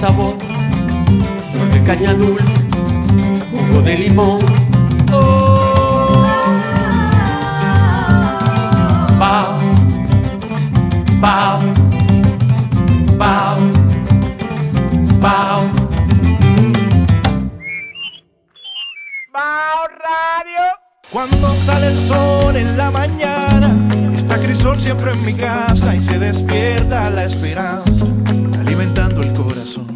[0.00, 0.34] sabor,
[1.52, 2.64] flor de caña dulce,
[3.52, 4.40] jugo de limón.
[5.12, 6.24] Oh,
[9.18, 9.58] bao,
[11.20, 11.60] bao,
[13.18, 13.58] bao,
[15.20, 15.70] bao.
[19.30, 20.64] Bao Radio.
[21.12, 23.76] Cuando sale el sol en la mañana,
[24.14, 28.06] está Crisol siempre en mi casa y se despierta la esperanza,
[28.96, 29.86] el corazón.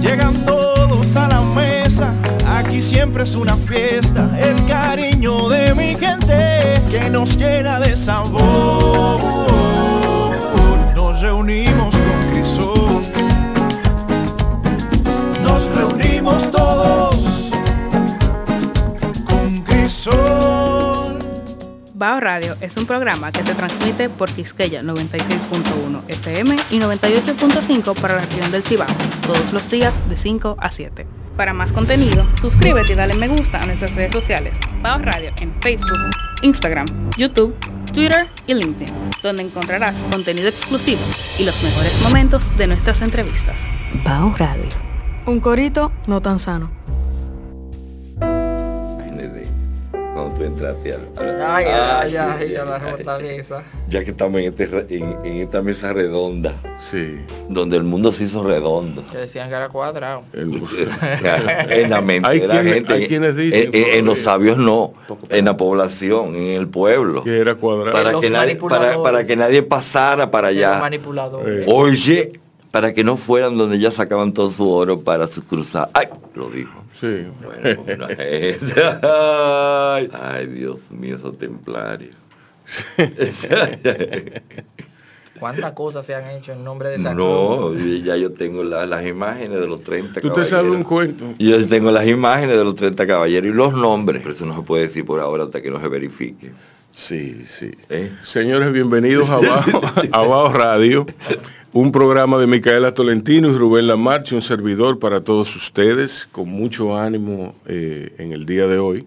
[0.00, 2.12] Llegan todos a la mesa,
[2.58, 9.20] aquí siempre es una fiesta, el cariño de mi gente que nos llena de sabor.
[10.94, 13.02] Nos reunimos con Crisol,
[15.42, 17.01] nos reunimos todos
[22.02, 28.16] Bao Radio es un programa que se transmite por Quisqueya 96.1 FM y 98.5 para
[28.16, 28.88] la región del Cibao,
[29.24, 31.06] todos los días de 5 a 7.
[31.36, 34.58] Para más contenido, suscríbete y dale me gusta a nuestras redes sociales.
[34.82, 35.96] Bao Radio en Facebook,
[36.42, 37.54] Instagram, YouTube,
[37.92, 38.92] Twitter y LinkedIn,
[39.22, 41.02] donde encontrarás contenido exclusivo
[41.38, 43.54] y los mejores momentos de nuestras entrevistas.
[44.02, 44.64] Bao Radio.
[45.26, 46.81] Un corito no tan sano.
[50.42, 53.62] Tú entraste al, al- Ay, ay, Ay, a la fortaleza.
[53.88, 57.20] ya que estamos en, este en- en esta mesa redonda, Sí.
[57.48, 59.04] donde el mundo se hizo redondo.
[59.10, 60.22] Que decían que era cuadrado.
[60.32, 60.62] El-
[61.70, 62.94] en la mente Hay de la quienes- gente.
[62.94, 64.94] hay quienes dicen en, en- en los sabios no,
[65.28, 67.22] en la población, en el pueblo.
[67.22, 67.92] que era cuadrado.
[67.92, 70.78] Para que, nadie, para, para que nadie pasara para allá.
[70.80, 71.62] manipuladores.
[71.62, 71.72] Eh.
[71.72, 72.40] Oye,
[72.72, 75.90] para que no fueran donde ya sacaban todo su oro para su cruzada.
[75.94, 76.82] Ay, lo dijo.
[76.98, 77.26] Sí.
[77.44, 78.06] Bueno,
[79.02, 82.16] ay, ay, Dios mío, esos templarios.
[85.38, 88.02] ¿Cuántas cosas se han hecho en nombre de esa No, cruz?
[88.04, 90.88] ya yo tengo la- las imágenes de los 30 Tú te sabes un caballeros.
[91.18, 91.34] cuento.
[91.38, 94.22] Y Yo tengo las imágenes de los 30 caballeros y los nombres.
[94.22, 96.52] Pero eso no se puede decir por ahora hasta que no se verifique.
[96.92, 97.72] Sí, sí.
[97.88, 98.12] ¿eh?
[98.22, 99.80] Señores, bienvenidos a Bao,
[100.12, 101.06] a Bao Radio,
[101.72, 106.98] un programa de Micaela Tolentino y Rubén Lamarche, un servidor para todos ustedes, con mucho
[106.98, 109.06] ánimo eh, en el día de hoy,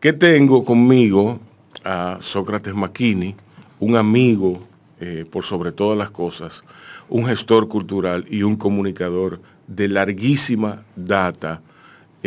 [0.00, 1.40] que tengo conmigo
[1.84, 3.34] a Sócrates Maquini,
[3.80, 4.62] un amigo
[5.00, 6.64] eh, por sobre todas las cosas,
[7.08, 11.60] un gestor cultural y un comunicador de larguísima data.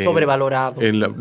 [0.04, 0.82] Sobrevalorado.
[0.82, 1.08] en la-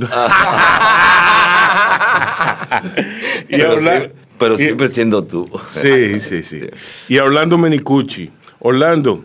[3.48, 5.48] y Pero, hablar- sie- pero y- siempre siendo tú.
[5.70, 6.60] Sí, sí, sí.
[7.08, 8.30] Y hablando Menicucci,
[8.64, 9.24] Orlando,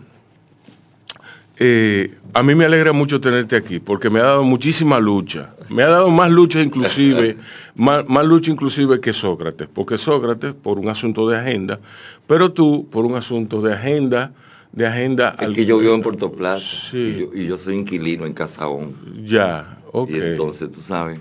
[1.60, 5.54] eh, a mí me alegra mucho tenerte aquí porque me ha dado muchísima lucha.
[5.68, 7.36] Me ha dado más lucha inclusive,
[7.74, 11.78] más, más lucha inclusive que Sócrates, porque Sócrates por un asunto de agenda,
[12.26, 14.32] pero tú por un asunto de agenda,
[14.72, 15.34] de agenda...
[15.38, 16.96] Es al- que yo vivo en Puerto Plata Sí.
[16.98, 18.94] y, yo, y yo soy inquilino en Casaón.
[19.24, 20.10] Ya, ok.
[20.10, 21.18] Y entonces, tú sabes,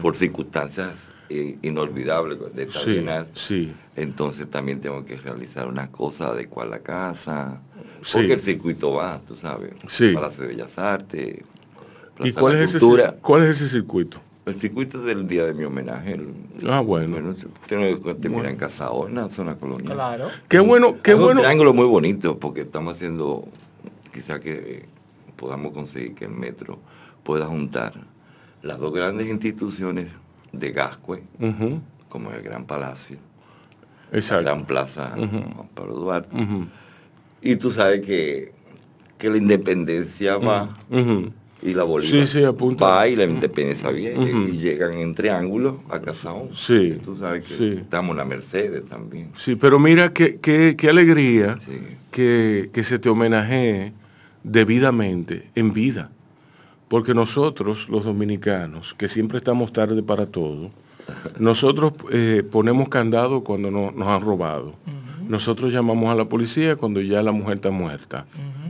[0.00, 0.96] por circunstancias
[1.30, 3.72] eh, inolvidables de esta Sí, sí.
[3.96, 7.60] entonces también tengo que realizar unas cosas, adecuar la casa,
[8.00, 8.12] Sí.
[8.18, 10.12] porque el circuito va, tú sabes, Sí.
[10.14, 11.40] Palacio de Bellas Artes,
[12.20, 12.86] ¿Y cuál de la es, ese,
[13.20, 14.20] cuál es ese circuito?
[14.46, 16.14] El circuito del día de mi homenaje.
[16.14, 16.32] el-
[16.68, 17.34] Ah, bueno.
[17.68, 19.92] tengo que terminar en Casaón, en la zona colonial.
[19.94, 20.28] Claro.
[20.48, 21.40] Qué bueno, qué Es un bueno.
[21.42, 23.46] triángulo muy bonito porque estamos haciendo,
[24.12, 24.84] quizá que eh,
[25.36, 26.78] podamos conseguir que el metro
[27.22, 27.92] pueda juntar
[28.62, 30.08] las dos grandes instituciones
[30.52, 31.22] de Gascue,
[32.08, 33.18] como el Gran Palacio,
[34.10, 34.44] la Exacto.
[34.44, 36.36] Gran Plaza Juan Pablo Duarte.
[37.42, 38.52] Y tú sabes que,
[39.18, 40.76] que la independencia va
[41.60, 42.84] y la Bolívar Sí, sí, apunta.
[42.86, 46.48] va y la independencia viene y llegan en triángulo a Casaón.
[46.52, 47.68] Sí, Tú sabes que sí.
[47.80, 49.30] estamos en la Mercedes también.
[49.36, 51.58] Sí, pero mira qué, qué- qué alegría
[52.12, 53.92] que, que se te homenajee
[54.44, 56.10] debidamente en vida.
[56.88, 60.70] Porque nosotros, los dominicanos, que siempre estamos tarde para todo,
[61.38, 64.74] nosotros eh, ponemos candado cuando no- nos han robado.
[65.28, 68.24] Nosotros llamamos a la policía cuando ya la mujer está muerta.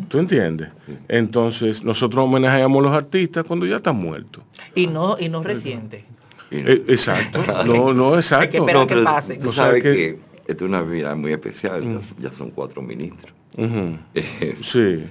[0.09, 0.71] ¿Tú entiendes?
[1.07, 4.43] Entonces, nosotros homenajeamos a los artistas cuando ya están muertos.
[4.75, 6.05] Y no, y no reciente.
[6.51, 7.41] Eh, exacto.
[7.67, 8.43] No, no, exacto.
[8.45, 9.37] Hay que esperar que pase.
[9.37, 10.19] Tú sabes que- que,
[10.49, 12.01] esto es una vida muy especial, ya,
[12.31, 13.33] ya son cuatro ministros.
[14.15, 15.05] Eh, Sí.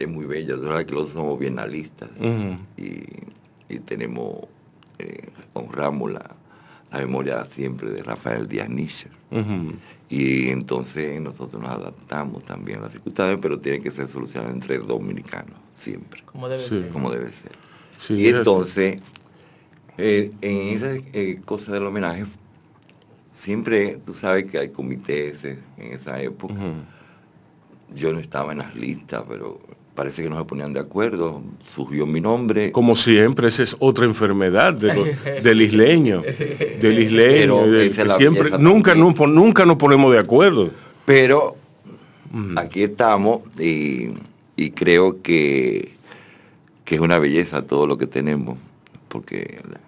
[0.00, 2.56] Es muy bello, tú sabes que los somos bienalistas Ujú.
[2.76, 3.04] y,
[3.68, 4.34] y tenemos,
[4.98, 6.34] eh, honramos la,
[6.90, 9.10] la memoria siempre de Rafael Díaz Níger.
[9.30, 9.74] Ujú.
[10.08, 14.78] Y entonces nosotros nos adaptamos también a las circunstancias, pero tiene que ser solucionado entre
[14.78, 16.68] dominicanos, siempre, Como debe Sí.
[16.80, 16.88] ser.
[16.88, 17.52] como debe ser.
[17.98, 19.00] Sí, y entonces,
[19.98, 22.24] eh, en esa eh, cosa del homenaje,
[23.34, 26.54] siempre tú sabes que hay comités en esa época.
[27.94, 29.58] Yo no estaba en las listas, pero
[29.94, 31.42] parece que no se ponían de acuerdo.
[31.68, 32.72] Surgió mi nombre.
[32.72, 36.22] Como siempre, esa es otra enfermedad de del isleño.
[36.80, 37.64] Del isleño.
[37.74, 40.70] Esa la siempre, nunca, nunca nos ponemos de acuerdo.
[41.04, 41.56] Pero
[42.56, 44.10] aquí estamos y,
[44.56, 45.94] y creo que,
[46.84, 48.58] que es una belleza todo lo que tenemos,
[49.08, 49.80] porque la,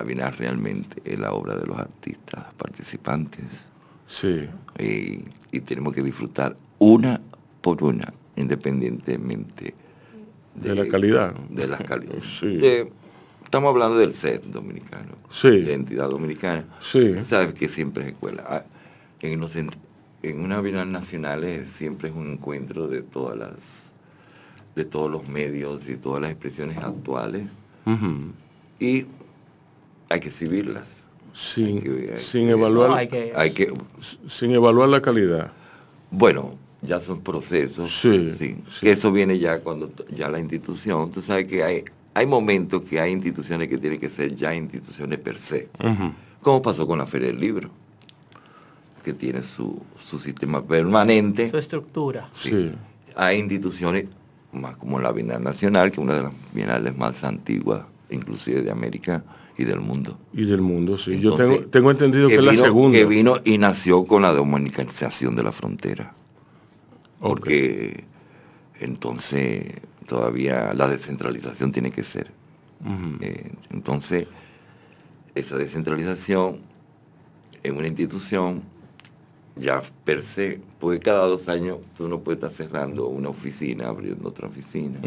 [0.00, 3.68] la Bienal realmente es la obra de los artistas participantes
[4.06, 4.46] Sí.
[4.78, 5.24] y,
[5.56, 7.20] y tenemos que disfrutar una
[7.62, 9.74] por una, independientemente
[10.54, 11.34] De la calidad.
[11.50, 12.14] De la calidad.
[12.22, 12.56] Sí.
[12.56, 12.90] De-
[13.44, 15.50] estamos hablando del ser dominicano, Sí.
[15.50, 16.64] de identidad dominicana.
[16.80, 17.14] Sí.
[17.24, 18.44] Sabes que siempre es escuela.
[18.48, 18.64] Ah,
[19.20, 19.70] En, los en
[20.40, 23.92] una Bienal Nacional es- siempre es un encuentro de todas las
[24.74, 27.48] de todos los medios y todas las expresiones actuales
[28.78, 29.06] y
[30.10, 30.84] hay que exhibirlas.
[31.32, 33.72] Sin, Hay que- hay sin que- evaluar, No, hay que- Hay que,
[34.26, 35.52] sin evaluar la calidad.
[36.10, 37.90] bueno, ya son procesos.
[38.00, 38.80] Sí, sí, sí.
[38.80, 41.84] que eso viene ya cuando ya la institución, tú sabes que hay,
[42.14, 45.68] hay momentos que hay instituciones que tienen que ser ya instituciones per se.
[45.78, 46.12] Ujú.
[46.40, 47.68] Como pasó con la Feria del Libro,
[49.04, 51.48] que tiene su, su sistema permanente.
[51.48, 52.28] Su estructura.
[52.32, 52.72] Sí.
[53.14, 54.06] Hay instituciones
[54.52, 58.70] más como la Bienal Nacional, que es una de las bienales más antiguas, inclusive de
[58.70, 59.22] América
[59.58, 60.18] y del mundo.
[60.32, 61.18] Y del mundo, sí.
[61.18, 62.98] Yo tengo, tengo entendido que, es la vino- segunda.
[62.98, 66.14] Que vino y nació con la dominicanización de la frontera.
[67.20, 68.04] Porque
[68.80, 69.64] entonces
[70.06, 72.30] todavía la descentralización tiene que ser.
[73.20, 74.26] Eh, entonces,
[75.34, 76.58] esa descentralización
[77.62, 78.62] en una institución
[79.56, 84.28] ya per se, porque cada dos años tú no puedes estar cerrando una oficina, abriendo
[84.28, 84.98] otra oficina,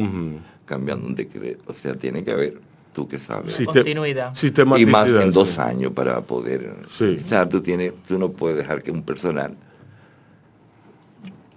[0.65, 1.63] cambiando un decreto.
[1.67, 2.59] O sea, tiene que haber,
[2.91, 3.55] tú que sabes.
[3.55, 4.33] Siste- Continuidad.
[4.79, 5.61] Y más en dos sí.
[5.61, 6.75] años para poder.
[6.89, 7.17] Sí.
[7.23, 9.55] O sea, tú, tienes, tú no puedes dejar que un personal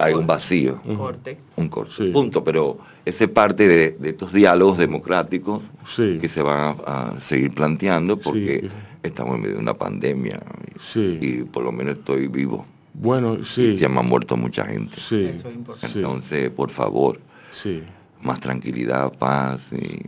[0.02, 1.38] hay un vacío, Corte.
[1.56, 1.92] un corte.
[1.96, 2.10] Sí.
[2.10, 2.42] Punto.
[2.44, 6.18] Pero ese es parte de, de estos diálogos democráticos Sí.
[6.20, 8.76] que se van a, a seguir planteando porque Sí.
[9.02, 10.40] estamos en medio de una pandemia
[10.74, 11.18] y, Sí.
[11.20, 12.64] y por lo menos estoy vivo.
[12.94, 13.62] Bueno, sí.
[13.62, 14.94] Y se me ha muerto mucha gente.
[14.98, 15.24] Sí.
[15.32, 15.98] Eso es importante.
[15.98, 17.20] Entonces, por favor,
[17.50, 17.82] Sí.
[18.20, 20.02] más tranquilidad, paz y,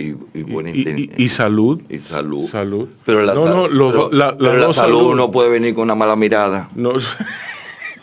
[0.00, 1.82] y, y buena Y, y- y salud.
[1.88, 2.46] y salud.
[2.46, 2.88] Salud.
[3.04, 6.14] Pero la, no, no, pero- la, pero salud salud- no puede venir con una mala
[6.14, 6.70] mirada.
[6.76, 6.92] no,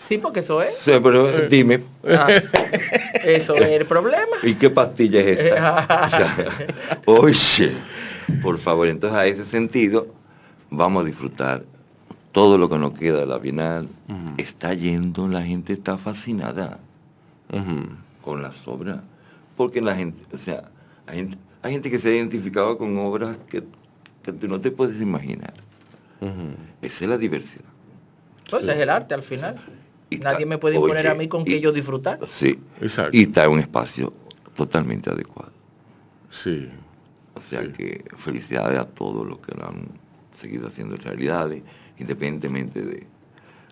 [0.07, 0.75] Sí, porque eso es.
[0.78, 1.48] Sea, pero Eh.
[1.50, 2.28] dime, Ah,
[3.24, 4.38] eso es el problema.
[4.44, 5.88] ¿y qué pastilla es esta?
[6.06, 6.38] O sea,
[7.06, 7.72] oye,
[8.42, 10.07] por favor, entonces a ese sentido
[10.69, 11.63] vamos a disfrutar
[12.31, 13.88] todo lo que nos queda de la Bienal.
[14.38, 16.80] Está yendo, la gente está fascinada
[18.22, 19.00] con las obras,
[19.56, 20.66] porque la gente, o sea,
[21.08, 23.63] hay gente, hay gente que se ha identificado con obras que,
[24.24, 25.54] que tú no te puedes imaginar.
[26.81, 27.63] Esa es la diversidad.
[28.50, 29.56] Pues es el arte al final.
[30.16, 32.20] Y Nadie me puede imponer oye, a mí con y- que yo disfrutar.
[32.28, 32.60] Sí.
[32.82, 33.16] Exacto.
[33.16, 34.14] Y está en un espacio
[34.56, 35.52] totalmente adecuado.
[36.30, 36.70] Sí.
[37.34, 37.70] O sea Sí.
[37.70, 39.88] que felicidades a todos los que lo han
[40.34, 41.62] seguido haciendo realidades,
[42.00, 43.08] independientemente de,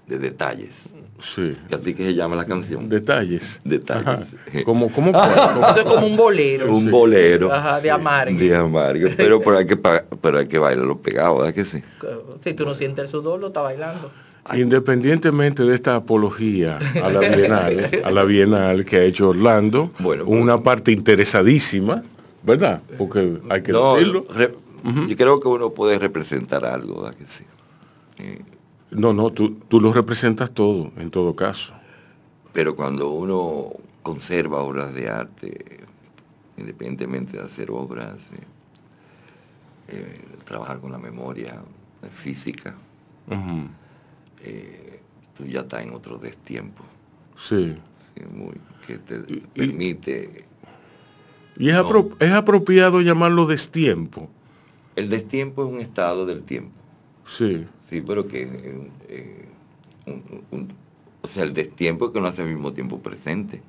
[0.08, 0.96] de detalles.
[1.20, 1.58] Sí.
[1.70, 2.90] Y así que se llama la canción.
[2.90, 3.62] Detalles.
[3.64, 4.36] Detalles.
[4.66, 5.68] ¿Cómo, cómo, cómo?
[5.70, 6.74] Eso es como un bolero.
[6.76, 7.52] Un bolero.
[7.52, 8.38] Ajá, de amargue.
[8.50, 9.10] De amargue.
[9.16, 11.82] Pero, pero, hay que, pero hay que bailarlo pegado, ¿verdad que sí?
[12.44, 14.12] Si tú no sientes el sudor, lo está bailando.
[14.54, 20.26] Independientemente de esta apología a la Bienal, a la Bienal que ha hecho Orlando, Bueno,
[20.26, 22.04] una parte interesadísima,
[22.44, 22.82] ¿verdad?
[22.98, 24.26] Porque hay que No, decirlo.
[24.30, 24.54] re-
[25.08, 27.46] Yo creo que uno puede representar algo, ¿verdad que sí?
[28.20, 28.42] Eh,
[28.92, 31.74] No, no, tú, tú lo representas todo, en todo caso.
[32.52, 33.70] Pero cuando uno
[34.04, 35.80] conserva obras de arte,
[36.58, 38.38] independientemente de hacer obras, eh,
[39.88, 41.62] eh, trabajar con la memoria
[42.14, 42.76] física.
[44.44, 45.00] Eh,
[45.38, 46.84] tú ya estás en otro destiempo,
[47.36, 47.76] Sí.
[47.98, 48.24] ¿sí?
[48.34, 48.54] Muy,
[48.86, 50.46] que te Y- permite...
[51.58, 51.88] Y es, No.
[51.88, 54.30] apro- es apropiado llamarlo destiempo.
[54.96, 56.72] El destiempo es un estado del tiempo,
[57.26, 57.66] Sí.
[57.88, 58.44] sí, pero que...
[59.10, 59.46] eh,
[60.06, 60.74] un- un-
[61.22, 63.62] o sea, el destiempo es que no hace al mismo tiempo presente.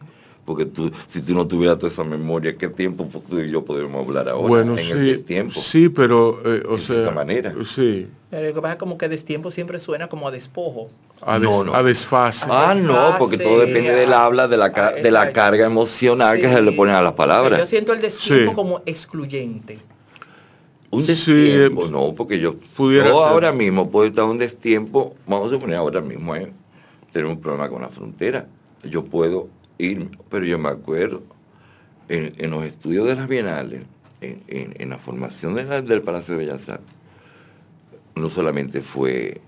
[0.45, 4.07] Porque tú, si tú no tuvieras toda esa memoria, ¿qué tiempo tú y yo podemos
[4.07, 4.91] hablar ahora bueno, en sí.
[4.93, 5.59] el destiempo?
[5.59, 6.97] Sí, pero, eh, o En sea.
[6.97, 7.55] cierta manera.
[7.65, 8.07] Sí.
[8.31, 10.91] Pero lo que pasa es como que destiempo siempre suena como a despojo.
[11.23, 11.75] A, No, des- no.
[11.75, 12.47] a desfase.
[12.51, 16.49] Ah, no, porque todo depende del habla, de la, ca- de la carga emocional que
[16.49, 16.55] Sí.
[16.55, 17.67] se le ponen a las Yo palabras.
[17.69, 18.55] siento el destiempo Sí.
[18.55, 19.79] como excluyente.
[20.91, 23.29] Un Sí, destiempo, eh, no, porque yo, pudiera yo ser.
[23.29, 26.53] ahora mismo puedo estar en un destiempo, vamos a suponer ahora mismo, eh,
[27.13, 28.47] tenemos un problema con la frontera.
[28.85, 31.23] Yo puedo ir, pero yo me acuerdo,
[32.09, 33.83] en, en los estudios de las bienales,
[34.21, 36.87] en, en- en la formación de la- del Palacio de Bellas Artes,
[38.17, 39.41] no solamente fue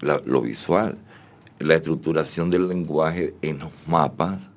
[0.00, 0.96] la- lo visual,
[1.58, 4.48] la estructuración del lenguaje en los mapas,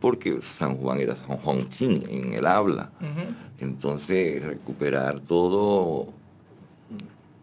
[0.00, 2.90] porque San Juan era San Juan Chin en el habla.
[3.60, 6.08] Entonces, recuperar todo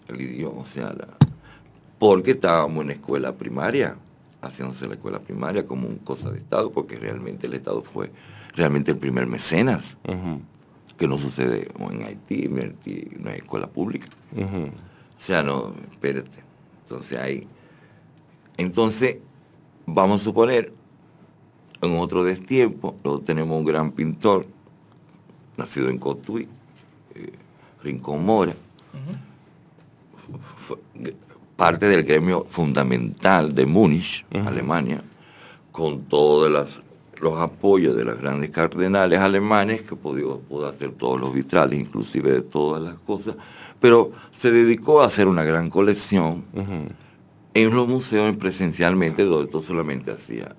[0.07, 1.07] el idioma, o sea, la-
[1.99, 3.95] porque estábamos en la escuela primaria,
[4.45, 8.11] haciéndose la escuela primaria como una cosa de Estado, porque realmente el Estado fue
[8.53, 9.97] realmente el primer mecenas,
[10.97, 14.07] que no sucede en Haití, en Haití no hay escuela pública.
[14.35, 16.43] O sea, no, espérate.
[16.83, 17.47] Entonces ahí.
[18.57, 19.17] Entonces,
[19.85, 20.71] vamos a suponer,
[21.81, 24.47] en otro destiempo, luego tenemos un gran pintor,
[25.57, 26.47] nacido en Cotuí,
[27.15, 27.33] eh,
[27.83, 28.55] Rincón Mora,
[30.57, 30.77] fue
[31.55, 35.01] parte del gremio fundamental de Múnich, Alemania,
[35.71, 36.81] con todos las-
[37.21, 42.31] los apoyos de los grandes cardenales alemanes que pudo, pudo hacer todos los vitrales, inclusive
[42.31, 43.35] de todas las cosas,
[43.79, 46.43] pero se dedicó a hacer una gran colección
[47.53, 50.55] en los museos presencialmente, donde todo solamente hacía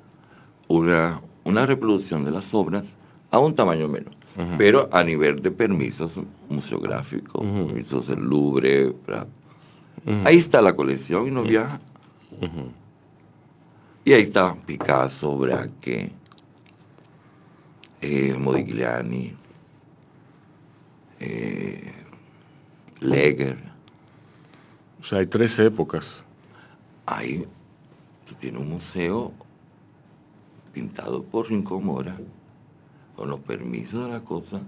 [0.66, 2.94] una, una reproducción de las obras
[3.30, 4.14] a un tamaño menos,
[4.58, 8.94] pero a nivel de permisos museográficos, permisos del Louvre,
[10.24, 11.80] ahí está la colección y no viaja.
[14.04, 16.12] Y ahí está Picasso, Braque,
[18.00, 19.32] eh, Modigliani,
[21.18, 21.92] eh,
[23.00, 23.58] Leger.
[25.00, 26.24] O sea, hay tres épocas.
[27.04, 27.44] Ahí
[28.24, 29.32] tú tienes un museo
[30.72, 32.16] pintado por Rincón Mora,
[33.16, 34.60] con los permisos de la cosa,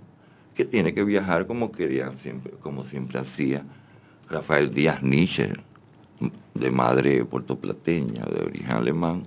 [0.54, 3.64] que tiene que viajar como quería siempre, como siempre hacía
[4.30, 5.52] Rafael Díaz Nietzsche,
[6.54, 9.22] de madre puertoplateña, de origen alemán,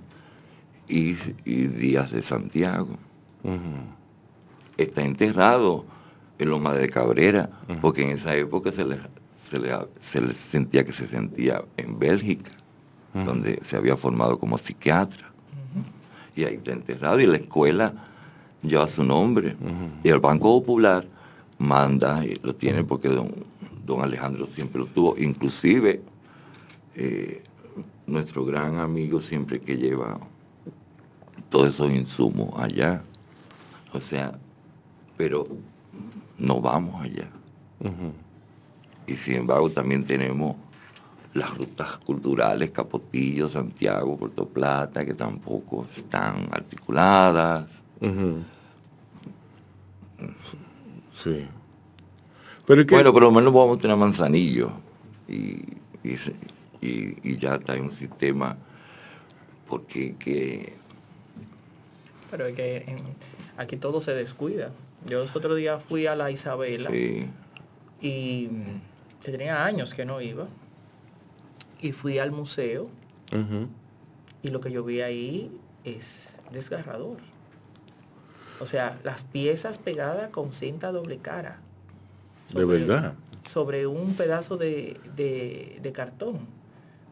[0.88, 2.96] y, y Díaz de Santiago.
[4.76, 5.84] Está enterrado
[6.38, 8.98] en Loma de Cabrera, porque en esa época se le,
[9.36, 12.52] se le, se le sentía que se sentía en Bélgica,
[13.14, 15.32] donde se había formado como psiquiatra.
[16.34, 17.94] Y ahí está enterrado, y la escuela
[18.62, 19.56] lleva su nombre.
[20.02, 21.06] Y el Banco Popular
[21.58, 23.32] manda, y lo tiene porque don,
[23.84, 26.02] don Alejandro siempre lo tuvo, inclusive
[26.94, 27.42] eh,
[28.06, 30.18] nuestro gran amigo siempre que lleva
[31.48, 33.02] todos esos insumos allá.
[33.92, 34.38] O sea,
[35.16, 35.46] pero
[36.38, 37.28] no vamos allá.
[39.06, 40.56] Y sin embargo también tenemos
[41.34, 47.70] las rutas culturales, Capotillo, Santiago, Puerto Plata, que tampoco están articuladas.
[51.10, 51.46] Sí.
[52.66, 54.70] Pero es que, Bueno, por lo menos vamos a tener Manzanillo.
[55.28, 55.64] Y,
[56.80, 58.56] y, ya está en un sistema,
[59.68, 60.74] porque que,
[62.30, 62.98] Pero es que en-
[63.56, 64.70] aquí todo se descuida.
[65.06, 67.28] Yo los otros días fui a la Isabela sí,
[68.00, 70.46] y mm, que tenía años que no iba.
[71.80, 72.88] Y fui al museo
[74.42, 75.50] y lo que yo vi ahí
[75.84, 77.18] es desgarrador.
[78.60, 81.60] O sea, las piezas pegadas con cinta doble cara.
[82.54, 83.14] De verdad.
[83.48, 86.40] Sobre un pedazo de, de- de cartón.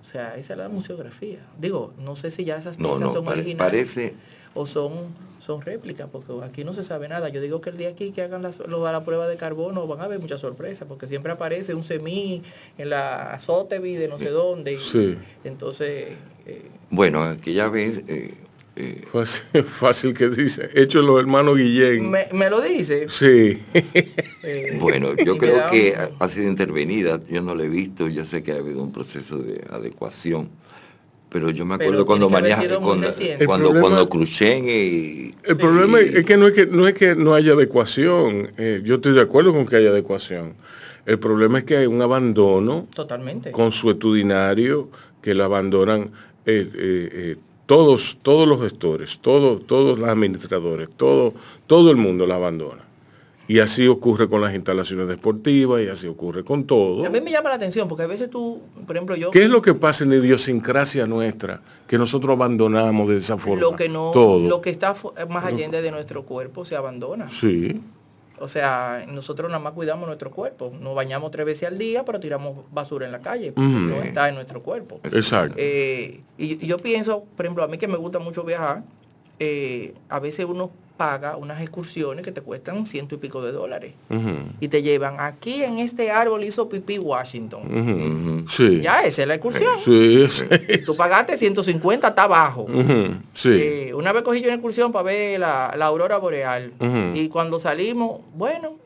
[0.01, 1.41] O sea, esa es la museografía.
[1.61, 4.15] Digo, no sé si ya esas piezas no, son pare- originales parece,
[4.55, 4.93] o son,
[5.41, 7.29] son réplicas, porque aquí no se sabe nada.
[7.29, 10.01] Yo digo que el día aquí que hagan las, lo la prueba de carbono van
[10.01, 12.43] a haber muchas sorpresas, porque siempre aparece un semí
[12.79, 14.73] en la Sotheby de no sé dónde.
[14.75, 14.79] y-.
[15.45, 16.13] Entonces,
[16.47, 18.35] eh, bueno, aquella vez, eh,
[18.77, 20.71] eh, Fácil, fácil que dice.
[20.75, 22.11] Hecho los hermanos Guillén.
[22.11, 23.07] me, me lo dice.
[23.09, 23.59] Sí.
[24.43, 28.09] eh, bueno, yo creo da que un- ha, sido intervenida, yo no la he visto,
[28.09, 30.49] yo sé que ha habido un proceso de adecuación,
[31.29, 34.09] pero yo me acuerdo cuando tiene que haber maneja, sido muy cuando, cuando, problema- cuando
[34.09, 34.71] Cruchen y...
[34.71, 35.55] El Sí.
[35.55, 38.50] problema es que no es que no es que no haya adecuación.
[38.59, 40.55] Eh, yo estoy de acuerdo con que haya adecuación.
[41.07, 43.50] El problema es que hay un abandono Totalmente.
[43.53, 44.91] consuetudinario
[45.23, 46.11] que lo abandonan
[46.47, 47.37] eh, eh, eh,
[47.71, 51.35] todos, todos los gestores, todos, todos los administradores, todo,
[51.69, 52.83] todo el mundo la abandona.
[53.47, 57.07] Y así ocurre con las instalaciones deportivas y así ocurre con todo.
[57.07, 59.31] A mí me llama la atención, porque a veces tú, por ejemplo, yo...
[59.31, 63.61] ¿Qué es lo que pasa en la idiosincrasia nuestra que nosotros abandonamos de esa forma?
[63.61, 64.49] Lo que no, todo.
[64.49, 64.97] lo que está
[65.29, 67.29] más allende de nuestro cuerpo se abandona.
[67.29, 67.81] Sí.
[68.41, 70.73] O sea, nosotros nada más cuidamos nuestro cuerpo.
[70.81, 73.53] Nos bañamos tres veces al día, pero tiramos basura en la calle.
[73.53, 73.89] porque.
[73.89, 75.01] No está en nuestro cuerpo.
[75.05, 75.55] Exacto.
[75.59, 78.83] Eh, y, y yo pienso, por ejemplo, a mí que me gusta mucho viajar,
[79.39, 83.95] eh, a veces uno paga unas excursiones que te cuestan ciento y pico de dólares.
[84.61, 88.45] Y te llevan, aquí en este árbol hizo pipí Washington.
[88.47, 88.83] Sí.
[88.83, 89.78] Ya, esa es la excursión.
[89.83, 90.45] Sí, sí.
[90.85, 92.66] Tú pagaste 150, está abajo.
[93.47, 96.75] Eh, una vez cogí yo una excursión para ver la, la aurora boreal.
[97.14, 98.76] Y cuando salimos, bueno,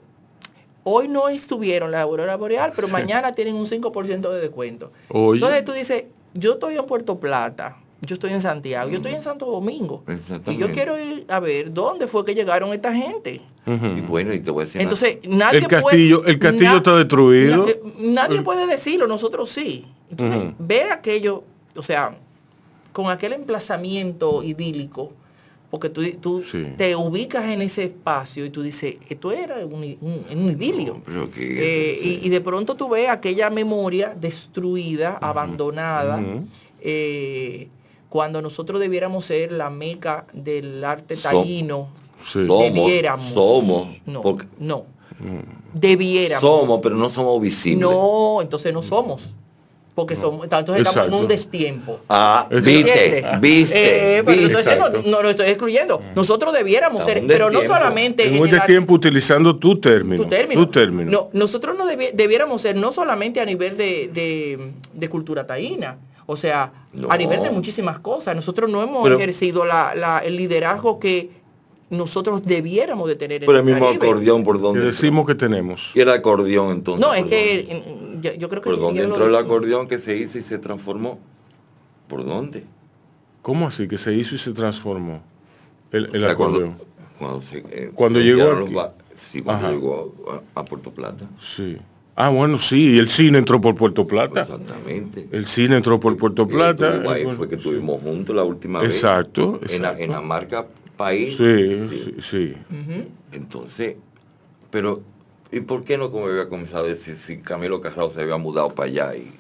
[0.84, 4.92] hoy no estuvieron la aurora boreal, pero mañana tienen un 5% de descuento.
[5.08, 5.40] Oye.
[5.40, 9.22] Entonces tú dices, yo estoy en Puerto Plata, yo estoy en Santiago, yo estoy en
[9.22, 10.02] Santo Domingo.
[10.46, 13.40] Y yo quiero ir a ver dónde fue que llegaron esta gente.
[13.66, 14.80] Y bueno, y te voy a decir.
[14.80, 17.64] Entonces, nadie El castillo- puede- el castillo está destruido.
[17.64, 19.86] na- eh, nadie puede decirlo, nosotros sí.
[20.10, 21.44] Entonces, ver aquello,
[21.74, 22.16] o sea,
[22.92, 25.12] con aquel emplazamiento idílico,
[25.70, 26.66] porque tú, tú Sí.
[26.76, 31.02] te ubicas en ese espacio y tú dices, esto era un, i- un- un idilio.
[31.06, 36.22] No, Eh, y, y de pronto tú ves aquella memoria destruida, abandonada,
[36.80, 37.68] eh,
[38.14, 41.88] cuando nosotros debiéramos ser la meca del arte taíno,
[42.22, 42.46] Sí.
[42.46, 43.34] Debiéramos.
[43.34, 44.84] somos, No, porque- no.
[45.72, 46.40] Debiéramos.
[46.40, 47.80] Somos, pero no somos visibles.
[47.80, 49.34] No, entonces no somos.
[49.96, 51.98] Porque somos, entonces estamos en un destiempo.
[52.08, 54.58] Ah, viste, viste, Eh, pero viste.
[54.60, 56.00] entonces no, lo estoy excluyendo.
[56.14, 57.74] Nosotros debiéramos Estamos ser, en pero no destiempo.
[57.76, 60.22] solamente En un el arte- tiempo utilizando tu término.
[60.22, 60.64] tu término.
[60.64, 61.10] Tu término.
[61.10, 65.98] No, nosotros no debi- debiéramos ser no solamente a nivel de, de- de cultura taína,
[66.26, 67.10] o sea, No.
[67.10, 68.34] a nivel de muchísimas cosas.
[68.34, 71.30] Nosotros no hemos Pero- ejercido la- la- el liderazgo que
[71.90, 74.06] nosotros debiéramos de tener en Por el mismo Caribe.
[74.06, 74.80] acordeón por Que donde.
[74.80, 75.92] decimos que tenemos.
[75.94, 77.06] Y el acordeón entonces.
[77.06, 78.28] No, es que dónde?
[78.30, 81.18] yo, yo creo que Por lo entró el acordeón que se hizo y se transformó.
[82.08, 82.64] ¿Por dónde?
[83.42, 83.86] ¿Cómo así?
[83.88, 85.22] Que se hizo y se transformó
[85.92, 86.94] el, el O sea, cuando- acordeón.
[87.18, 88.72] Cuando, se, eh, Cuando se llegó aquí.
[88.72, 89.74] los Sí, cuando Ajá.
[89.74, 91.26] llegó a, a Puerto Plata.
[91.38, 91.76] Sí.
[92.16, 92.92] Ah, bueno, sí.
[92.94, 94.42] y El cine entró por Puerto Plata.
[94.42, 95.28] Exactamente.
[95.32, 97.02] El cine entró por Puerto Plata.
[97.36, 97.68] Fue que sí.
[97.68, 98.94] estuvimos juntos la última vez.
[98.94, 100.02] Exacto, En la, exacto.
[100.04, 100.66] en la marca
[100.96, 101.36] País.
[101.36, 102.54] Sí, sí, sí.
[103.32, 103.96] Entonces,
[104.70, 105.02] pero,
[105.50, 108.70] ¿y por qué no como había comenzado a decir si Camilo Carrao se había mudado
[108.74, 109.16] para allá?
[109.16, 109.32] Y,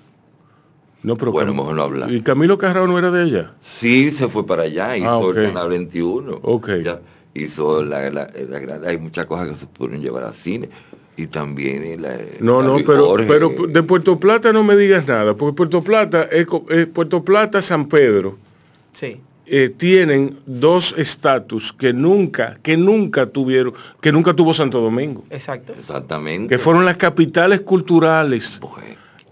[1.04, 2.10] No, pero Bueno, mejor no hablar.
[2.12, 3.54] ¿Y Camilo Carrao no era de ella?
[3.60, 5.36] sí, se fue para allá, hizo Ah, ok.
[5.36, 6.40] el Canal 21.
[6.42, 6.70] Ok.
[6.84, 7.00] ya,
[7.34, 10.68] hizo la, la- la gran- hay muchas cosas que se pudieron llevar al cine.
[11.16, 15.54] Y también la, No, no, pero, pero de Puerto Plata no me digas nada, porque
[15.56, 16.46] Puerto Plata, es,
[16.92, 18.36] Puerto Plata, San Pedro,
[18.92, 19.20] Sí.
[19.46, 25.72] eh, tienen dos estatus que nunca, que nunca tuvieron, que nunca tuvo Santo Domingo, Exacto.
[25.78, 26.52] Exactamente.
[26.52, 28.84] que fueron las capitales culturales Pues,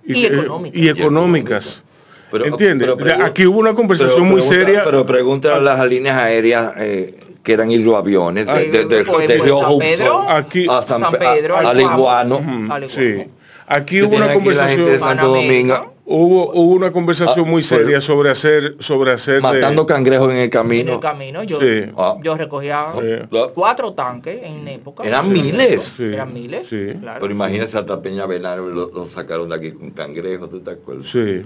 [0.04, 0.80] Y económicas.
[0.80, 1.82] y económicas.
[2.30, 2.88] Pero- ¿Entiendes?
[2.96, 4.84] pero Aquí hubo una conversación pero muy pregunta- seria.
[4.84, 9.38] Pero pregúntale a las líneas aéreas eh, que eran hidroaviones Ah, de, de, de- de
[9.38, 11.98] Río San Aquí- a San, San Pe- Pedro, a- al al Guamo.
[12.40, 12.72] Iguano.
[12.74, 13.24] Al Sí.
[13.66, 14.84] Aquí hubo una conversación.
[14.86, 15.28] de Santo.
[15.28, 20.30] Domingo Hubo, hubo una conversación Ah, muy seria sobre hacer, sobre hacer de- matando cangrejos
[20.32, 20.94] en el En camino.
[20.94, 21.84] el camino yo, Sí.
[21.96, 22.16] Ah.
[22.22, 23.38] yo recogía Sí.
[23.54, 25.04] cuatro tanques en época.
[25.04, 25.80] Eran miles.
[25.82, 26.04] Sí.
[26.06, 26.66] Eran miles.
[26.66, 26.88] Sí.
[27.00, 27.20] Claro.
[27.20, 31.06] Pero imagínese hasta Peña Venaro lo, lo sacaron de aquí con cangrejos, ¿tú te acuerdas?
[31.06, 31.42] Sí,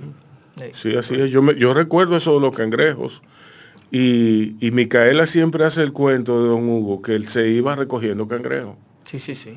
[0.59, 0.65] Sí.
[0.73, 1.31] sí, así es.
[1.31, 3.23] Yo, me- yo recuerdo eso de los cangrejos.
[3.99, 8.29] Y, y Micaela siempre hace el cuento de don Hugo que él se iba recogiendo
[8.29, 8.77] cangrejos.
[9.05, 9.57] Sí, sí, sí.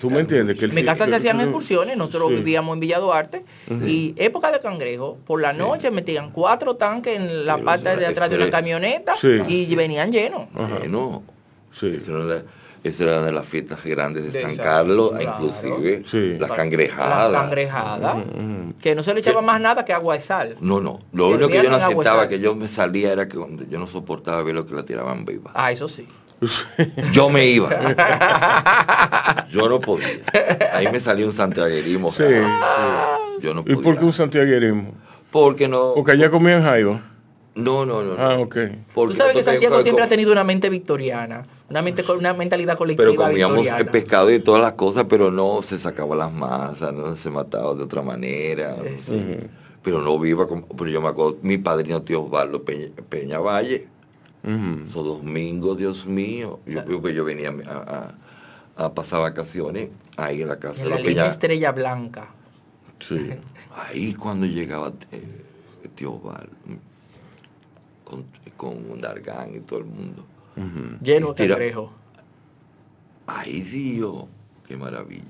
[0.00, 0.56] ¿Tú me entiendes?
[0.58, 2.34] Que En mi sí- casa se hacían excursiones, nosotros sí.
[2.36, 3.44] vivíamos en Villa Duarte
[3.84, 8.28] y época de cangrejo, por la noche metían cuatro tanques en la parte de atrás
[8.30, 9.40] de una era- camioneta Sí.
[9.48, 10.42] y venían llenos.
[11.70, 11.98] Sí.
[12.84, 15.38] Eso era, de, las fiestas grandes de, De San esa- Carlos, claro.
[15.46, 16.36] inclusive Sí.
[16.38, 17.32] las Las cangrejadas.
[17.42, 18.16] cangrejadas,
[18.80, 20.56] que no se le echaba más nada que agua de sal.
[20.60, 21.00] No, no.
[21.12, 23.86] Lo único que yo no aceptaba, que yo me salía, era que cuando yo no
[23.86, 25.50] soportaba ver lo que la tiraban viva.
[25.54, 26.06] Ah, eso sí.
[27.12, 27.68] Yo me iba.
[29.50, 30.08] yo no podía.
[30.72, 32.10] Ahí me salía un santiaguerismo.
[32.10, 33.38] Sí, carajo.
[33.40, 33.82] Yo no ¿Y podía.
[33.82, 34.92] por qué un santiaguerismo?
[35.30, 35.92] Porque no.
[35.94, 37.00] Porque allá comían jaiba.
[37.54, 38.14] No, no, no.
[38.16, 38.22] no.
[38.22, 38.56] Ah, ok.
[38.94, 42.34] Porque Tú sabes que Santiago siempre ha tenido una mente victoriana, una mente con una
[42.34, 43.90] mentalidad colectiva Pero comíamos victoriana.
[43.90, 47.82] pescado y todas las cosas, pero no se sacaba las masas, no se mataba de
[47.82, 48.76] otra manera.
[49.82, 50.66] Pero no viva como.
[50.68, 53.88] Pero yo me acuerdo, mi padrino tío Osvaldo Peña, Peña Valle.
[54.44, 56.60] Esos domingos, Dios mío.
[56.66, 58.14] Yo creo que yo venía a,
[58.76, 61.26] a- a pasar vacaciones ahí en la casa en de la Peña.
[61.26, 62.28] Estrella Blanca.
[63.00, 63.30] Sí.
[63.74, 65.22] Ahí cuando llegaba eh,
[65.94, 66.50] tío Osvaldo,
[68.04, 68.24] con,
[68.56, 70.24] con un Dargán y todo el mundo.
[71.02, 71.92] Lleno de Tira- cangrejo,
[73.26, 74.24] Ay Dios,
[74.66, 75.22] qué maravilla.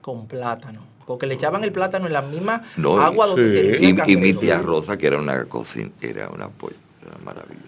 [0.00, 0.80] con plátano.
[1.06, 3.80] Porque le echaban el plátano en la misma No, agua donde sí.
[3.80, 7.66] se Y, y mi tía Rosa, que era una cocina, era una pollo, era maravillosa.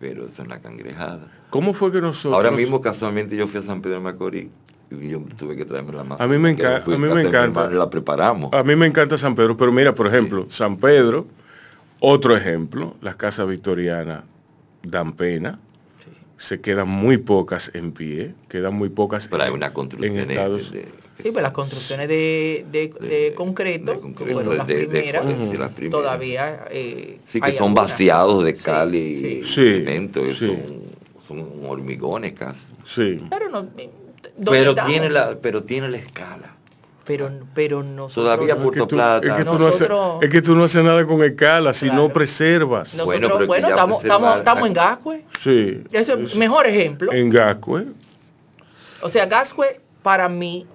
[0.00, 1.30] Pero eso es una cangrejada.
[1.50, 2.34] ¿Cómo fue que nosotros...
[2.34, 4.48] Ahora mismo, casualmente, yo fui a San Pedro de Macorís
[4.90, 6.24] y yo tuve que traerme la masa.
[6.24, 7.70] A mí me enca- a mí me encanta.
[7.70, 8.52] La preparamos.
[8.52, 11.28] A mí me encanta San Pedro, pero mira, por ejemplo, San Pedro,
[12.00, 14.24] otro ejemplo, las casas victorianas
[14.82, 15.60] dan pena,
[16.42, 20.28] se quedan muy pocas en pie, quedan muy pocas Pero hay en, una construcción en
[20.32, 20.88] Estados de,
[21.22, 25.90] Sí, pues las construcciones de, de, de concreto, de concreto, las primeras, sí, las primeras.
[26.02, 27.84] todavía eh, Sí, que hay son algunas.
[27.92, 29.40] vaciados de Sí, cal y sí.
[29.44, 30.58] Sí, cemento, son,
[31.28, 32.66] son hormigones casi.
[32.84, 33.22] Sí.
[33.30, 33.88] Pero no, eh,
[34.36, 36.56] ¿dónde Pero tiene, la, pero tiene la escala.
[37.04, 38.24] Pero, pero nosotros...
[38.24, 39.26] Todavía Es que Puerto tú- Plata.
[39.26, 39.88] Es que, tú no haces,
[40.20, 42.94] es que tú no haces nada con escala si no preservas.
[42.94, 45.24] Nosotros, Bueno, pero bueno, estamos, preservar- estamos, estamos en Gascue.
[45.38, 45.82] Sí.
[45.90, 47.12] Ese es el mejor ejemplo.
[47.12, 47.86] En Gascue.
[49.00, 50.66] O sea, Gascue para mí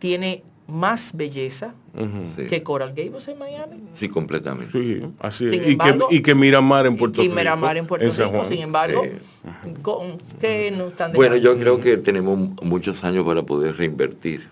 [0.00, 1.72] tiene más belleza
[2.50, 3.76] que Coral Gables en Miami.
[3.94, 4.70] sí, completamente.
[4.72, 5.52] Sí, así es.
[5.52, 7.36] Sin y, embargo- que, y que Miramar en Puerto y Rico.
[7.36, 8.50] Miramar en Puerto San Rico, Juan.
[8.50, 9.72] sin embargo, Sí.
[9.82, 14.48] con- que no están Bueno, yo creo que tenemos muchos años para poder reinvertir.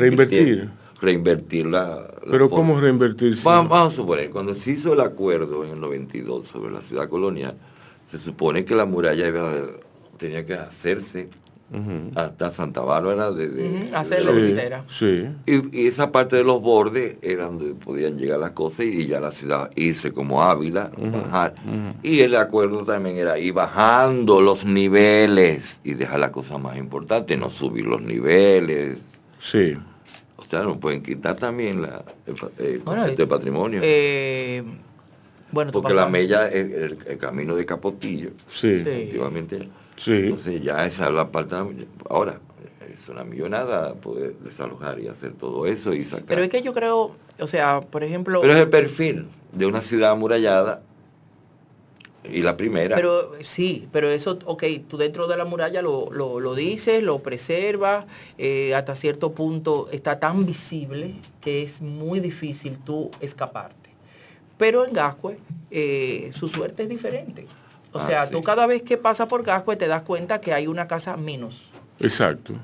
[0.00, 0.70] Reinvertir.
[1.00, 1.86] Reinvertir la...
[2.24, 2.56] la Pero forma.
[2.56, 3.42] ¿cómo reinvertirse?
[3.44, 7.08] Vamos, vamos a suponer, cuando se hizo el acuerdo en el 92 sobre la ciudad
[7.08, 7.54] colonial,
[8.06, 9.52] se supone que la muralla iba-
[10.16, 11.28] tenía que hacerse
[12.14, 14.84] hasta Santa Bárbara de, de- Ujú, de la Sí, frontera.
[14.86, 15.26] sí.
[15.46, 19.18] y, y esa parte de los bordes era donde podían llegar las cosas y ya
[19.18, 21.56] la ciudad irse como Ávila, bajar.
[22.04, 27.36] Y el acuerdo también era ir bajando los niveles y dejar la cosa más importante,
[27.36, 28.98] no subir los niveles.
[29.38, 29.76] Sí.
[30.36, 33.80] O sea, no pueden quitar también la, el, pa- el Bueno, concepto de patrimonio.
[33.82, 34.62] Eh,
[35.52, 38.78] bueno, porque la mella es el, el camino de Capotillo, Sí.
[38.78, 38.82] Sí.
[38.88, 39.68] efectivamente.
[39.96, 40.12] Sí.
[40.12, 41.54] Entonces ya esa es la parte.
[42.10, 42.38] Ahora,
[42.92, 46.26] es una millonada poder desalojar y hacer todo eso y sacar.
[46.26, 49.80] Pero es que yo creo, o sea, por ejemplo, Pero es el perfil de una
[49.80, 50.82] ciudad amurallada
[52.32, 52.94] y la primera.
[52.96, 57.20] pero sí, pero eso, ok, tú dentro de la muralla lo, lo, lo dices, lo
[57.20, 58.04] preservas,
[58.38, 63.90] eh, hasta cierto punto está tan visible que es muy difícil tú escaparte.
[64.58, 65.38] Pero en Gascue,
[65.70, 67.46] eh, su suerte es diferente.
[67.92, 68.32] O Ah, sea, sí.
[68.32, 71.70] tú cada vez que pasas por Gascue te das cuenta que hay una casa menos.
[72.00, 72.54] Exacto.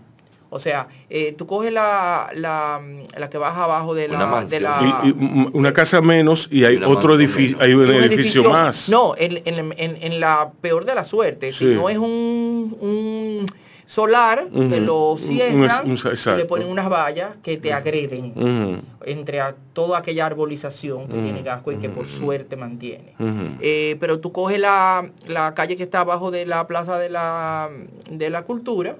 [0.54, 2.78] O sea, eh, tú coges la, la,
[3.18, 4.26] la que baja abajo de Una la...
[4.26, 4.50] mansión.
[4.50, 7.72] De la Y, y m- una casa menos y hay Una otro mansión edificio, hay
[7.72, 8.88] un, edificio, más.
[8.90, 11.52] No, en, en- en- en la peor de la suerte.
[11.52, 11.58] Sí.
[11.70, 13.46] Si no es un, un
[13.86, 14.80] solar, que Ujú.
[14.84, 20.26] lo Un- cierran, un- le ponen unas vallas que te agreden entre a toda aquella
[20.26, 23.14] arbolización que tiene Gasco y que por suerte mantiene.
[23.60, 27.70] Eh, pero tú coges la, la calle que está abajo de la Plaza de la,
[28.10, 28.96] de la Cultura,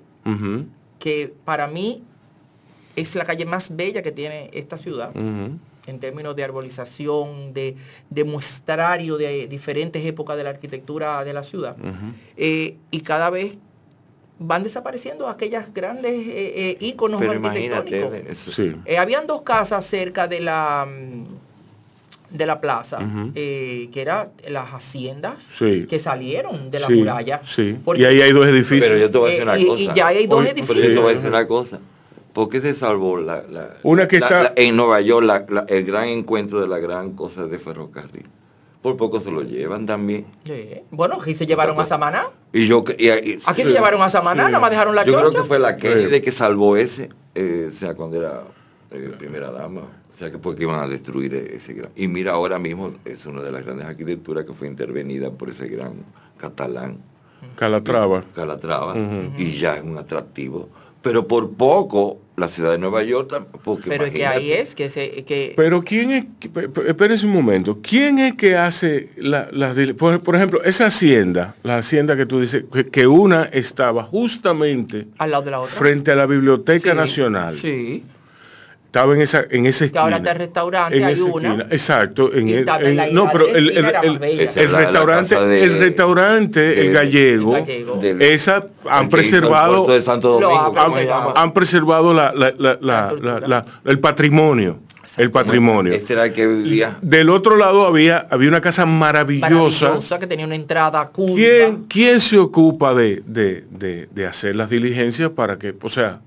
[1.03, 2.05] que para mí
[2.95, 7.75] es la calle más bella que tiene esta ciudad en términos de arbolización, de,
[8.09, 11.75] de muestrario de diferentes épocas de la arquitectura de la ciudad.
[12.37, 13.59] Eh, y cada vez
[14.39, 17.97] van desapareciendo aquellas grandes eh, eh, íconos Pero arquitectónicos.
[17.99, 18.77] imagínate, eso- Sí.
[18.85, 21.25] Eh, habían dos casas cerca de la mm,
[22.33, 22.99] de la plaza,
[23.35, 25.87] eh, que eran las haciendas Sí.
[25.89, 27.41] que salieron de la Sí, muralla.
[27.45, 27.79] Sí.
[27.85, 28.89] Porque- y ahí hay dos edificios.
[28.89, 29.83] Pero yo te voy a Eh, decir una y- cosa.
[29.83, 30.69] y ya hay dos edificios.
[30.79, 31.79] Pero yo te voy a decir una cosa.
[32.33, 35.45] ¿Por qué se salvó la, la- Una que la- está- la- en Nueva York la-
[35.49, 38.27] la- el gran encuentro de la gran cosa de ferrocarril?
[38.81, 40.25] Por poco se lo llevan también.
[40.45, 40.81] Sí.
[40.91, 42.27] Bueno, aquí se llevaron a Samaná.
[42.53, 44.51] Y yo que- y- y- Aquí Sí, se llevaron a Samaná, sí.
[44.51, 46.21] nada más dejaron la yo creo que fue la Kennedy Sí.
[46.23, 48.43] que salvó ese, eh, o sea, cuando era
[48.91, 49.83] eh, primera dama.
[50.13, 51.91] O sea, que porque iban a destruir ese gran.
[51.97, 55.69] Y mira, ahora mismo es una de las grandes arquitecturas que fue intervenida por ese
[55.69, 55.95] gran
[56.37, 56.99] catalán.
[57.57, 58.23] Calatrava.
[58.35, 58.95] Calatrava
[59.39, 60.69] y ya es un atractivo.
[61.03, 64.75] Pero por poco la ciudad de Nueva York, porque Pero es que ahí imagínate, es
[64.77, 66.25] que se que Pero ¿quién es?
[66.87, 67.81] Espérense un momento.
[67.83, 72.25] ¿Quién es que hace la- las dili- por, por ejemplo, esa hacienda, la hacienda que
[72.27, 75.75] tú dices, que, que una estaba justamente al lado de la otra.
[75.75, 77.55] frente a la Biblioteca Sí, Nacional.
[77.55, 78.05] Sí.
[78.93, 80.03] Estaba en esa, en esa Que esquina.
[80.03, 81.49] ahora está el restaurante, En hay esa una.
[81.49, 81.67] esquina.
[81.71, 82.31] Exacto.
[82.35, 83.75] En el, en no, isla pero el,
[84.71, 87.97] restaurante, de- el restaurante, de- el gallego, El gallego.
[87.97, 89.87] del- esa han preservado,
[91.35, 93.41] han preservado la, la- la- la- La estructura.
[93.41, 94.79] la- la- el patrimonio.
[95.17, 95.93] El patrimonio.
[95.95, 96.99] Este era el que vivía.
[97.01, 99.87] Del otro lado había, había una casa maravillosa.
[99.87, 101.35] Maravillosa, que tenía una entrada curva.
[101.37, 106.21] ¿Quién, quién se ocupa de, de- de- de hacer las diligencias para que, o sea,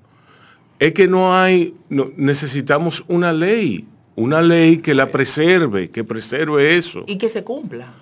[0.79, 3.85] es que no hay, no- necesitamos una ley,
[4.15, 7.03] una ley que la preserve, que preserve eso.
[7.07, 7.93] Y que se cumpla.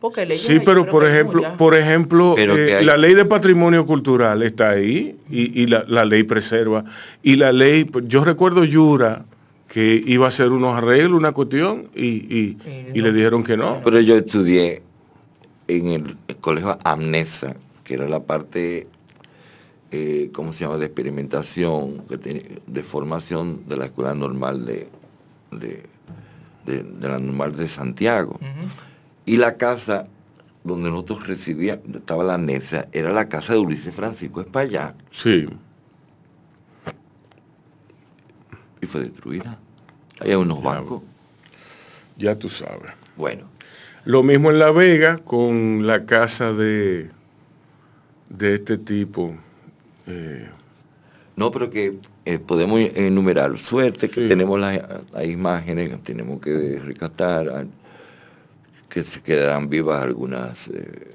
[0.00, 4.70] Porque leyes Sí, pero por ejemplo, por ejemplo, eh, la ley de patrimonio cultural está
[4.70, 6.84] ahí y, y la, la ley preserva.
[7.22, 9.24] Y la ley, yo recuerdo Yura
[9.68, 13.06] que iba a hacer unos arreglos, una cuestión, y, y- Y y no.
[13.06, 13.80] le dijeron que no.
[13.84, 14.82] Pero yo estudié
[15.66, 18.86] en el, el colegio Amnesa, que era la parte,
[19.90, 22.04] eh, ¿cómo se llama?, de experimentación,
[22.66, 24.88] de formación de la escuela normal de,
[25.50, 25.84] de,
[26.66, 28.38] de- de la normal de Santiago.
[29.24, 30.06] Y la casa
[30.64, 35.46] donde nosotros recibíamos, estaba la Amnesa, era la casa de Ulises Francisco Espaillá, Sí.
[38.80, 39.58] y fue destruida.
[40.20, 41.02] Hay unos bancos.
[42.16, 42.92] Ya tú sabes.
[43.16, 43.44] Bueno,
[44.04, 47.10] Lo mismo en La Vega con la casa de,
[48.28, 49.34] de este tipo.
[50.08, 50.48] Eh,
[51.36, 53.56] No, pero que eh, podemos enumerar.
[53.58, 54.80] Suerte que tenemos las,
[55.12, 57.64] las imágenes, tenemos que rescatar, ah,
[58.88, 60.68] que se quedarán vivas algunas...
[60.68, 61.14] eh,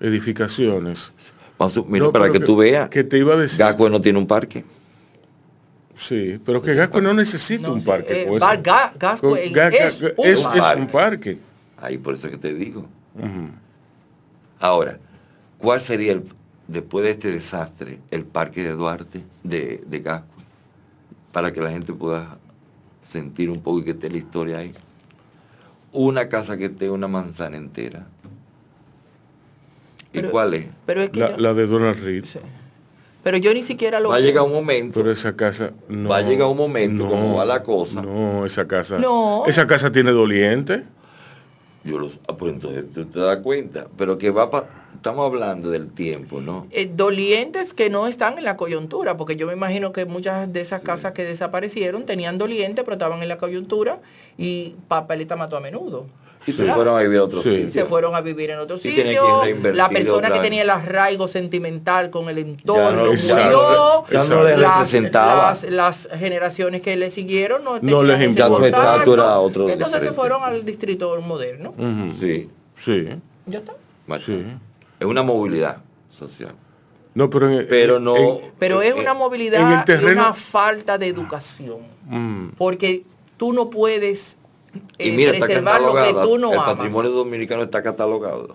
[0.00, 1.12] Edificaciones.
[1.58, 3.58] vamos a- mira, No, para pero que, tú veas, Que te iba a decir.
[3.60, 4.64] Gascue no tiene un parque.
[5.94, 8.22] Sí, pero que Gasco no necesita No, un parque.
[8.22, 8.62] eh, con va- eso.
[8.64, 10.80] Ga- Gascue Con es Ga- Ga- un es, es parque.
[10.82, 11.38] un parque.
[11.76, 12.86] Ahí por eso que te digo.
[14.58, 14.98] Ahora,
[15.58, 16.24] ¿cuál sería el,
[16.68, 20.20] después de este desastre, el parque de Duarte, de, de?
[21.32, 22.38] Para que la gente pueda
[23.00, 24.72] sentir un poco y que esté la historia ahí.
[25.92, 28.06] Una casa que esté una manzana entera.
[30.12, 30.66] ¿Y Pero- cuál es?
[30.86, 32.24] Pero es que La, yo, la de Donald Reed.
[32.24, 32.38] sí.
[33.22, 36.08] Pero yo ni siquiera lo Va a llegar un momento, Pero esa casa no.
[36.08, 38.02] Va a llegar un momento, como va la cosa.
[38.02, 38.98] No, esa casa.
[38.98, 39.44] No.
[39.46, 40.82] Esa casa tiene doliente.
[41.84, 44.68] yo los, ah, pues entonces tú te das cuenta, pero que va pa-
[45.02, 46.68] estamos hablando del tiempo, ¿no?
[46.70, 50.60] eh, dolientes que no están en la coyuntura, porque yo me imagino que muchas de
[50.60, 53.98] esas casas que desaparecieron tenían dolientes, pero estaban en la coyuntura
[54.38, 56.06] y Papelita mató a menudo.
[56.46, 57.50] Y se fueron a vivir a otro Sí.
[57.50, 57.70] sitio.
[57.70, 59.42] se fueron a vivir en otro sitio.
[59.74, 64.04] La persona que tenía el arraigo sentimental con el entorno no- ya murió.
[64.12, 65.34] no no le Las- representaba.
[65.50, 69.14] Las, las generaciones que le siguieron no, No tenían les contacto.
[69.14, 71.74] era otro Entonces se fueron al distrito moderno.
[72.20, 73.08] Sí, Sí,
[73.46, 73.72] Ya está.
[74.20, 74.44] sí.
[75.02, 75.78] Es una movilidad
[76.10, 76.54] social.
[77.14, 78.16] No, pero en- Pero no...
[78.16, 81.78] en- Pero es una movilidad en el y terreno- una falta de educación.
[82.06, 83.04] mm, Porque
[83.36, 84.36] tú no puedes
[84.98, 86.74] Y eh, mira, preservar lo que tú no el amas.
[86.74, 88.54] patrimonio dominicano está catalogado.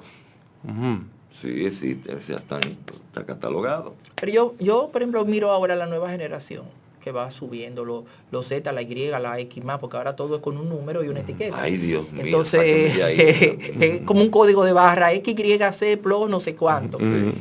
[0.63, 1.01] ujú.
[1.39, 3.93] Sí, existe, o sea, está, está catalogado.
[4.15, 6.63] Pero yo, yo, por ejemplo, miro ahora la nueva generación
[7.07, 10.41] que va subiendo los los Z, la Y, la X más, porque ahora todo es
[10.41, 11.61] con un número y una etiqueta.
[11.61, 12.23] Ay, Dios mío.
[12.25, 13.17] Entonces, de ahí.
[13.79, 16.97] es como un código de barra X, Y, C, plus, no sé cuánto.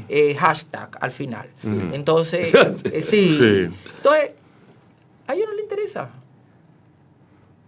[0.08, 1.48] Eh, hashtag al final.
[1.92, 2.54] Entonces,
[2.92, 3.36] eh, sí.
[3.36, 3.68] Sí.
[3.96, 4.30] Entonces,
[5.26, 6.10] a ellos no le interesa.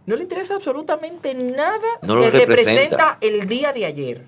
[0.07, 2.57] No le interesa absolutamente nada No lo que representa.
[2.57, 4.27] representa el día de ayer.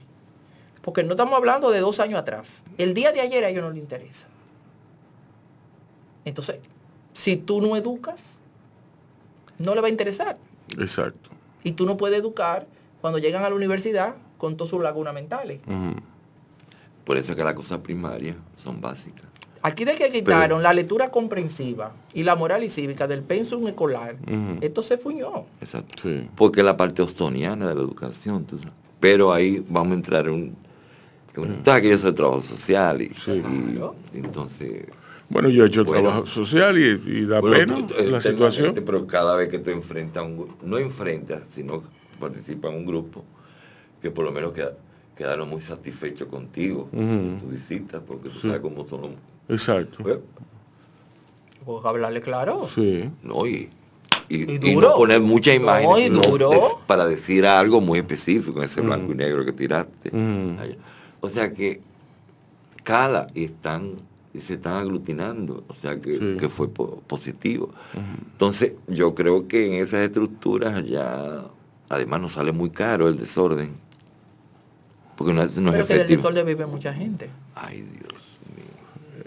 [0.82, 2.64] Porque no estamos hablando de dos años atrás.
[2.76, 4.26] El día de ayer a ellos no les interesa.
[6.24, 6.58] Entonces,
[7.12, 8.38] si tú no educas,
[9.58, 10.38] no le va a interesar.
[10.78, 11.30] Exacto.
[11.64, 12.66] Y tú no puedes educar
[13.00, 15.60] cuando llegan a la universidad con todas sus lagunas mentales.
[17.04, 19.24] Por eso es que las cosas primarias son básicas.
[19.62, 24.16] Aquí de que quitaron la lectura comprensiva y la moral y cívica del pensum escolar,
[24.62, 25.44] esto se fuñó.
[25.60, 25.96] Exacto.
[26.02, 26.28] Sí.
[26.34, 28.44] Porque es la parte ostoniana de la educación.
[28.44, 28.72] tú sabes.
[29.00, 30.56] Pero ahí vamos a entrar en un...
[31.34, 33.32] en un- tú sabes que yo soy trabajo social y, Sí.
[33.32, 33.94] y- Claro.
[34.14, 34.84] y entonces...
[35.30, 36.08] Bueno, yo he hecho Bueno.
[36.08, 38.74] trabajo social y, y da bueno, pena tú- tú- la situación.
[38.84, 41.82] Pero cada vez que tú enfrentas un grupo, no enfrentas, sino
[42.18, 43.24] participas en un grupo,
[44.02, 44.74] que por lo menos queda-
[45.16, 48.48] quedaron muy satisfechos contigo, con tu visita, porque tú Sí.
[48.48, 49.10] sabes cómo son los...
[49.48, 50.02] Exacto.
[50.02, 50.18] Pues,
[51.84, 52.66] hablarle claro.
[52.66, 53.08] Sí.
[53.22, 53.68] No, y,
[54.28, 54.88] y, Y y duro.
[54.90, 56.52] no poner muchas No, imágenes y sino duro.
[56.52, 60.10] es para decir algo muy específico en ese blanco y negro que tiraste.
[61.20, 61.80] O sea que
[62.82, 63.96] cala y están
[64.38, 66.36] se están aglutinando, o sea que, Sí.
[66.38, 67.70] que fue po- positivo.
[68.32, 71.46] Entonces, yo creo que en esas estructuras ya,
[71.88, 73.72] además nos sale muy caro el desorden,
[75.16, 77.28] porque no es, no es Pero que del desorden vive mucha gente.
[77.56, 78.12] Ay, Dios
[78.56, 79.24] mío.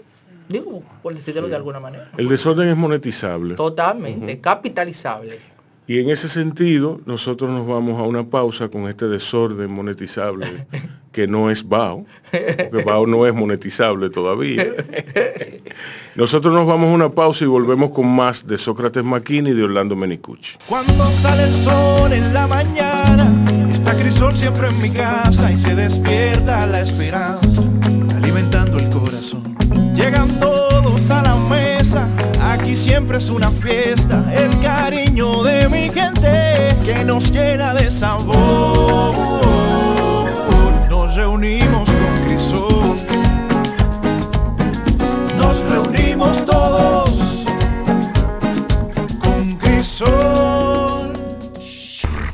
[0.48, 2.10] Digo, por decirlo de alguna manera.
[2.16, 3.54] El desorden es monetizable.
[3.56, 5.38] Totalmente, capitalizable.
[5.86, 10.66] Y en ese sentido, nosotros nos vamos a una pausa con este desorden monetizable
[11.12, 14.66] que no es BAO, porque BAO no es monetizable todavía.
[16.14, 19.64] Nosotros nos vamos a una pausa y volvemos con más de Sócrates Maquini y de
[19.64, 20.56] Orlando Menicucci.
[20.66, 25.74] Cuando sale el sol en la mañana, está Crisol siempre en mi casa y se
[25.74, 27.62] despierta la esperanza,
[28.16, 29.54] alimentando el corazón.
[29.94, 30.40] Llegan
[32.64, 39.14] aquí siempre es una fiesta, el cariño de mi gente que nos llena de sabor.
[40.88, 42.96] Nos reunimos con Crisol,
[45.36, 47.44] nos reunimos todos
[49.18, 51.12] con Crisol.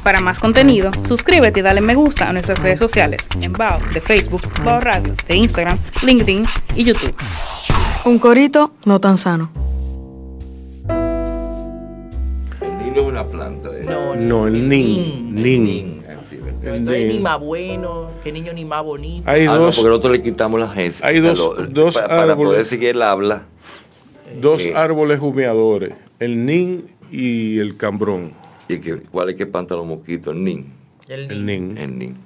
[0.05, 4.01] Para más contenido, suscríbete y dale me gusta a nuestras redes sociales en Bao de
[4.01, 6.45] Facebook, Bao Radio, de Instagram, LinkedIn
[6.77, 7.17] y YouTube.
[8.05, 9.70] Un corito no tan sano.
[13.03, 15.43] Es una planta No, No, el nin, nin.
[15.43, 16.03] Nin,
[16.63, 19.29] entonces ni más bueno, que niño ni más bonito.
[19.29, 21.05] Hay Ah, no, dos, porque nosotros le quitamos las S.
[21.05, 23.45] hay dos- dos para, poder seguir el habla.
[24.41, 28.33] dos eh, árboles humeadores, el nin y el cambrón.
[28.69, 30.35] ¿Y que, cuál es que espanta los mosquitos?
[30.35, 30.73] El nin.
[31.09, 31.77] El El nin.
[31.79, 32.17] El nin.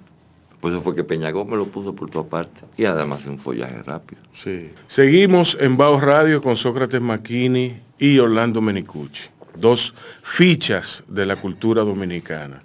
[0.61, 2.61] Por eso fue que Peñagó me lo puso por tu parte.
[2.77, 4.21] Y además un follaje rápido.
[4.33, 4.71] Sí.
[4.87, 9.29] Seguimos en Baos Radio con Sócrates Macchini y Orlando Menicucci.
[9.57, 12.63] Dos fichas de la cultura dominicana.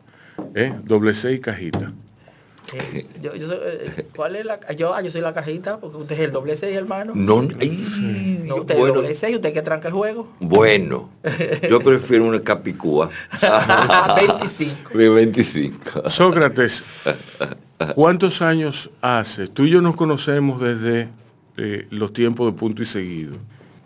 [0.56, 0.73] ¿Eh?
[0.84, 1.91] Doble C y cajita.
[2.73, 5.97] Eh, yo, yo soy, eh, ¿Cuál es la yo, ah, yo soy la cajita, porque
[5.97, 7.13] usted es el doble seis, hermano.
[7.15, 10.28] No, ay, No, usted es bueno, el doble seis, usted que tranca el juego.
[10.39, 11.10] bueno,
[11.67, 13.10] yo prefiero una capicúa.
[14.15, 14.97] 25.
[14.97, 16.10] De 25.
[16.10, 16.84] Sócrates,
[17.95, 19.47] ¿cuántos años hace?
[19.47, 21.10] Tú y yo nos conocemos desde
[21.58, 23.36] eh, los tiempos de punto y seguido.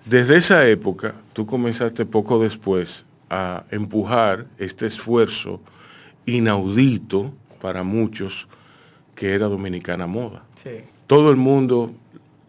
[0.05, 5.61] Desde esa época, tú comenzaste poco después a empujar este esfuerzo
[6.25, 8.47] inaudito para muchos
[9.15, 10.43] que era Dominicana Moda.
[10.55, 10.71] Sí.
[11.07, 11.93] Todo el mundo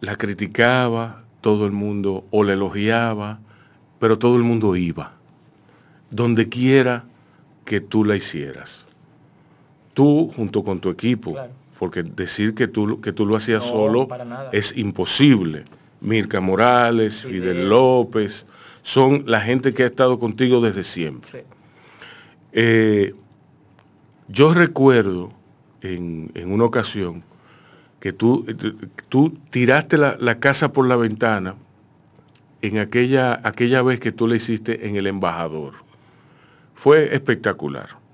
[0.01, 3.39] la criticaba, todo el mundo o la elogiaba,
[3.99, 5.13] pero todo el mundo iba.
[6.09, 7.05] Donde quiera
[7.63, 8.85] que tú la hicieras.
[9.93, 11.51] Tú junto con tu equipo, Claro.
[11.79, 14.07] porque decir que tú, que tú lo hacías No, solo
[14.51, 15.63] es imposible.
[16.05, 17.41] Mirka Morales, Fidel.
[17.41, 18.45] Fidel López,
[18.81, 21.29] son la gente que ha estado contigo desde siempre.
[21.31, 21.37] Sí.
[22.53, 23.13] Eh,
[24.27, 25.33] yo recuerdo
[25.81, 27.23] en, en una ocasión
[27.99, 28.45] que tú,
[29.09, 31.55] tú tiraste la, la casa por la ventana
[32.61, 35.73] en aquella, aquella vez que tú le hiciste en el embajador.
[36.73, 38.04] Fue espectacular.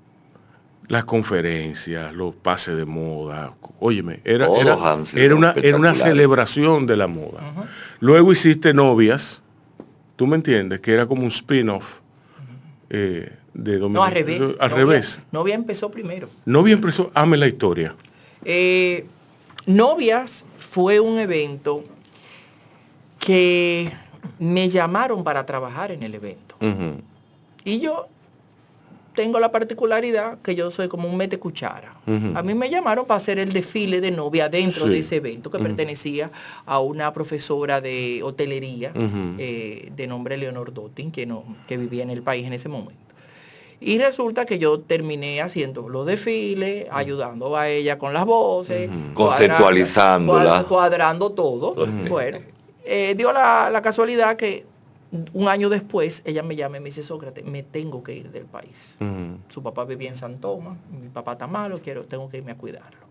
[0.92, 4.76] Las conferencias, los pases de moda, óyeme, era, era,
[5.16, 7.54] era una, era una celebración de la moda.
[7.98, 9.42] Luego hiciste novias,
[10.16, 12.00] tú me entiendes, que era como un spin-off
[12.90, 14.06] eh, de No, Dominicana.
[14.06, 14.40] al revés.
[14.60, 15.20] Al Novia- revés.
[15.32, 16.28] Novia empezó primero.
[16.44, 17.94] Novia empezó, ame la historia.
[18.44, 19.06] Eh,
[19.64, 21.84] Novias fue un evento
[23.18, 23.90] que
[24.38, 26.54] me llamaron para trabajar en el evento.
[27.64, 28.08] Y yo
[29.14, 31.94] tengo la particularidad que yo soy como un mete cuchara.
[32.34, 34.90] A mí me llamaron para hacer el desfile de novia dentro Sí.
[34.90, 36.30] de ese evento que pertenecía
[36.66, 38.92] a una profesora de hotelería
[39.38, 43.00] eh, de nombre Leonor Dottin, que, no, que vivía en el país en ese momento.
[43.84, 48.88] Y resulta que yo terminé haciendo los desfiles, ayudando a ella con las voces,
[49.56, 50.44] Conceptualizándola.
[50.44, 51.74] cuadra- cuadrando todo.
[52.08, 52.38] Bueno,
[52.84, 54.64] eh, dio la, la casualidad que
[55.32, 58.46] un año después ella me llama y me dice, Sócrates, me tengo que ir del
[58.46, 58.98] país.
[59.48, 62.56] Su papá vivía en San Tomás, mi papá está malo, quiero, tengo que irme a
[62.56, 63.06] cuidarlo.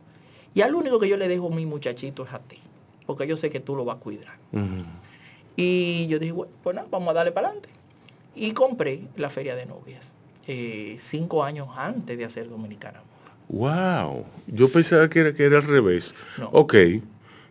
[0.54, 2.58] Y al único que yo le dejo a mi muchachito es a ti,
[3.06, 4.40] porque yo sé que tú lo vas a cuidar.
[5.56, 7.70] Y yo dije, bueno, pues nada, vamos a darle para adelante.
[8.36, 10.12] Y compré la feria de novias,
[10.48, 13.02] eh, cinco años antes de hacer Dominicana.
[13.50, 14.26] Wow.
[14.48, 16.16] Yo pensaba que era, que era al revés.
[16.38, 16.50] No.
[16.54, 16.76] Ok.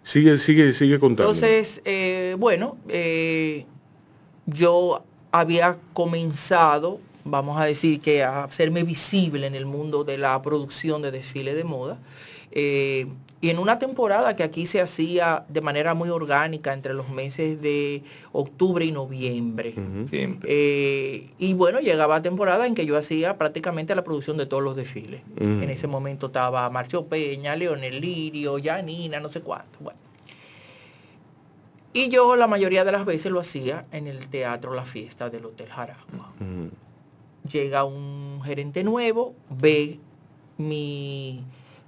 [0.02, 1.30] Sigue, sigue, sigue contando.
[1.30, 3.66] Entonces, eh, bueno, eh,
[4.54, 10.40] yo había comenzado, vamos a decir que a hacerme visible en el mundo de la
[10.42, 11.98] producción de desfile de moda.
[12.52, 13.06] eh,
[13.42, 17.60] y en una temporada que aquí se hacía de manera muy orgánica entre los meses
[17.62, 19.72] de octubre y noviembre.
[20.12, 24.76] Eh, y bueno, llegaba temporada en que yo hacía prácticamente la producción de todos los
[24.76, 25.22] desfiles.
[25.38, 29.78] En ese momento estaba Marcio Peña, Leonel Lirio, Janina, no sé cuánto.
[29.80, 29.98] Bueno.
[31.92, 35.44] Y yo la mayoría de las veces lo hacía en el Teatro La Fiesta del
[35.46, 36.33] Hotel Jaragua.
[36.40, 36.70] Ujú.
[37.50, 39.98] Llega un gerente nuevo, ve
[40.59, 41.42] mi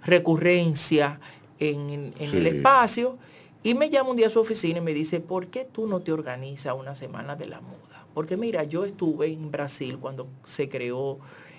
[0.05, 1.21] recurrencia
[1.61, 2.37] en, en Sí.
[2.39, 3.17] el espacio
[3.63, 6.01] y me llama un día a su oficina y me dice, ¿por qué tú no
[6.01, 8.07] te organizas una semana de la moda?
[8.15, 11.19] Porque mira, yo estuve en Brasil cuando se creó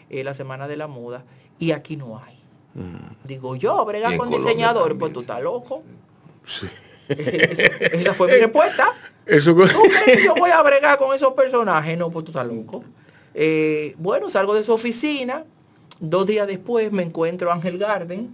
[0.09, 1.23] eh, la Semana de la Moda
[1.59, 2.37] y aquí no hay.
[3.23, 5.83] Digo, yo, en con Colombia diseñador, también, pues tú estás loco.
[6.43, 6.67] Sí.
[7.09, 8.93] Esa fue mi respuesta.
[9.25, 11.97] Eso ¿Tú crees que yo voy a bregar con esos personajes?
[11.97, 12.83] No, pues tú estás loco.
[13.33, 15.45] Eh, bueno, salgo de su oficina.
[15.99, 18.31] Dos días después me encuentro a Ángel Garden,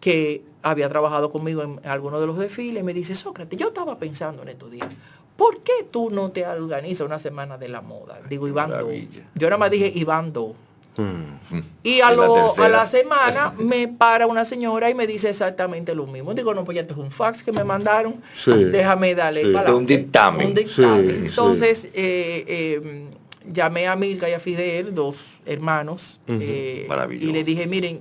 [0.00, 2.84] que había trabajado conmigo en algunos de los desfiles.
[2.84, 4.88] Me dice, Sócrates, yo estaba pensando en estos días.
[5.36, 8.20] ¿Por qué tú no te organizas una semana de la moda?
[8.28, 8.90] Digo, Iván Do.
[9.34, 10.54] Yo nada más dije Iván Do.
[10.96, 11.58] Mm.
[11.82, 15.30] Y a, En la lo- a la semana me para una señora y me dice
[15.30, 16.34] exactamente lo mismo.
[16.34, 18.16] Digo, no, pues ya este es un fax que me mandaron.
[18.34, 18.52] Sí.
[18.52, 19.52] Déjame darle Sí.
[19.52, 20.48] para Un dictamen.
[20.48, 21.08] Un dictamen.
[21.08, 21.24] Sí, sí.
[21.26, 23.04] Entonces, eh, eh,
[23.50, 28.00] llamé a Milka y a Fidel, dos hermanos, eh, y le dije, miren,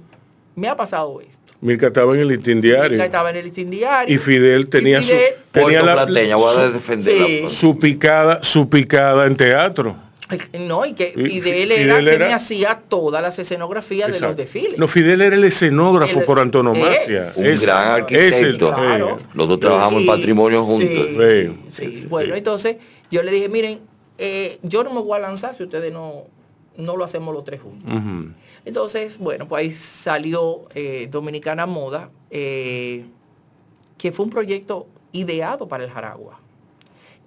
[0.55, 1.39] me ha pasado esto.
[1.61, 2.89] Mirka estaba en el listín diario.
[2.89, 4.13] Milka estaba en el listín diario.
[4.13, 7.49] Y Fidel tenía Y Fidel- su tenía la, Plateña, voy a defenderla.
[7.49, 9.95] Su picada, su picada en teatro.
[10.59, 14.35] No, y que Y Fidel, Fi- era era- me hacía todas las escenografías de los
[14.37, 14.77] desfiles.
[14.77, 17.27] No, Fidel era el escenógrafo El- por antonomasia.
[17.29, 18.73] es Un Es- gran es el- arquitecto.
[18.73, 19.17] Claro.
[19.33, 20.89] Los dos trabajamos en patrimonio juntos.
[20.89, 22.01] Sí, Sí, sí.
[22.01, 22.37] sí, Bueno, sí.
[22.37, 22.75] entonces
[23.09, 23.79] yo le dije, miren,
[24.17, 26.25] eh, yo no me voy a lanzar si ustedes no,
[26.77, 27.91] no lo hacemos los tres juntos.
[28.65, 33.05] Entonces, bueno, pues ahí salió eh, Dominicana Moda, eh,
[33.97, 36.39] que fue un proyecto ideado para el Jaragua.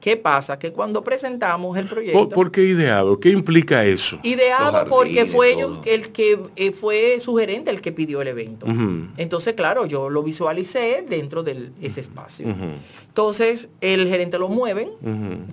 [0.05, 0.59] ¿Qué pasa?
[0.59, 2.29] Que cuando presentamos el proyecto...
[2.29, 3.19] ¿Por, por qué ideado?
[3.19, 4.19] ¿Qué implica eso?
[4.23, 8.67] Ideado porque fue ellos el que eh, fue sugerente el que pidió el evento.
[9.17, 12.55] Entonces, claro, yo lo visualicé dentro de ese espacio.
[13.09, 14.91] Entonces, el gerente lo mueven,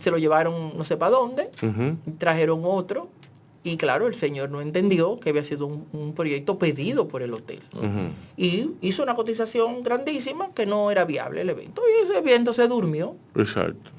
[0.02, 1.49] se lo llevaron no sé para dónde,
[2.18, 3.08] trajeron otro
[3.64, 7.34] y claro, el señor no entendió que había sido un, un proyecto pedido por el
[7.34, 7.62] hotel.
[8.36, 11.82] Y hizo una cotización grandísima que no era viable el evento.
[11.88, 13.16] Y ese evento se durmió.
[13.34, 13.91] Exacto.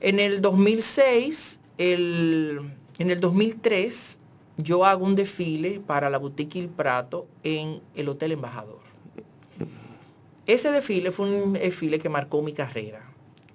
[0.00, 2.60] En el 2006, el-
[2.98, 4.18] en el 2003,
[4.56, 8.78] yo hago un desfile para la boutique Il Prato en el Hotel Embajador.
[10.46, 13.02] Ese desfile fue un desfile que marcó mi carrera,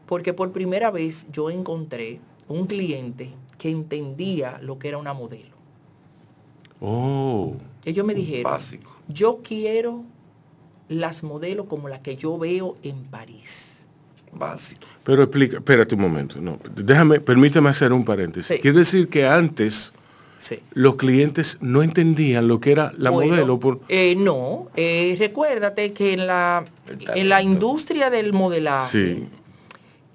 [0.06, 5.54] porque por primera vez yo encontré un cliente que entendía lo que era una modelo.
[6.82, 7.54] Oh.
[7.86, 8.92] Ellos me dijeron, Básico.
[9.08, 10.04] yo quiero
[10.90, 13.73] las modelos como las que yo veo en París.
[14.36, 14.82] Básico.
[15.04, 16.40] Pero explica, espérate un momento.
[16.42, 18.56] No, déjame, permíteme hacer un paréntesis.
[18.56, 18.62] Sí.
[18.62, 19.94] Quiere decir que antes
[20.40, 20.60] Sí.
[20.74, 23.60] los clientes no entendían lo que era la Bueno, modelo.
[23.60, 26.66] Por, eh, no, eh, recuérdate que en la,
[27.16, 29.30] en la industria del modelaje, sí.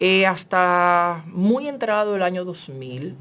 [0.01, 3.16] eh, hasta muy entrado el año 2000,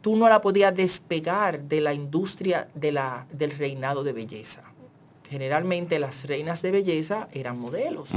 [0.00, 4.62] tú no la podías despegar de la industria de la, del reinado de belleza.
[5.30, 8.10] Generalmente las reinas de belleza eran modelos.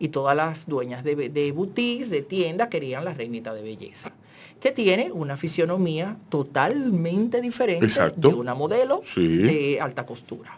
[0.00, 4.10] Y todas las dueñas de, de boutiques, de tiendas, querían la reinita de belleza,
[4.58, 8.28] que tiene una fisionomía totalmente diferente Exacto.
[8.30, 9.26] de una modelo Sí.
[9.38, 10.56] de alta costura.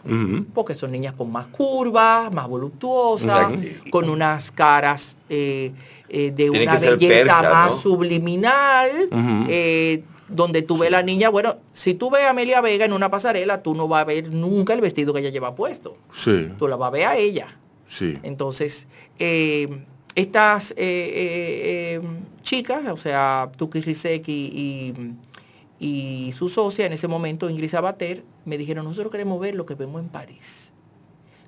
[0.53, 3.51] Porque son niñas con más curvas, más voluptuosas,
[3.91, 5.71] con unas caras eh,
[6.09, 6.97] eh, de Tiene una belleza
[7.41, 7.77] percha, más ¿no?
[7.77, 8.89] subliminal,
[9.49, 13.11] eh, donde tú ves la niña, bueno, si tú ves a Amelia Vega en una
[13.11, 15.97] pasarela, tú no vas a ver nunca el vestido que ella lleva puesto.
[16.13, 16.49] Sí.
[16.57, 17.57] Tú la vas a ver a ella.
[17.93, 18.17] Sí.
[18.23, 18.87] Entonces,
[19.19, 19.83] eh,
[20.15, 22.01] estas eh, eh,
[22.41, 24.93] chicas, o sea, Tuki Riseki y,
[25.79, 29.75] y su socia en ese momento, Ingrid Sabater, me dijeron, nosotros queremos ver lo que
[29.75, 30.71] vemos en París.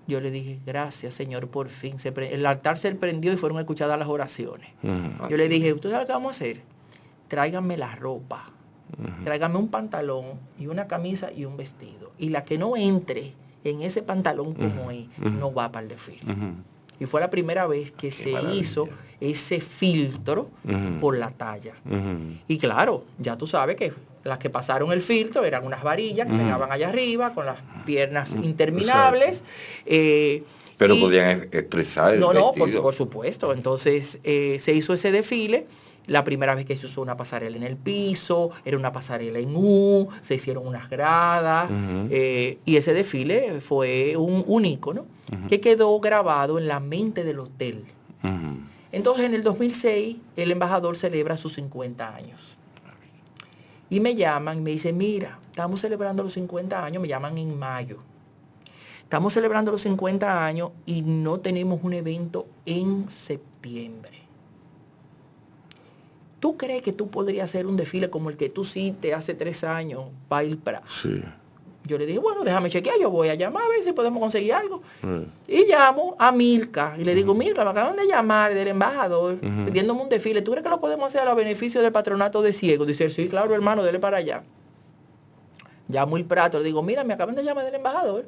[0.08, 1.98] Yo le dije, gracias Señor, por fin.
[1.98, 4.70] Se el altar se prendió y fueron escuchadas las oraciones.
[4.84, 6.62] Yo le dije, ¿ustedes saben qué vamos a hacer?
[7.28, 8.46] Tráiganme la ropa.
[9.24, 12.12] Tráiganme un pantalón y una camisa y un vestido.
[12.20, 13.34] Y la que no entre
[13.66, 16.22] en ese pantalón como es, no va para el desfile.
[17.00, 18.56] Y fue la primera vez que se maravilla.
[18.62, 18.88] hizo
[19.20, 20.50] ese filtro
[21.02, 21.74] por la talla.
[22.48, 23.92] Y claro, ya tú sabes que
[24.24, 28.32] las que pasaron el filtro eran unas varillas que pegaban allá arriba con las piernas
[28.42, 29.44] interminables.
[29.86, 30.44] eh,
[30.78, 33.54] Pero y- podían ex- expresar el no, no, por supuesto.
[33.54, 35.68] Entonces eh, se hizo ese desfile.
[36.08, 39.56] La primera vez que se usó una pasarela en el piso, era una pasarela en
[39.56, 41.70] U, se hicieron unas gradas.
[42.10, 45.06] Eh, y ese desfile fue un, un ícono
[45.50, 47.86] que quedó grabado en la mente del hotel.
[48.92, 52.58] Entonces en el 2006 el embajador celebra sus 50 años.
[53.90, 57.58] Y me llaman y me dicen, mira, estamos celebrando los 50 años, me llaman en
[57.58, 58.00] mayo.
[59.04, 64.15] Estamos celebrando los 50 años y no tenemos un evento en septiembre.
[66.46, 69.64] ¿Tú crees que tú podrías hacer un desfile como el que tú hiciste hace tres
[69.64, 70.86] años para el Prazo?
[70.88, 71.24] Sí.
[71.86, 74.54] Yo le dije, bueno, déjame chequear, yo voy a llamar a ver si podemos conseguir
[74.54, 74.84] algo.
[75.48, 80.04] Y llamo a Milka y le digo, Milka, me acaban de llamar del embajador pidiéndome
[80.04, 80.44] un desfile.
[80.44, 82.86] ¿Tú crees que lo podemos hacer a los beneficios del patronato de ciegos?
[82.86, 84.44] Dice, sí, claro, hermano, dele para allá.
[85.88, 88.28] Llamo el prato, le digo, mira, me acaban de llamar del embajador.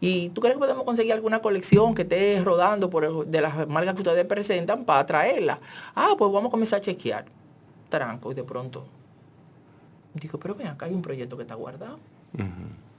[0.00, 3.66] ¿Y tú crees que podemos conseguir alguna colección que esté rodando por el- de las
[3.66, 5.58] marcas que ustedes presentan para traerla?
[5.96, 7.24] Ah, pues vamos a comenzar a chequear.
[7.88, 8.86] Tranco, y de pronto.
[10.14, 11.98] Digo, pero ven, acá hay un proyecto que está guardado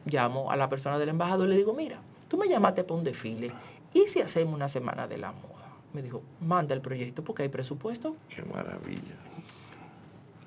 [0.09, 3.03] llamo a la persona del embajador y le digo, mira, tú me llamaste para un
[3.03, 3.51] desfile.
[3.93, 5.67] ¿Y si hacemos una semana de la moda?
[5.93, 8.15] Me dijo, manda el proyecto porque hay presupuesto.
[8.29, 9.15] Qué maravilla.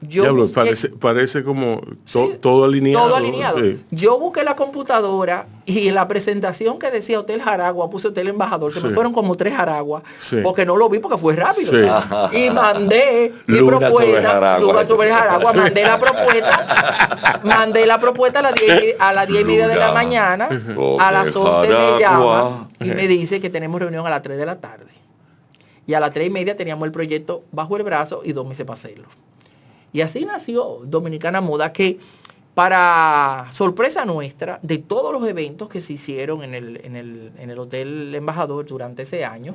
[0.02, 1.80] Yo Diablo, busqué- parece, parece como
[2.10, 3.06] to- Sí, todo alineado.
[3.06, 3.58] Todo alineado.
[3.60, 3.78] Sí.
[3.90, 8.72] Yo busqué la computadora y en la presentación que decía Hotel Jaragua, puse Hotel Embajador.
[8.72, 10.02] Se me fueron como tres Jaraguas.
[10.18, 10.38] Sí.
[10.42, 11.72] Porque no lo vi porque fue rápido.
[12.32, 14.22] Y mandé mi Luna propuesta.
[14.22, 14.86] Jaragua.
[14.86, 15.52] Sobre Jaragua.
[15.52, 17.40] Mandé la propuesta.
[17.44, 20.48] mandé la propuesta a las 10 a las 10 y media de la mañana.
[20.98, 21.98] A las 11 me Jaragua.
[22.00, 24.86] llama y me dice que tenemos reunión a las 3 de la tarde.
[25.86, 28.64] Y a las 3 y media teníamos el proyecto bajo el brazo y dos meses
[28.64, 29.08] para hacerlo.
[29.92, 31.98] Y así nació Dominicana Moda, que
[32.54, 37.50] para sorpresa nuestra, de todos los eventos que se hicieron en el, en el, en
[37.50, 39.54] el Hotel Embajador durante ese año,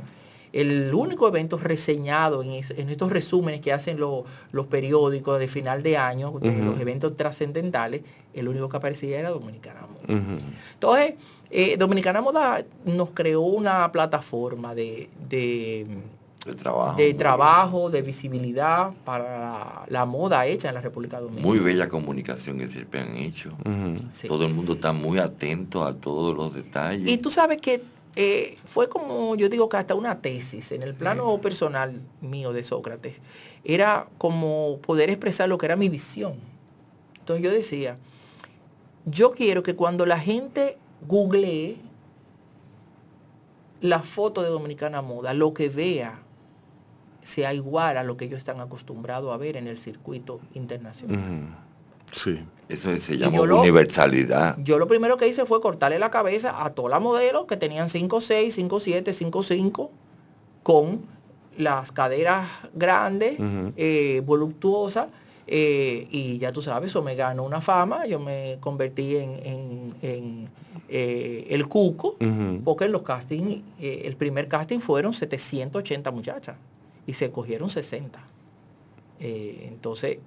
[0.53, 4.23] el único evento reseñado en, es- en estos resúmenes que hacen lo-
[4.53, 8.01] los periódicos de final de año, de los eventos trascendentales,
[8.33, 10.17] el único que aparecía era Dominicana Moda.
[10.73, 11.13] Entonces,
[11.51, 15.85] eh, Dominicana Moda nos creó una plataforma de, de,
[16.45, 16.97] De trabajo.
[16.97, 21.47] de trabajo, de visibilidad para la, la moda hecha en la República Dominicana.
[21.47, 23.51] Muy bella comunicación que siempre han hecho.
[24.13, 24.27] Sí.
[24.27, 27.09] Todo el mundo está muy atento a todos los detalles.
[27.09, 27.83] Y tú sabes que
[28.15, 32.63] eh, fue como, yo digo que hasta una tesis en el plano personal mío de
[32.63, 33.17] Sócrates.
[33.63, 36.35] Era como poder expresar lo que era mi visión.
[37.19, 37.97] Entonces yo decía,
[39.05, 40.77] yo quiero que cuando la gente
[41.07, 41.81] googlee
[43.81, 46.21] la foto de Dominicana Moda, lo que vea
[47.25, 51.49] sea igual a lo que ellos están acostumbrados a ver en el circuito internacional.
[52.11, 52.39] Sí.
[52.69, 54.57] Eso se llama yo lo- universalidad.
[54.59, 57.89] Yo lo primero que hice fue cortarle la cabeza a todas las modelos que tenían
[57.89, 59.89] 5'6, 5'7, 5'5,
[60.63, 61.01] con
[61.57, 63.37] las caderas grandes,
[63.77, 65.07] eh, voluptuosas,
[65.47, 69.93] eh, y ya tú sabes, eso me ganó una fama, yo me convertí en, en-
[70.01, 70.49] en,
[70.89, 72.15] eh, el cuco,
[72.63, 76.55] porque en los castings, eh, el primer casting fueron 780 muchachas,
[77.05, 78.19] y se cogieron 60.
[79.19, 80.17] Eh, entonces,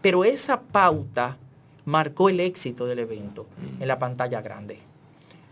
[0.00, 1.36] pero esa pauta
[1.84, 3.46] marcó el éxito del evento
[3.80, 4.78] en la pantalla grande.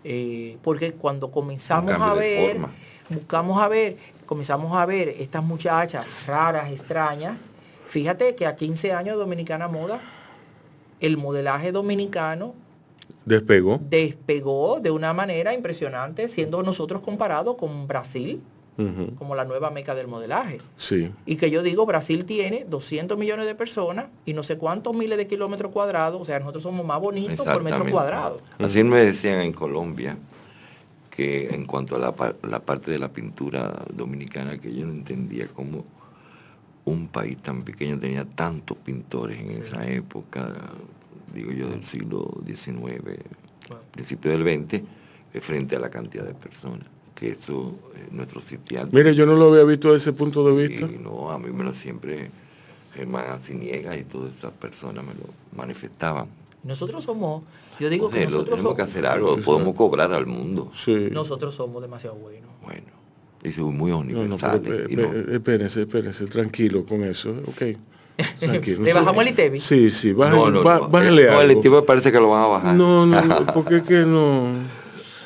[0.05, 2.59] Eh, porque cuando comenzamos a ver,
[3.09, 7.37] buscamos a ver, comenzamos a ver estas muchachas raras, extrañas.
[7.87, 10.01] Fíjate que a 15 años de Dominicana Moda,
[11.01, 12.55] el modelaje dominicano
[13.24, 13.80] Despegó.
[13.89, 18.43] despegó de una manera impresionante, siendo nosotros comparados con Brasil
[19.18, 20.60] Como la nueva meca del modelaje.
[20.76, 21.12] Sí.
[21.26, 25.18] Y que yo digo, Brasil tiene 200 millones de personas y no sé cuántos miles
[25.18, 28.40] de kilómetros cuadrados, o sea, nosotros somos más bonitos por metro cuadrado.
[28.58, 30.16] Así me decían en Colombia
[31.10, 35.46] que en cuanto a la, la parte de la pintura dominicana, que yo no entendía
[35.48, 35.84] cómo
[36.84, 40.52] un país tan pequeño tenía tantos pintores en esa época,
[41.32, 43.02] digo yo, del siglo XIX,
[43.92, 44.82] principio del XX,
[45.34, 46.86] eh, frente a la cantidad de personas.
[47.22, 48.88] Que eso, eh, nuestro sitial.
[48.90, 50.86] Mire, yo no lo había visto desde ese punto de vista.
[50.92, 52.30] Y no, a mí me lo siempre
[52.94, 55.20] Germán Aciniega y todas esas personas me lo
[55.56, 56.26] manifestaban.
[56.64, 57.44] Nosotros somos,
[57.78, 59.44] yo digo que nosotros tenemos que hacer algo, Exacto.
[59.52, 60.70] podemos cobrar al mundo.
[60.74, 61.08] Sí.
[61.12, 62.50] nosotros somos demasiado buenos.
[62.60, 62.82] Bueno,
[63.44, 67.30] eso es muy No, no, y no- espe- espérense, espérense, tranquilo con eso.
[67.46, 67.76] Ok.
[68.40, 68.82] Tranquilo.
[68.84, 69.60] ¿Le bajamos el ITEVI?
[69.60, 72.30] Sí, sí, bájale, no, no, bá- no, bájale eh, no, el tipo parece que lo
[72.30, 72.74] van a bajar.
[72.74, 74.82] No, no, no, porque es que no.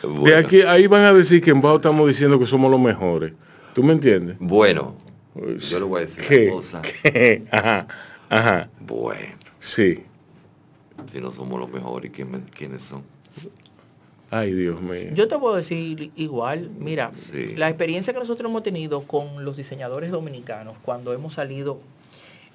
[0.09, 2.81] De Bueno, aquí, ahí van a decir que en Bajo estamos diciendo que somos los
[2.81, 3.33] mejores.
[3.75, 4.37] ¿Tú me entiendes?
[4.41, 4.95] bueno,
[5.35, 6.45] yo le voy a decir ¿Qué?
[6.47, 6.83] una cosa.
[7.03, 7.45] ¿Qué?
[7.51, 7.87] Ajá,
[8.31, 10.03] ajá, Bueno, sí.
[11.13, 13.03] si no somos los mejores, ¿quién me- ¿quiénes son?
[14.31, 15.11] Ay, Dios mío.
[15.15, 17.55] Yo te puedo decir igual, mira, Sí.
[17.57, 21.81] la experiencia que nosotros hemos tenido con los diseñadores dominicanos cuando hemos salido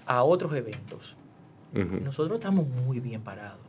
[0.05, 1.15] a otros eventos,
[2.03, 3.59] nosotros estamos muy bien parados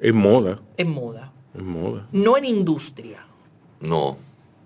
[0.00, 1.32] en moda, es moda.
[1.62, 3.24] No en industria.
[3.80, 4.16] No.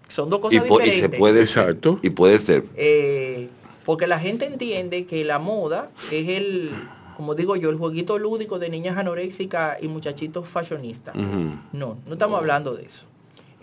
[0.09, 1.01] Son dos Y, cosas y diferentes.
[1.01, 1.93] se puede Exacto.
[1.95, 2.07] ser.
[2.07, 2.65] Y puede ser.
[2.77, 3.49] Eh,
[3.85, 6.71] porque la gente entiende que la moda es el,
[7.17, 11.15] como digo yo, el jueguito lúdico de niñas anoréxicas y muchachitos fashionistas.
[11.15, 13.07] No, no estamos hablando de eso.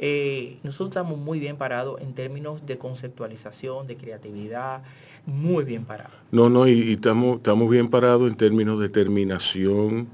[0.02, 4.82] Eh, nosotros estamos muy bien parados en términos de conceptualización, de creatividad,
[5.26, 6.14] muy bien parados.
[6.32, 10.08] No, no, y, y estamos, estamos bien parados en términos de terminación,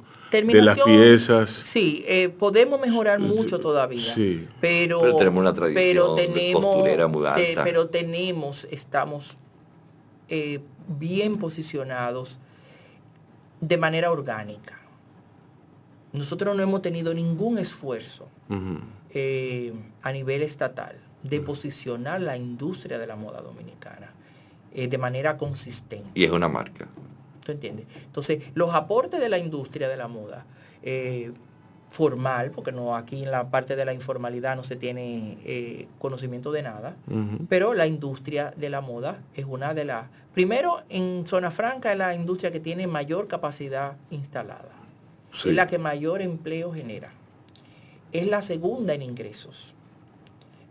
[0.43, 1.49] de las piezas.
[1.49, 3.99] Sí, eh, podemos mejorar mucho todavía.
[4.13, 4.47] Sí.
[4.61, 7.63] Pero, Pero tenemos una tradición pero de tenemos, costurera muy alta.
[7.63, 9.37] pero tenemos, estamos
[10.29, 12.39] eh, bien posicionados
[13.61, 14.79] de manera orgánica.
[16.13, 18.27] Nosotros no hemos tenido ningún esfuerzo
[19.09, 24.13] eh, a nivel estatal de posicionar la industria de la moda dominicana
[24.73, 26.09] eh, de manera consistente.
[26.13, 26.87] Y es una marca.
[27.45, 27.85] ¿Tú entiendes?
[28.07, 30.45] Entonces, los aportes de la industria de la moda,
[30.81, 31.31] eh,
[31.91, 36.51] formal, porque no aquí en la parte de la informalidad no se tiene eh, conocimiento
[36.51, 36.95] de nada,
[37.47, 40.07] pero la industria de la moda es una de las...
[40.33, 44.71] Primero, en Zona Franca es la industria que tiene mayor capacidad instalada.
[45.31, 45.49] Sí.
[45.49, 47.11] Es la que mayor empleo genera.
[48.11, 49.73] Es la segunda en ingresos.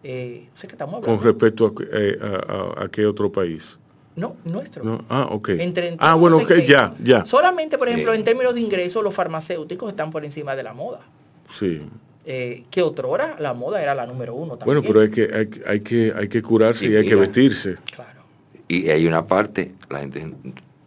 [0.02, 3.78] Eh, que estamos Con respecto a, eh, a- a- a qué otro país.
[4.16, 4.84] No, nuestro.
[4.84, 5.04] ¿No?
[5.08, 5.48] Ah, ok.
[5.50, 7.24] Entre- ah, bueno, ok, que- ya, ya.
[7.26, 11.00] Solamente, por ejemplo, en términos de ingresos, los farmacéuticos están por encima de la moda.
[11.50, 11.82] Sí.
[12.26, 14.80] Eh, que otrora la moda era la número uno también.
[14.80, 17.76] Bueno, pero hay que, hay, hay que, hay que curarse Y y hay que vestirse.
[17.94, 18.22] Claro.
[18.68, 20.32] Y hay una parte, la gente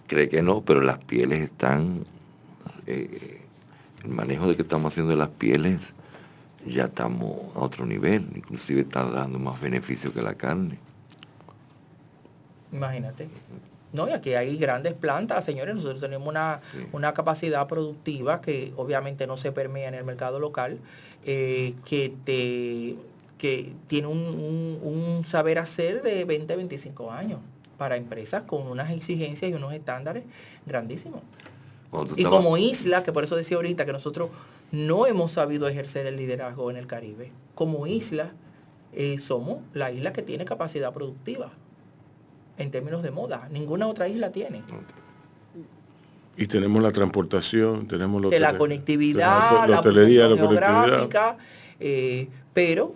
[0.08, 2.06] cree que no, pero las pieles están,
[2.88, 3.42] eh,
[4.04, 5.94] el manejo de que estamos haciendo de las pieles
[6.66, 10.80] ya estamos a otro nivel, inclusive está dando más beneficio que la carne.
[12.72, 13.28] Imagínate.
[13.94, 15.74] No, y aquí hay grandes plantas, señores.
[15.76, 16.60] Nosotros tenemos una,
[16.92, 20.78] una capacidad productiva que obviamente no se permea en el mercado local,
[21.26, 22.96] eh, que te
[23.38, 27.40] que tiene un, un- un saber hacer de 20, 25 años
[27.78, 30.24] para empresas con unas exigencias y unos estándares
[30.66, 31.22] grandísimos.
[32.18, 34.32] Y estabas- como isla, que por eso decía ahorita que nosotros
[34.72, 38.32] no hemos sabido ejercer el liderazgo en el Caribe, como isla
[38.94, 41.52] eh, somos la isla que tiene capacidad productiva
[42.58, 43.48] en términos de moda.
[43.52, 44.64] Ninguna otra isla tiene.
[46.36, 51.38] Y tenemos la transportación, tenemos la De la conectividad, la hotelería, la geográfica,
[51.80, 52.94] eh, pero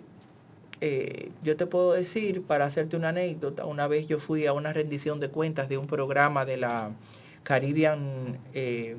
[0.80, 4.72] eh, yo te puedo decir, para hacerte una anécdota, una vez yo fui a una
[4.72, 6.90] rendición de cuentas de un programa de la
[7.42, 8.96] Caribbean eh,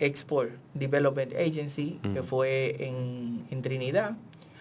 [0.00, 4.16] Export Development Agency, que fue en, en Trinidad.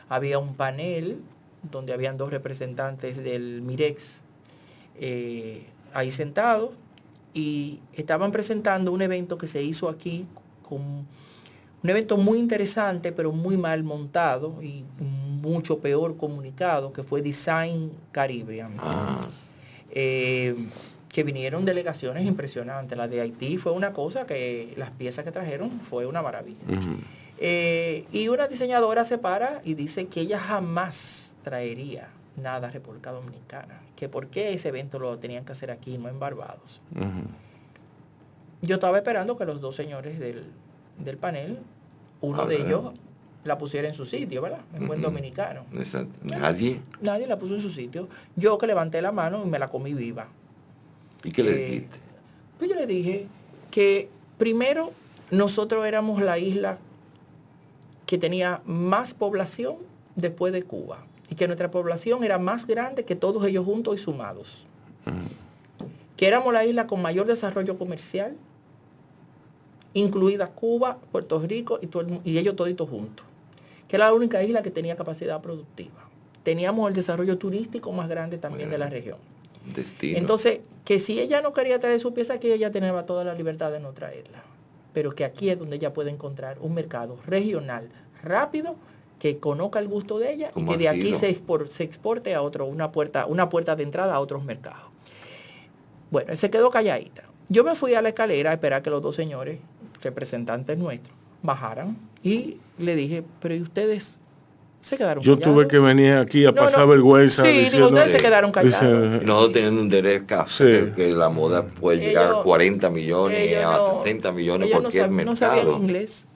[0.09, 1.19] Había un panel
[1.71, 4.23] donde habían dos representantes del MIREX
[4.99, 6.71] eh, ahí sentados
[7.33, 10.25] y estaban presentando un evento que se hizo aquí
[10.67, 11.05] con
[11.83, 17.91] un evento muy interesante, pero muy mal montado y mucho peor comunicado, que fue Design
[18.11, 18.75] Caribbean.
[18.79, 19.27] Ah,
[19.91, 20.55] Eh,
[21.11, 22.95] que vinieron delegaciones impresionantes.
[22.97, 26.59] La de Haití fue una cosa que las piezas que trajeron fue una maravilla.
[27.39, 33.11] Eh, y una diseñadora se para y dice que ella jamás traería nada a República
[33.11, 33.79] Dominicana.
[33.97, 36.81] Que por qué ese evento lo tenían que hacer aquí, no en Barbados.
[38.61, 40.45] Yo estaba esperando que los dos señores del,
[41.03, 41.59] del panel,
[42.21, 42.65] uno de Hablaran.
[42.67, 42.93] ellos
[43.43, 44.59] la pusiera en su sitio, ¿verdad?
[44.73, 45.65] En buen dominicano.
[45.73, 46.11] exacto.
[46.23, 46.79] Nadie.
[47.01, 48.07] Nadie la puso en su sitio.
[48.35, 50.27] Yo que levanté la mano y me la comí viva.
[51.23, 51.97] ¿Y qué le Eh, dijiste?
[52.57, 53.27] Pues yo le dije
[53.71, 54.91] que primero
[55.31, 56.77] nosotros éramos la isla
[58.05, 59.75] que tenía más población
[60.15, 63.97] después de Cuba y que nuestra población era más grande que todos ellos juntos y
[63.97, 64.65] sumados.
[66.15, 68.35] Que éramos la isla con mayor desarrollo comercial,
[69.93, 73.25] incluida Cuba, Puerto Rico y, todo y ellos toditos juntos.
[73.87, 76.07] Que era la única isla que tenía capacidad productiva.
[76.43, 79.17] Teníamos el desarrollo turístico más grande también de la región.
[79.73, 80.17] Destino.
[80.17, 83.71] Entonces, que si ella no quería traer su pieza aquí, ella tenía toda la libertad
[83.71, 84.43] de no traerla.
[84.93, 87.89] Pero que aquí es donde ella puede encontrar un mercado regional
[88.23, 88.75] rápido
[89.19, 92.41] que conozca el gusto de ella y que de aquí se, expor- se exporte a
[92.41, 94.83] otro, una puerta, una puerta de entrada a otros mercados.
[96.11, 97.23] Bueno, se quedó calladita.
[97.49, 99.59] Yo me fui a la escalera a esperar que los dos señores,
[100.01, 104.19] representantes nuestros, bajaran y le dije, pero ¿y ustedes
[104.81, 105.53] se quedaron Yo callados?
[105.55, 106.87] tuve que venir aquí a No, pasar no.
[106.87, 107.43] vergüenza.
[107.43, 108.79] Sí, digo, diciendo- ustedes se quedaron callados.
[108.81, 110.91] dice- nosotros teniendo un derecho Sí.
[110.95, 114.81] que la moda puede llegar Ellos- a 40 millones, a no- 60 millones por no
[114.83, 115.83] cualquier sab- no sabían mercado.
[115.83, 116.29] inglés.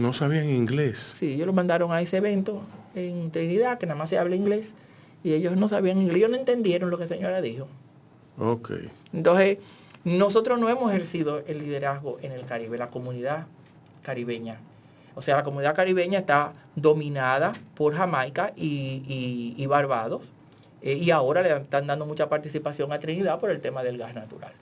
[0.00, 1.14] No sabían inglés.
[1.18, 2.62] Sí, ellos los mandaron a ese evento
[2.94, 4.74] en Trinidad, que nada más se habla inglés,
[5.24, 7.66] y ellos no sabían inglés, ellos no entendieron lo que la señora dijo.
[8.38, 8.72] Ok.
[9.12, 9.58] Entonces,
[10.04, 13.46] nosotros no hemos ejercido el liderazgo en el Caribe, la comunidad
[14.02, 14.60] caribeña.
[15.14, 20.32] O sea, la comunidad caribeña está dominada por Jamaica y, y- y Barbados,
[20.80, 24.14] eh, y ahora le están dando mucha participación a Trinidad por el tema del gas
[24.14, 24.52] natural.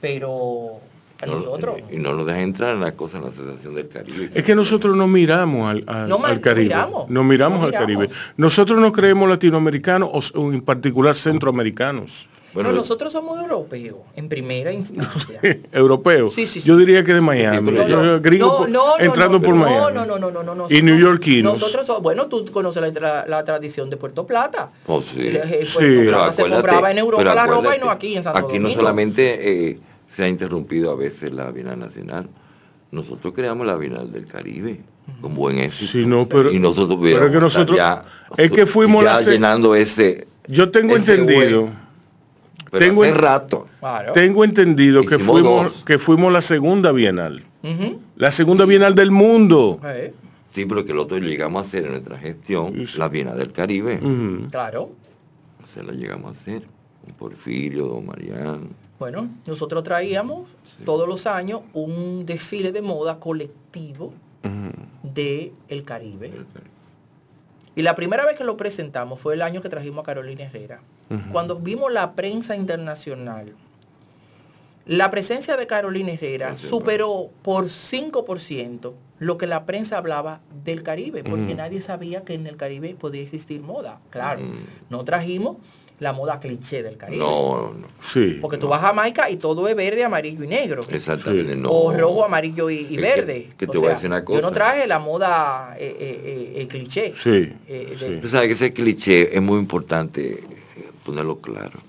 [0.00, 0.80] Pero
[1.20, 1.76] a No- nosotros...
[1.90, 4.30] y no nos dejan entrar en las cosas en la Asociación del Caribe.
[4.34, 6.64] Es que nosotros no miramos al, al- No al no Caribe.
[6.68, 7.96] miramos, no miramos no al miramos.
[7.96, 8.14] Caribe.
[8.36, 12.28] Nosotros no creemos latinoamericanos o en particular centroamericanos.
[12.54, 15.38] Bueno, no, nosotros somos europeos, en primera instancia.
[15.72, 16.32] Europeos.
[16.32, 16.68] Sí, sí, sí.
[16.68, 17.72] Yo diría que de Miami.
[17.86, 19.94] yo- gringo no, por- no, no, entrando no, por no, Miami.
[19.94, 20.66] No, no, no, no, no, no.
[20.70, 21.52] Y neoyorquinos.
[21.54, 24.70] Nosotros somos, bueno, tú conoces la, la tradición de Puerto Plata.
[24.86, 25.20] Oh, sí.
[25.28, 25.74] El- el Sí.
[25.74, 28.58] Puerto Pero Plata se compraba en Europa la ropa y no aquí en Santo Aquí
[28.58, 28.80] no Domingo.
[28.80, 29.78] solamente eh,
[30.08, 32.28] se ha interrumpido a veces la Bienal Nacional,
[32.90, 34.80] nosotros creamos la Bienal del Caribe
[35.20, 35.92] con buen éxito.
[35.92, 38.04] Sí, no, pero- y nosotros pero es que nosotros- ya-
[38.36, 41.62] es que fuimos ya la se- llenando ese Yo tengo ese entendido.
[41.64, 41.74] hueco.
[42.70, 43.66] Pero tengo hace en- rato.
[43.80, 44.12] Claro.
[44.12, 45.82] Tengo entendido que fuimos, dos.
[45.84, 47.42] que fuimos la segunda bienal.
[48.16, 49.80] La segunda bienal del mundo.
[49.84, 50.12] Eh,
[50.50, 52.98] Sí, pero que el otro llegamos a hacer en nuestra gestión, Sí.
[52.98, 54.00] la Bienal del Caribe.
[54.50, 54.90] Claro.
[55.64, 56.62] Se la llegamos a hacer.
[57.18, 58.60] Porfirio, Don Mariano.
[58.98, 60.48] Bueno, nosotros traíamos
[60.84, 64.12] todos los años un desfile de moda colectivo
[65.02, 66.30] de el Caribe.
[66.30, 66.78] del Caribe.
[67.76, 70.80] Y la primera vez que lo presentamos fue el año que trajimos a Carolina Herrera.
[71.30, 73.54] Cuando vimos la prensa internacional,
[74.84, 81.22] la presencia de Carolina Herrera superó por 5% lo que la prensa hablaba del Caribe,
[81.22, 84.00] porque nadie sabía que en el Caribe podía existir moda.
[84.10, 84.40] Claro,
[84.90, 85.58] no trajimos
[86.00, 87.18] la moda cliché del Caribe.
[87.18, 87.88] No, no.
[88.00, 88.38] Sí.
[88.40, 90.82] Porque tú vas a Jamaica y todo es verde, amarillo y negro.
[90.88, 91.70] Exactamente, no.
[91.70, 93.50] O rojo, amarillo y, verde.
[93.58, 94.50] que te voy a decir una Yo no cosa.
[94.52, 97.12] traje la moda eh, eh, eh, eh, cliché.
[97.16, 97.52] Sí,
[97.96, 98.18] sí.
[98.22, 100.42] Tú sabes que ese cliché es muy importante
[101.04, 101.80] ponerlo claro.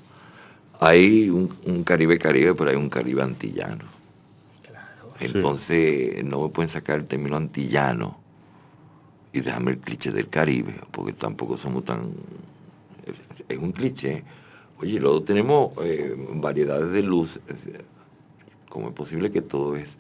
[0.79, 3.99] Hay un, un Caribe Caribe, pero hay un Caribe antillano.
[5.19, 8.17] Entonces no me pueden sacar el término antillano
[9.33, 12.13] y déjame el cliché del Caribe, porque tampoco somos tan...
[13.47, 14.23] Es, un cliché.
[14.81, 17.39] Oye, luego tenemos eh, variedades de luz.
[18.69, 19.97] ¿Cómo es posible que todo es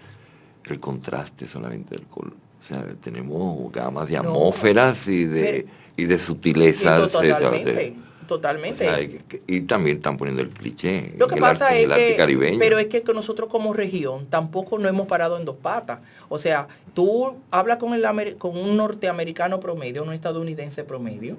[0.65, 2.33] el contraste solamente del color?
[2.59, 5.65] O sea, tenemos gamas de No, atmósferas y de,
[5.97, 7.11] y de sutilezas.
[7.11, 7.95] Totalmente, de-
[8.27, 8.87] totalmente.
[8.87, 9.01] o sea,
[9.47, 11.13] y, también están poniendo el cliché.
[11.17, 12.59] Lo que en el pasa arte- en es el arte que, caribeño.
[12.59, 15.99] pero es que nosotros como región tampoco no hemos parado en dos patas.
[16.27, 21.37] O sea, tú hablas con, el, con un norteamericano promedio, un estadounidense promedio,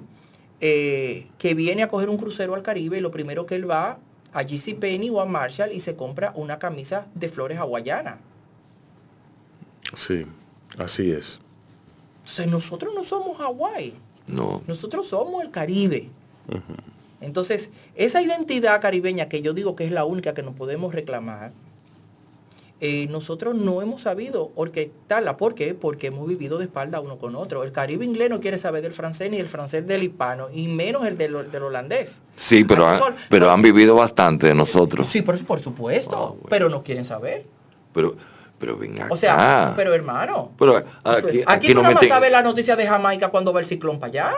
[0.61, 3.99] eh, que viene a coger un crucero al Caribe y lo primero que él va
[4.33, 4.45] a
[4.79, 8.19] Penny o a Marshall y se compra una camisa de flores hawaianas.
[9.93, 10.25] Sí,
[10.77, 11.39] así es.
[12.23, 13.93] O sea, nosotros no somos Hawái.
[14.27, 16.09] No, Nosotros somos el Caribe.
[17.19, 21.51] Entonces, esa identidad caribeña que yo digo que es la única que nos podemos reclamar,
[22.83, 25.37] eh, nosotros no hemos sabido orquestarla.
[25.37, 25.75] ¿Por qué?
[25.75, 27.63] Porque hemos vivido de espalda uno con otro.
[27.63, 31.05] El Caribe inglés no quiere saber del francés ni el francés del hispano, y menos
[31.05, 32.21] el del, del holandés.
[32.35, 35.07] sí, pero, han, pero han vivido bastante de nosotros.
[35.07, 36.47] Sí, por, por supuesto, Ah, bueno.
[36.49, 37.45] pero no quieren saber.
[37.93, 38.15] Pero,
[38.57, 39.13] pero ven acá.
[39.13, 40.51] O sea, pero hermano.
[40.57, 43.59] Pero aquí, aquí, aquí tú no nada más sabes la noticia de Jamaica cuando va
[43.59, 44.33] el ciclón para allá.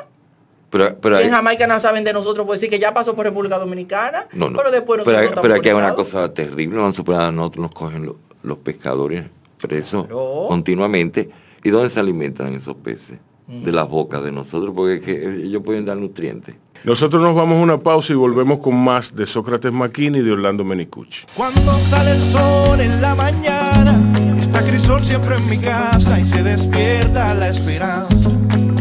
[0.69, 3.59] Pero, pero en Jamaica no saben de nosotros, pues sí que ya pasó por República
[3.59, 4.57] Dominicana, no, no.
[4.57, 6.77] pero después pero, nosotros pero aquí hay una cosa terrible.
[6.77, 9.23] Vamos a suponer a nosotros nos cogen lo- los pescadores
[9.61, 10.45] presos Claro.
[10.47, 11.29] continuamente.
[11.63, 13.17] ¿Y dónde se alimentan esos peces?
[13.47, 16.55] De las bocas de nosotros, porque es que ellos pueden dar nutrientes.
[16.85, 20.31] Nosotros nos vamos a una pausa y volvemos con más de Sócrates Maquini y de
[20.31, 21.25] Orlando Menicucci.
[21.35, 24.01] Cuando sale el sol en la mañana,
[24.39, 28.29] está Crisol siempre en mi casa y se despierta la esperanza,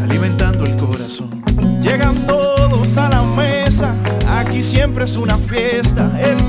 [0.03, 1.43] alimentando el corazón.
[1.83, 3.95] Llegan todos a la mesa,
[4.39, 6.47] aquí siempre es una fiesta, el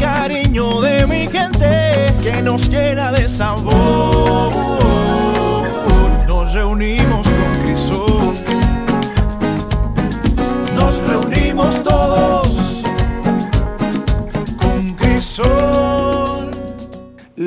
[0.53, 5.12] de mi gente que nos llena de sabor.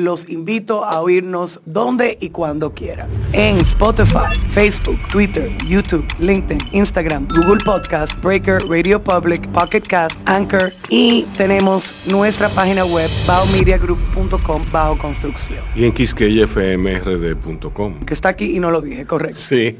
[0.07, 3.09] Los invito a oírnos donde y cuando quieran.
[3.33, 10.71] En Spotify, Facebook, Twitter, YouTube, LinkedIn, Instagram, Google Podcast, Breaker, Radio Public, Pocket Cast, Anchor
[10.87, 15.59] y tenemos nuestra página web baomediagroup.com bajo construcción.
[15.75, 18.05] Y en quisqueyafmrd.com.
[18.05, 19.41] Que está aquí y no lo dije, correcto.
[19.41, 19.77] Sí.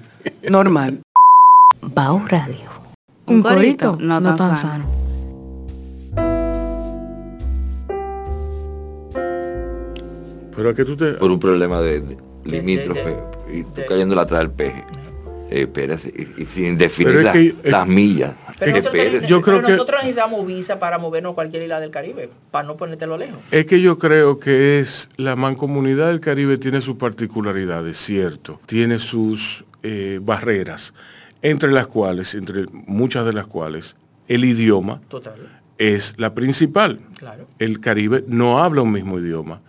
[0.50, 1.00] Normal.
[1.82, 2.70] Bao Radio.
[3.28, 5.07] Un Un corito corito no no tan tan sano.
[10.58, 11.14] Pero a que tú te...
[11.14, 13.12] Por un problema de, limítrofe.
[13.48, 14.84] de- y tú de- cayéndole atrás del peje.
[15.50, 18.34] Eh, espérese, y, y sin definir Pero es la- que- es- las millas.
[18.60, 21.92] Pero, nosotros, Yo creo pero que- nosotros necesitamos visa para movernos a cualquier isla del
[21.92, 23.38] Caribe, para no ponértelo lejos.
[23.52, 29.00] Es que yo creo que es la mancomunidad del Caribe tiene sus particularidades, cierto, tiene
[29.00, 30.94] sus eh, barreras,
[31.44, 33.96] entre las cuales, entre muchas de las cuales,
[34.28, 35.36] el idioma Total,
[35.78, 37.00] es la principal.
[37.18, 37.48] claro.
[37.60, 39.62] El Caribe no habla un mismo idioma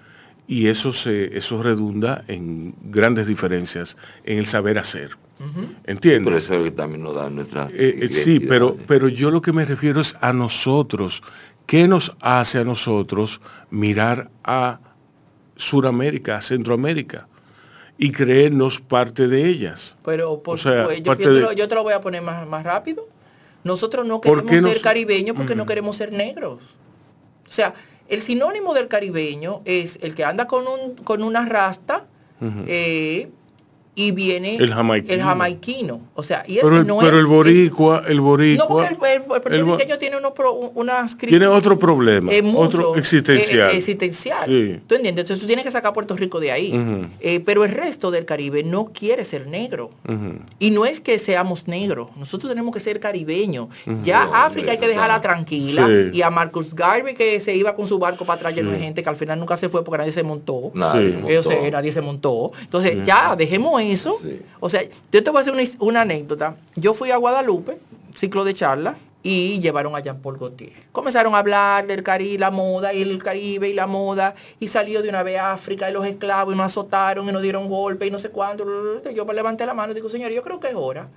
[0.48, 5.10] y eso se eso redunda en grandes diferencias en el saber hacer.
[5.84, 6.24] ¿Entiendes?
[6.24, 7.70] Por eso es que también nos dan nuestras.
[7.72, 11.22] Eh, eh, sí, pero, pero yo lo que me refiero es a nosotros.
[11.66, 13.40] ¿Qué nos hace a nosotros
[13.70, 14.80] mirar a
[15.54, 17.28] Sudamérica, a Centroamérica
[17.98, 19.96] y creernos parte de ellas?
[20.04, 22.00] Pero por, O sea, pues, yo, parte yo te lo, yo te lo voy a
[22.00, 23.06] poner más, más rápido.
[23.64, 26.62] Nosotros no ¿Por queremos ser nos- caribeños porque no queremos ser negros.
[27.46, 27.74] O sea,
[28.08, 32.06] el sinónimo del caribeño es el que anda con, un, con una rasta
[32.66, 33.30] eh,
[33.98, 35.12] y viene El jamaiquino.
[35.14, 36.00] el jamaiquino.
[36.14, 38.92] O sea, y Pero el, no pero es, el boricua, el No, boricua, porque el,
[38.94, 41.30] el- el el bo- puertorriqueño tiene unos pro- unas crisis.
[41.30, 43.70] tiene otro problema, eh, mucho, otro existencial.
[43.72, 44.44] eh, existencial.
[44.46, 44.80] Sí.
[44.86, 45.22] ¿Tú entiendes?
[45.24, 46.72] Entonces tú tienes que sacar a Puerto Rico de ahí.
[47.20, 49.90] Eh, pero el resto del Caribe no quiere ser negro.
[50.60, 53.66] Y no es que seamos negros, nosotros tenemos que ser caribeños.
[54.04, 55.86] Ya No, África hay que dejarla tranquila.
[55.88, 56.10] Sí.
[56.18, 59.02] Y a Marcus Garvey que se iba con su barco para atrás lleno de gente
[59.02, 60.70] que al final nunca se fue porque nadie se montó.
[60.74, 61.12] Nadie Sí.
[61.14, 61.28] montó.
[61.30, 62.52] Eh, o sea, nadie se montó.
[62.62, 64.18] Entonces, ya, dejemos eso.
[64.22, 64.40] Sí.
[64.60, 64.82] O sea,
[65.12, 66.56] yo te voy a hacer una, anécdota.
[66.76, 67.78] Yo fui a Guadalupe,
[68.14, 70.72] ciclo de charla, y llevaron a Jean Paul Gaultier.
[70.92, 75.02] Comenzaron a hablar del Caribe, la moda, y el Caribe y la moda, y salió
[75.02, 78.10] de una vez África y los esclavos, y nos azotaron, y nos dieron golpe, y
[78.10, 78.64] no sé cuánto.
[79.14, 81.08] Yo levanté la mano y digo, señor, yo creo que es hora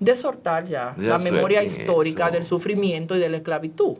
[0.00, 2.34] de soltar ya Ya la memoria histórica eso.
[2.34, 3.96] del sufrimiento y de la esclavitud.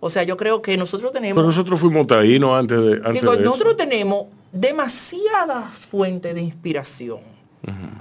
[0.00, 1.36] O sea, yo creo que nosotros tenemos...
[1.36, 3.50] Pero nosotros fuimos taínos antes de, antes Digo, de eso.
[3.50, 7.20] nosotros tenemos demasiadas fuentes de inspiración.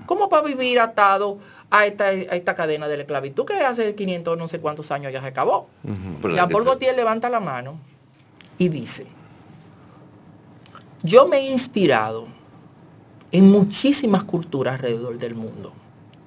[0.05, 1.37] Como para vivir atado
[1.69, 5.13] a esta, a esta cadena de la esclavitud que hace 500 no sé cuántos años
[5.13, 5.69] ya se acabó.
[6.21, 7.79] Pero Jean que Paul se- Gaultier levanta la mano
[8.57, 9.07] y dice,
[11.03, 12.27] yo me he inspirado
[13.31, 15.73] en muchísimas culturas alrededor del mundo.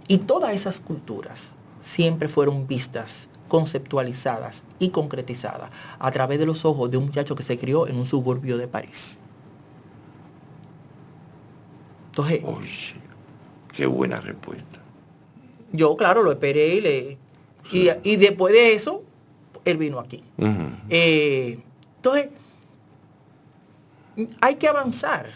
[0.09, 6.91] Y todas esas culturas siempre fueron vistas, conceptualizadas y concretizadas a través de los ojos
[6.91, 9.20] de un muchacho que se crió en un suburbio de París.
[12.07, 12.95] Entonces, Oye,
[13.77, 14.81] qué buena respuesta.
[15.72, 17.18] yo, claro, lo esperé y le...
[17.72, 19.03] Y, y después de eso,
[19.64, 20.22] él vino aquí.
[20.91, 21.59] Eh,
[21.97, 22.29] entonces,
[24.41, 25.27] hay que avanzar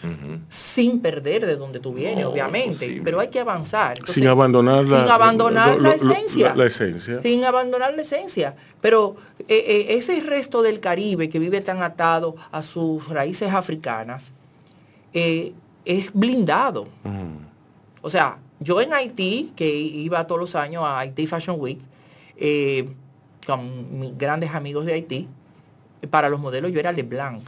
[0.49, 3.93] sin perder de donde tú vienes, No, obviamente, pero hay que avanzar.
[3.99, 6.49] Entonces, sin abandonar la, sin abandonar lo- la lo- lo- esencia.
[6.51, 7.21] la- la esencia.
[7.23, 8.55] Sin abandonar la esencia.
[8.81, 14.31] Pero eh, eh, ese resto del Caribe que vive tan atado a sus raíces africanas
[15.13, 16.87] eh, es blindado.
[18.03, 21.81] O sea, yo en Haití, que iba todos los años a Haití Fashion Week,
[22.37, 22.89] eh,
[23.47, 25.29] con mis grandes amigos de Haití,
[26.11, 27.43] para los modelos yo era LeBlanc.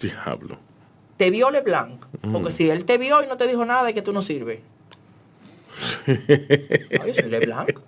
[0.00, 0.58] Diablo.
[1.16, 2.04] Te vio LeBlanc.
[2.32, 4.60] Porque si él te vio y no te dijo nada, es que tú no sirves.
[6.06, 7.78] No, yo soy LeBlanc.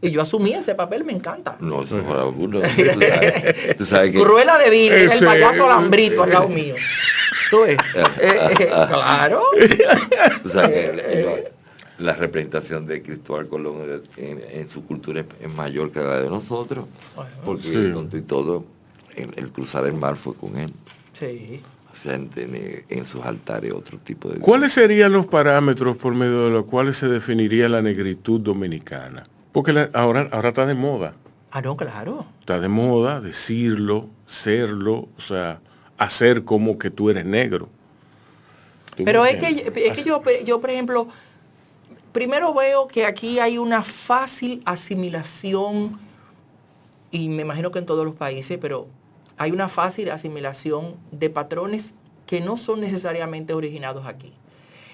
[0.00, 1.56] Y yo asumí ese papel, me encanta.
[1.60, 2.60] No, eso alguno.
[3.78, 6.74] Tú sabes, que Cruela de Vil, era el payaso alambrito al lado mío.
[7.50, 7.76] ¿Tú ves?
[7.94, 8.04] Eh,
[8.60, 9.42] eh, claro.
[10.42, 11.52] Tú sabes que
[11.98, 16.28] la, la representación de Cristóbal Colón en, en su cultura es, mayor que la de
[16.30, 16.86] nosotros,
[17.44, 17.92] porque Sí.
[17.92, 18.64] con todo y todo,
[19.16, 20.72] el, el cruzar el mar fue con él.
[21.12, 21.60] Sí.
[21.92, 24.38] O sea, en, en- en sus altares otro tipo de...
[24.38, 29.24] ¿Cuáles serían los parámetros por medio de los cuales se definiría la negritud dominicana?
[29.52, 31.14] Porque la- ahora, ahora está de moda.
[31.50, 32.26] Ah, no, claro.
[32.38, 35.60] Está de moda decirlo, serlo, o sea,
[36.00, 37.68] hacer como que tú eres negro.
[38.96, 41.06] ¿Tú me Pero es que, es que yo, yo, por ejemplo,
[42.12, 46.00] primero veo que aquí hay una fácil asimilación,
[47.10, 48.88] y me imagino que en todos los países, pero
[49.36, 51.92] hay una fácil asimilación de patrones
[52.26, 54.32] que no son necesariamente originados aquí,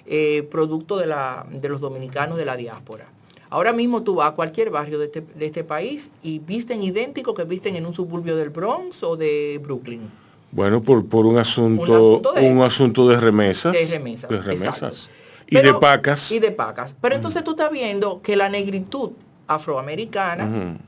[0.07, 3.07] eh, producto de, la, de los dominicanos de la diáspora.
[3.49, 7.33] Ahora mismo tú vas a cualquier barrio de este, de este país y visten idéntico
[7.33, 10.26] que visten en un suburbio del Bronx o de Brooklyn.
[10.57, 13.73] Bueno, por, por un asunto, asunto de- un asunto de remesas.
[13.75, 14.29] De remesas.
[14.31, 14.51] de exacto.
[14.57, 15.11] remesas.
[15.47, 16.33] Y Pero- de pacas.
[16.33, 16.97] Y de pacas.
[17.01, 19.11] Pero entonces tú estás viendo que la negritud
[19.47, 20.79] afroamericana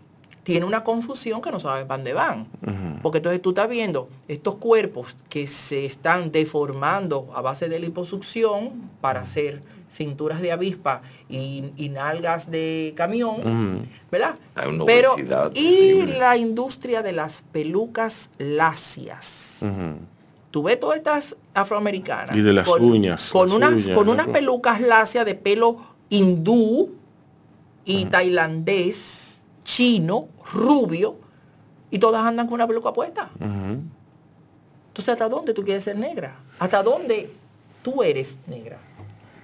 [0.42, 2.46] tiene una confusión que no saben para dónde van.
[3.02, 8.90] Porque entonces tú estás viendo estos cuerpos que se están deformando a base de liposucción
[9.00, 13.86] para hacer cinturas de avispa y, y nalgas de camión, Ujú.
[14.10, 14.36] ¿verdad?
[14.54, 15.16] Hay una Pero,
[15.54, 19.58] y la industria de las pelucas lacias.
[19.60, 19.98] Ujú.
[20.50, 22.34] Tú ves todas estas afroamericanas.
[22.34, 25.76] Y de las uñas, Con las unas, uñas, con unas pelucas lacias de pelo
[26.08, 26.94] hindú
[27.84, 31.16] y tailandés, chino, rubio,
[31.90, 33.30] y todas andan con una peluca puesta.
[33.38, 36.36] Entonces, ¿hasta dónde tú quieres ser negra?
[36.58, 37.30] ¿Hasta dónde
[37.82, 38.78] tú eres negra?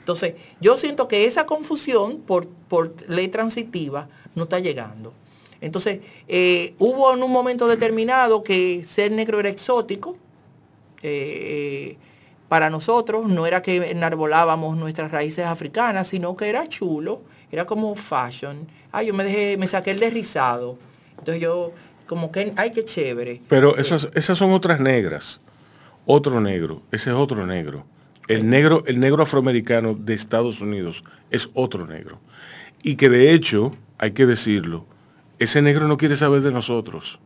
[0.05, 5.15] Entonces, yo siento que esa confusión por, por ley transitiva no está llegando.
[5.63, 10.17] Entonces, eh, hubo en un momento determinado que ser negro era exótico.
[11.03, 11.97] eh,
[12.49, 17.95] para nosotros no era que enarbolábamos nuestras raíces africanas, sino que era chulo, era como
[17.97, 18.69] fashion.
[18.93, 20.79] Ay, yo me dejé, me saqué el desrizado.
[21.19, 21.73] Entonces yo,
[22.07, 23.41] como que, ay, qué chévere.
[23.49, 25.41] Pero esas, esas son otras negras.
[26.07, 26.83] Otro negro.
[26.93, 27.87] Ese es otro negro.
[28.29, 32.21] El negro, el negro afroamericano de Estados Unidos es otro negro.
[32.83, 34.87] Y que de hecho, hay que decirlo,
[35.39, 37.21] ese negro no quiere saber de nosotros.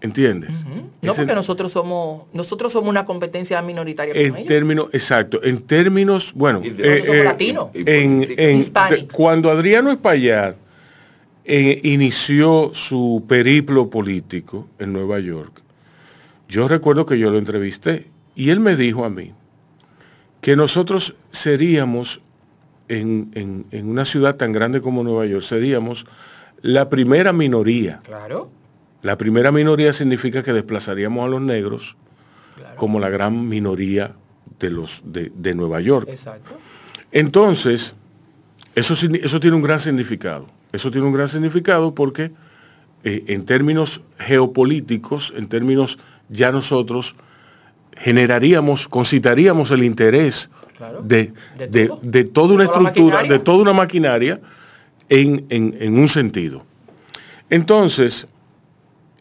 [0.00, 0.66] ¿Entiendes?
[1.00, 5.62] No, Ese- porque nosotros somos, nosotros somos una competencia minoritaria con en términos, exacto, en
[5.62, 7.68] términos, bueno, Y de- eh, eh, latinos.
[7.74, 8.58] en- en-
[8.90, 10.56] de- cuando Adriano Espaillat
[11.46, 15.62] eh, inició su periplo político en Nueva York,
[16.48, 19.32] yo recuerdo que yo lo entrevisté y él me dijo a mí
[20.44, 22.20] que nosotros seríamos
[22.88, 26.04] en, en- en una ciudad tan grande como Nueva York, seríamos
[26.60, 27.98] la primera minoría.
[28.04, 28.50] Claro.
[29.00, 31.96] La primera minoría significa que desplazaríamos a los negros
[32.76, 34.14] como la gran minoría
[34.60, 36.08] de los de, de Nueva York.
[36.10, 36.58] Exacto.
[37.10, 37.94] Entonces,
[38.74, 38.92] eso,
[39.22, 40.46] eso tiene un gran significado.
[40.70, 42.32] Eso tiene un gran significado porque
[43.02, 47.16] eh, en términos geopolíticos, en términos ya nosotros
[47.96, 51.02] generaríamos, concitaríamos el interés Claro.
[51.02, 54.40] de, De de- toda una estructura, de toda una maquinaria
[55.08, 56.64] en, en- en un sentido.
[57.50, 58.26] Entonces,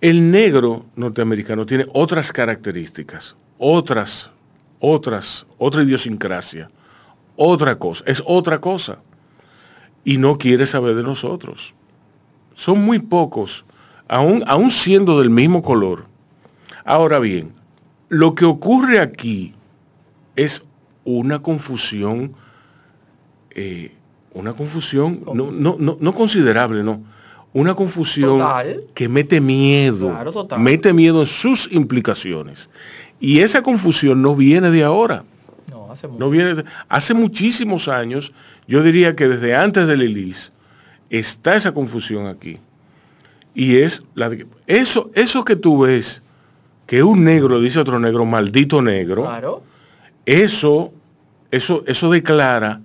[0.02, 4.32] El negro norteamericano tiene otras características, otras,
[4.82, 6.70] otras, otra idiosincrasia,
[7.38, 8.98] otra cosa, es otra cosa.
[10.04, 11.74] Y no quiere saber de nosotros.
[12.54, 13.64] Son muy pocos,
[14.10, 16.04] aún, aún siendo del mismo color.
[16.84, 17.54] Ahora bien,
[18.14, 19.54] lo que ocurre aquí
[20.36, 20.64] es
[21.04, 22.34] una confusión,
[23.52, 23.92] eh,
[24.34, 27.02] una confusión, no, no, no, no considerable, no.
[27.54, 28.84] Una confusión Total.
[28.96, 30.60] que mete miedo, Claro, total.
[30.60, 32.70] mete miedo en sus implicaciones.
[33.20, 35.24] Y esa confusión no viene de ahora.
[35.70, 36.30] No, hace mucho.
[36.32, 38.34] Viene de- hace muchísimos años,
[38.68, 40.52] yo diría que desde antes del ELIS,
[41.12, 42.58] está esa confusión aquí.
[43.54, 46.23] Y es la de- eso, eso que tú ves,
[46.94, 49.64] que un negro dice a otro negro, maldito negro, Claro.
[50.28, 50.94] eso,
[51.50, 52.82] eso, eso declara,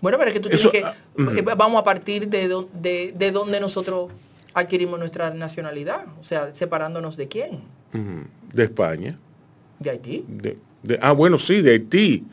[0.00, 0.94] Bueno, pero es que tú Eso, tienes ah,
[1.34, 4.10] que, eh, vamos a partir de, do- de, de donde nosotros
[4.54, 7.60] adquirimos nuestra nacionalidad, o sea, separándonos de quién,
[8.54, 9.18] de España.
[9.80, 10.24] de Haití.
[10.26, 12.24] de- de- ah, bueno, sí, de Haití.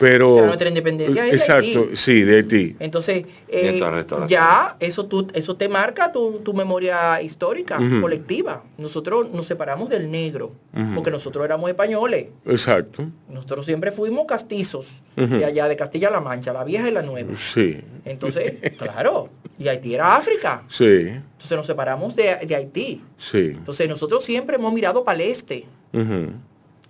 [0.00, 0.46] Pero.
[0.46, 1.96] Nuestra independencia es de Exacto, Haití.
[1.96, 2.76] sí, de Haití.
[2.80, 3.78] Entonces, eh,
[4.26, 8.64] ya eso, tú, eso te marca tu, tu memoria histórica, colectiva.
[8.78, 10.52] Nosotros nos separamos del negro,
[10.94, 12.28] porque nosotros éramos españoles.
[12.46, 13.04] Exacto.
[13.28, 17.36] Nosotros siempre fuimos castizos, de allá de Castilla-La Mancha, la vieja y la nueva.
[17.36, 17.78] Sí.
[18.06, 19.28] Entonces, claro,
[19.58, 20.62] y Haití era África.
[20.68, 23.02] Sí, Entonces nos separamos de, de Haití.
[23.18, 23.52] sí.
[23.54, 25.66] Entonces nosotros siempre hemos mirado para el este.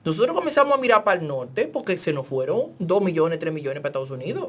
[0.04, 3.80] Nosotros comenzamos a mirar para el norte porque se nos fueron 2 millones, 3 millones
[3.80, 4.48] para Estados Unidos.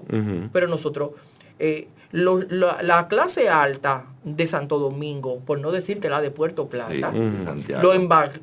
[0.53, 1.11] Pero nosotros,
[1.59, 6.31] eh, lo- la, la clase alta de Santo Domingo, por no decir que la de
[6.31, 7.83] Puerto Plata, Sí, de Santiago.
[7.83, 7.91] lo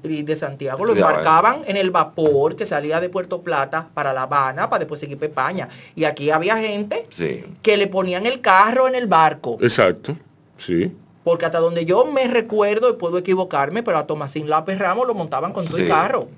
[0.03, 4.69] de Santiago lo embarcaban en el vapor que salía de Puerto Plata para La Habana,
[4.69, 5.69] para después seguir para España.
[5.95, 7.45] Y aquí había gente Sí.
[7.63, 9.57] que le ponían el carro en el barco.
[9.63, 10.17] Exacto.
[10.59, 10.95] Sí.
[11.25, 15.15] Porque hasta donde yo me recuerdo, y puedo equivocarme, pero a Tomasín Lápez Ramos lo
[15.15, 15.89] montaban con todo el Sí.
[15.89, 16.29] carro.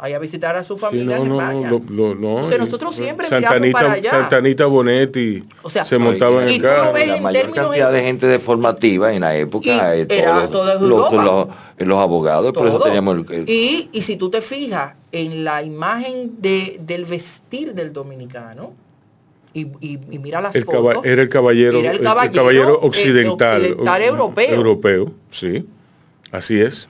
[0.00, 1.70] Ahí a visitar a su Sí, familia no, en no, España.
[1.70, 2.28] no, lo- lo- no.
[2.36, 4.10] Entonces nosotros siempre Santa miramos para allá.
[4.10, 6.92] Santa Anita Bonetti O sea, se montaba en y el carro.
[6.92, 10.34] ves La en mayor términos cantidad de gente deformativa en la época, Y eh, era
[10.46, 10.82] todos toda los,
[11.12, 11.22] Europa.
[11.78, 12.84] los- los abogados, por eso todo.
[12.86, 17.74] teníamos el, el- y, y si tú te fijas en la imagen de, del vestir
[17.74, 18.72] del dominicano,
[19.52, 22.78] y, y- y mira las El caba- fotos, era el caballero, era el, el caballero
[22.82, 23.62] occidental.
[23.62, 24.54] occidental europeo.
[24.54, 25.66] Europeo, sí.
[26.30, 26.88] Así es.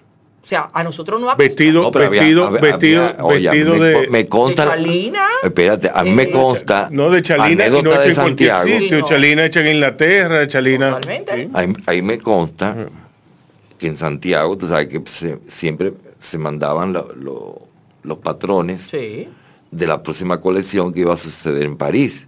[0.49, 3.74] O sea, a nosotros no ha Vestido, No, pero vestido, había- vestido, había- oye, vestido
[3.74, 4.62] me, de, me consta.
[4.64, 5.26] de Chalina.
[5.44, 6.88] Espérate, a mí me consta.
[6.90, 8.66] no de Chalina y no hecha de en Santiago.
[8.66, 8.99] sitio.
[9.01, 9.07] No.
[9.07, 10.88] Chalina hecha en Inglaterra, Chalina.
[10.94, 11.44] Totalmente.
[11.44, 11.51] sí.
[11.53, 12.74] Ahí, ahí me consta
[13.76, 17.61] que en Santiago, tú sabes que se- siempre se mandaban lo- lo-
[18.03, 19.28] los patrones Sí.
[19.70, 22.26] de la próxima colección que iba a suceder en París.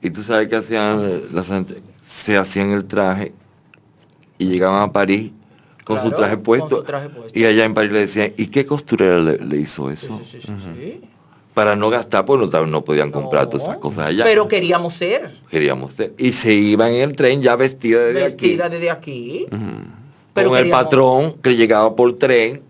[0.00, 1.46] Y tú sabes que hacían las
[2.06, 3.32] se hacían el traje
[4.38, 5.32] y llegaban a París
[5.88, 6.76] con su traje con puesto.
[6.78, 7.38] su traje puesto.
[7.38, 10.20] Y allá en París le decían, ¿y qué costurera le, le hizo eso?
[10.22, 11.00] Sí, sí, sí, sí.
[11.54, 14.22] Para no gastar, pues no, no podían comprar No, todas esas cosas allá.
[14.24, 16.12] Pero queríamos ser queríamos ser.
[16.16, 18.74] Y se iban en el tren ya vestida desde vestida aquí.
[18.76, 19.46] desde aquí.
[20.34, 22.62] con el patrón que llegaba por tren.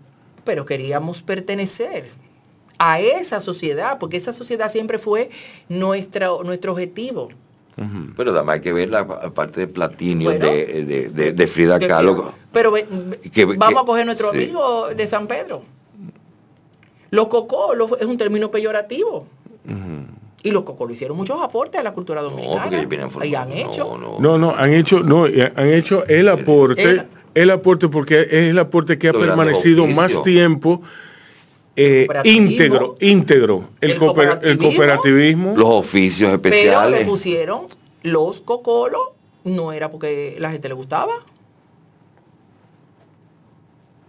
[0.43, 2.07] Pero queríamos pertenecer
[2.79, 5.29] a esa sociedad, porque esa sociedad siempre fue
[5.67, 7.27] nuestra, nuestro objetivo.
[8.17, 10.45] Pero además hay que ver la pa- parte de platinio Bueno.
[10.45, 12.33] de, de- de- de Frida Kahlo.
[12.51, 14.37] Pero ve- ve- Que- vamos que- a coger nuestro sí.
[14.37, 15.61] amigo de San Pedro.
[17.11, 19.25] Los cocó lo- es un término peyorativo.
[20.41, 22.61] Y los cocó lo hicieron muchos aportes a la cultura dominicana.
[22.63, 23.97] porque ellos vienen y han hecho.
[23.97, 24.19] no, no.
[24.19, 28.49] No, no, han hecho, no, eh, han hecho el aporte, El- el aporte porque es
[28.49, 30.81] el aporte que ha permanecido más tiempo
[31.81, 33.69] eh, íntegro, íntegro.
[33.79, 35.55] El, El cooper- el cooperativismo.
[35.55, 37.05] Los oficios Pero le especiales.
[37.07, 37.67] pusieron
[38.03, 39.01] los cocolos,
[39.45, 41.13] no era porque la gente le gustaba.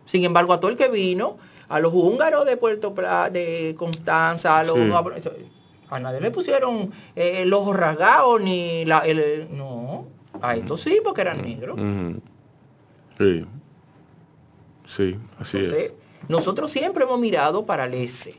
[0.05, 4.59] Sin embargo, a todo el que vino, a los húngaros de Puerto Plata, de Constanza,
[4.59, 4.91] a los Sí.
[5.91, 10.07] a nadie le pusieron eh, el ojo rasgado ni la el, no,
[10.43, 11.79] a estos sí porque eran negros.
[13.19, 13.47] Sí.
[14.87, 15.93] Sí, así Entonces, es.
[16.31, 18.35] Nosotros siempre hemos mirado para el este.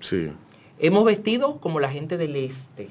[0.00, 0.32] Sí.
[0.78, 2.90] Hemos vestido como la gente del este.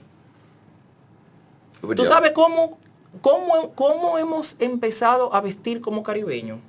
[1.82, 2.06] ¿Tú Ya.
[2.06, 2.78] sabes cómo,
[3.22, 6.60] cómo, cómo hemos empezado a vestir como caribeños?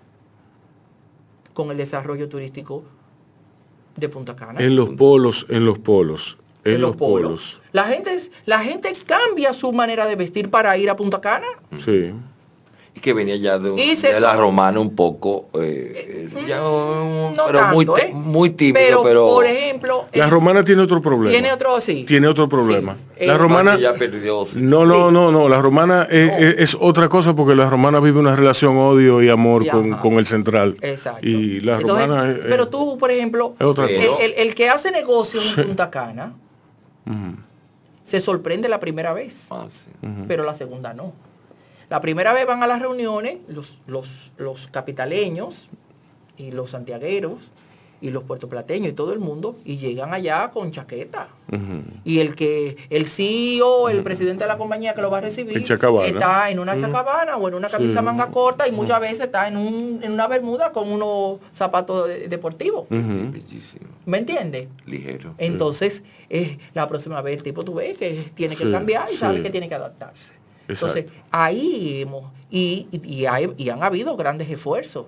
[1.54, 2.82] Con el desarrollo turístico
[3.96, 4.60] de Punta Cana.
[4.60, 6.38] En los polos, en los polos.
[6.64, 7.60] En, los polos.
[7.72, 11.46] La gente, la gente cambia su manera de vestir para ir a Punta Cana.
[11.78, 12.12] Sí.
[12.98, 15.48] Y que venía ya de, un- de la romana un poco.
[15.54, 18.10] eh, eh, ya un- No pero muy, tanto, ¿eh?
[18.12, 19.28] muy tímido, pero.
[19.28, 21.30] por ejemplo, La romana tiene otro problema.
[21.30, 22.04] tiene otro, sí.
[22.04, 22.96] Tiene otro problema.
[23.16, 23.26] Sí.
[23.26, 23.76] La Eh, romana...
[23.76, 24.46] Que ya perdió.
[24.46, 24.56] sí.
[24.56, 25.48] No, no, no, no.
[25.48, 29.28] La romana es, es- es otra cosa porque la romana vive una relación odio y
[29.28, 30.76] amor Y con, con el central.
[30.80, 31.26] Exacto.
[31.26, 34.54] Y la Entonces, romana es, pero tú, por ejemplo, es otra Pero- el, el- el
[34.56, 36.32] que hace negocio en Punta Cana
[38.04, 39.84] se sorprende la primera vez, Ah, sí.
[40.26, 41.12] pero la segunda no.
[41.90, 45.68] La primera vez van a las reuniones los, los, los capitaleños
[46.36, 47.50] y los santiagueros
[48.00, 51.28] y los puertoplateños y todo el mundo y llegan allá con chaqueta.
[52.04, 55.56] Y el que el CEO, el presidente de la compañía que lo va a recibir,
[55.58, 58.04] está en una chacabana o en una camisa Sí.
[58.04, 62.28] manga corta y muchas veces está en, un- en una bermuda con unos zapatos de-
[62.28, 62.86] deportivos.
[62.88, 63.86] Bellísimo.
[64.06, 64.68] ¿Me entiendes?
[64.86, 65.34] Ligero.
[65.38, 69.16] Entonces, eh, la próxima vez el tipo tú ves que tiene que Sí, cambiar y
[69.16, 70.34] sabe que tiene que adaptarse.
[70.68, 70.98] Exacto.
[70.98, 75.06] Entonces, ahí hemos, y, y, y hay- y han habido grandes esfuerzos.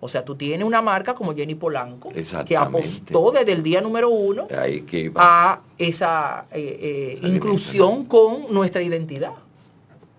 [0.00, 2.10] O sea, tú tienes una marca como Jenny Polanco,
[2.46, 5.20] que apostó desde el día número uno Ahí que iba.
[5.22, 9.34] a esa eh, eh, inclusión con nuestra identidad.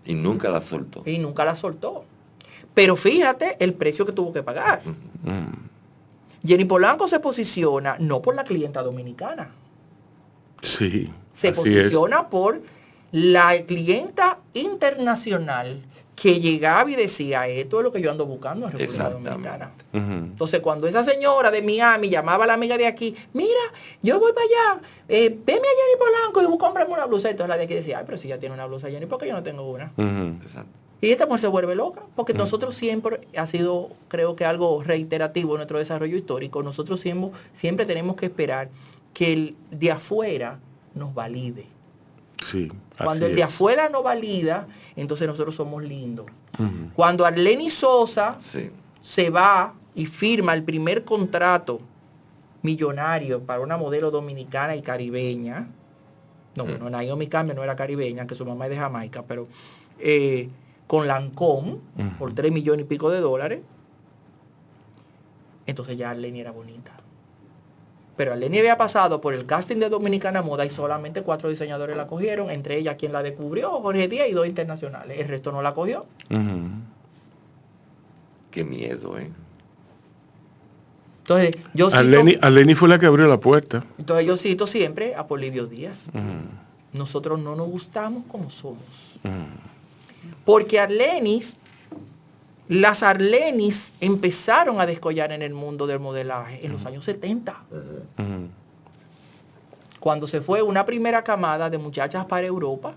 [0.05, 1.03] Y nunca la soltó.
[1.05, 2.05] Y nunca la soltó.
[2.73, 4.81] Pero fíjate el precio que tuvo que pagar.
[6.45, 9.51] Jenny Polanco se posiciona no por la clienta dominicana,
[10.61, 11.11] Sí.
[11.33, 11.57] se es.
[11.57, 12.61] posiciona por
[13.14, 15.84] la clienta internacional
[16.16, 19.09] que llegaba y decía, esto es lo que yo ando buscando en República.
[19.09, 19.72] Dominicana.
[19.93, 23.61] Entonces, cuando esa señora de Miami llamaba a la amiga de aquí, mira,
[24.01, 27.30] yo voy para allá, eh, veme a Jenny Polanco y cómprame una blusa.
[27.30, 29.28] Entonces la de aquí decía, ay, pero si ya tiene una blusa Jenny, ¿por qué
[29.28, 29.91] yo no tengo una?
[30.43, 30.72] Exacto.
[31.01, 35.53] Y esta mujer se vuelve loca, porque nosotros siempre, ha sido creo que algo reiterativo
[35.53, 38.70] en nuestro desarrollo histórico, nosotros siempre, siempre tenemos que esperar
[39.14, 40.59] que el de afuera
[40.95, 41.72] nos valide.
[42.53, 42.71] Sí.
[42.97, 46.27] Cuando así el de afuera no valida, entonces nosotros somos lindos.
[46.95, 48.69] Cuando Arleni Sosa Sí.
[49.01, 51.81] se va y firma el primer contrato
[52.61, 55.67] millonario para una modelo dominicana y caribeña.
[56.55, 59.47] No, bueno, Naomi Campbell no era caribeña, que su mamá es de Jamaica, pero
[59.97, 60.49] eh,
[60.85, 61.79] con Lancôme
[62.19, 63.61] por 3 millones y pico de dólares.
[65.65, 66.91] Entonces ya Arleni era bonita.
[68.16, 72.07] Pero Arleni había pasado por el casting de Dominicana Moda y solamente cuatro diseñadores la
[72.07, 75.20] cogieron, entre ellas quien la descubrió, Jorge Díaz y dos internacionales.
[75.20, 76.05] El resto no la cogió.
[78.51, 79.32] Qué miedo, ¿eh?
[81.20, 81.97] Entonces, yo cito,
[82.41, 83.84] Arleni fue la que abrió la puerta.
[83.97, 86.07] entonces yo cito siempre a Polivio Díaz.
[86.91, 89.18] Nosotros no nos gustamos como somos.
[90.45, 91.57] Porque Arlenis,
[92.74, 97.63] las Arlenis empezaron a descollar en el mundo del modelaje en los años 70.
[97.71, 98.47] Ujú.
[99.99, 102.95] Cuando se fue una primera camada de muchachas para Europa,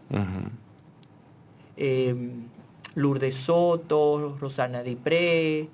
[1.77, 2.15] eh,
[2.95, 5.69] Lourdes Soto, Rosana Dipré,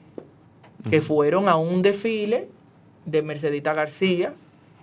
[0.90, 2.48] que fueron a un desfile
[3.06, 4.34] de Mercedita García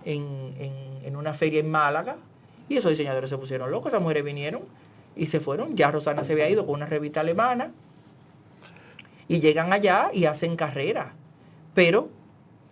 [0.04, 0.24] en,
[0.58, 2.16] en- en una feria en Málaga.
[2.68, 4.62] Y esos diseñadores se pusieron locos, esas mujeres vinieron
[5.16, 5.76] y se fueron.
[5.76, 7.72] Ya Rosana se había ido con una revista alemana.
[9.30, 11.14] Y llegan allá y hacen carrera.
[11.72, 12.08] Pero...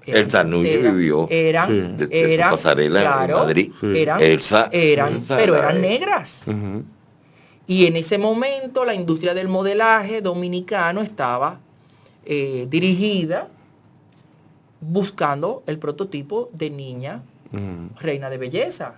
[0.04, 2.04] Elsa Núñez vivió Eran, Sí.
[2.06, 3.72] su eran- pasarela en claro, Madrid.
[3.78, 3.92] Sí.
[3.98, 6.42] Eran, Elsa- eran, Elsa pero era eran negras.
[7.66, 11.60] Y en ese momento la industria del modelaje dominicano estaba
[12.24, 13.48] eh, dirigida
[14.80, 17.22] buscando el prototipo de niña
[18.00, 18.94] reina de belleza.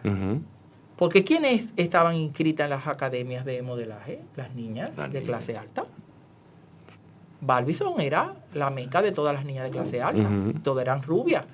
[0.97, 4.21] Porque ¿quiénes estaban inscritas en las academias de modelaje?
[4.37, 5.87] Las niñas de clase alta.
[7.41, 10.29] Barbizon era la meca de todas las niñas de clase alta.
[10.63, 11.45] Todas eran rubias.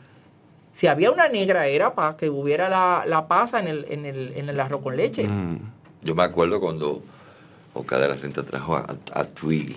[0.73, 4.33] Si había una negra era para que hubiera la, la pasa en el, en, el,
[4.37, 5.27] en el arroz con leche.
[6.03, 7.03] Yo me acuerdo cuando
[7.75, 9.77] Oca de la Renta trajo a, a Twiggy,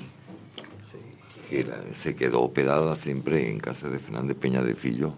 [1.49, 5.13] que se quedó hospedada siempre en casa de Fernández Peña de Fillo.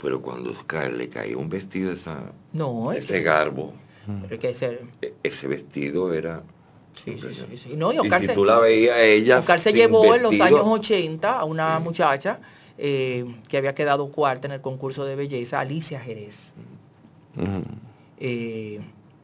[0.00, 3.72] Pero cuando Oscar le caía un vestido esa, No, es ese garbo,
[5.00, 6.42] e- ese vestido era...
[6.96, 7.76] Sí, sí, sí, sí.
[7.76, 9.38] No, y y Oscar si se- tú la veías ella...
[9.38, 11.84] Oscar se llevó en los años 80 a una Sí.
[11.84, 12.40] muchacha
[12.78, 16.52] eh, que había quedado cuarta en el concurso de belleza, Alicia Jerez.
[18.18, 18.80] Eh,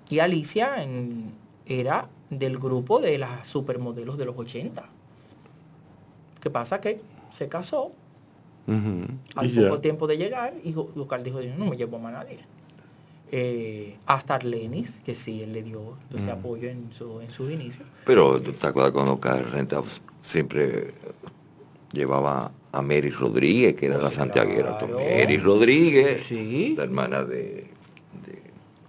[0.09, 1.33] y Alicia en-
[1.67, 4.85] era del grupo de las supermodelos de los 80.
[6.41, 6.81] ¿Qué pasa?
[6.81, 7.01] Que
[7.31, 7.93] se casó
[8.67, 9.63] al Y ya.
[9.69, 12.41] poco tiempo de llegar y Oscar dijo, no me llevo más a nadie.
[13.35, 17.89] Eh, hasta Arlenis, que sí, él le dio ese apoyo en, su, en sus inicios.
[18.05, 19.83] Pero tú te acuerdas cuando la Renta
[20.21, 20.93] siempre
[21.93, 24.77] llevaba a Mary Rodríguez, que era Oh, la santiaguera.
[24.79, 24.99] claro.
[24.99, 26.75] Mary Rodríguez, Sí.
[26.77, 27.69] la hermana de,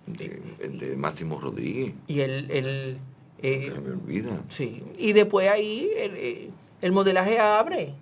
[0.08, 1.94] de, de- de Máximo Rodríguez.
[2.08, 2.98] Y él, él,
[3.42, 4.42] eh, Se me olvida.
[4.50, 6.50] Sí, y después ahí el, eh,
[6.82, 7.94] el modelaje abre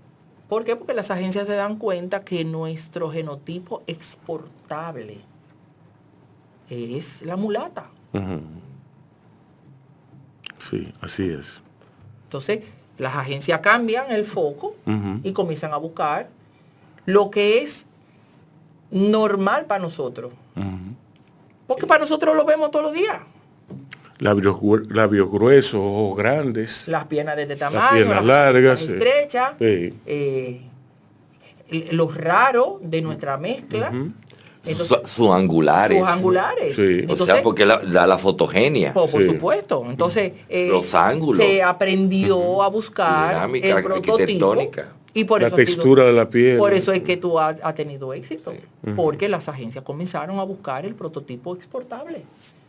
[0.50, 0.76] ¿Por qué?
[0.76, 5.20] Porque las agencias se dan cuenta que nuestro genotipo exportable
[6.72, 7.86] es la mulata.
[10.60, 11.62] Sí, así es.
[12.24, 12.60] Entonces,
[12.98, 14.76] las agencias cambian el foco
[15.24, 16.30] y comienzan a buscar
[17.06, 17.88] lo que es
[18.92, 20.32] normal para nosotros.
[21.68, 23.20] Porque para nosotros lo vemos todos los días.
[24.20, 24.58] Labios,
[24.90, 26.88] labios gruesos, ojos grandes.
[26.88, 28.86] Las piernas de este tamaño, piernas las largas, piernas sí.
[28.94, 29.94] estrechas, Sí.
[30.06, 30.62] eh,
[31.92, 33.92] lo raro de nuestra mezcla.
[34.66, 36.00] Entonces, Su- sus angulares.
[36.00, 36.76] sus angulares.
[36.76, 36.82] Sí.
[36.82, 38.94] O Entonces, sea, porque la- da la fotogenia.
[38.94, 39.28] po- por Sí.
[39.30, 39.84] supuesto.
[39.90, 41.44] Entonces, eh, Los ángulos.
[41.44, 44.56] se aprendió a buscar Dinámica el prototipo.
[45.14, 46.58] Y por La eso ha sido- textura de la piel.
[46.58, 48.54] Por eso es que tú has, has tenido éxito.
[48.96, 52.22] Porque las agencias comenzaron a buscar el prototipo exportable.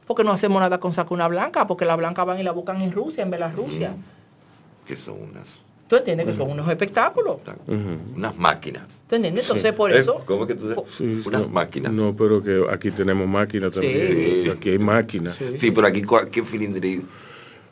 [0.06, 2.90] Porque no hacemos nada con sacuna blanca, porque la blanca van y la buscan en
[2.90, 3.94] Rusia, en Bielorrusia.
[4.86, 5.60] Que son unas,
[5.92, 7.36] ¿Tú entiendes que son unos espectáculos?
[8.16, 8.84] unas máquinas.
[9.06, 9.44] ¿Tú entiendes?
[9.44, 9.76] Entonces, Sí.
[9.76, 10.22] por eso...
[10.24, 11.92] ¿Cómo que tú Sí, unas no, máquinas.
[11.92, 13.92] No, pero que aquí tenemos máquinas también.
[14.44, 14.50] Sí.
[14.50, 15.38] Aquí hay máquinas.
[15.58, 17.02] Sí, pero aquí cualquier filindri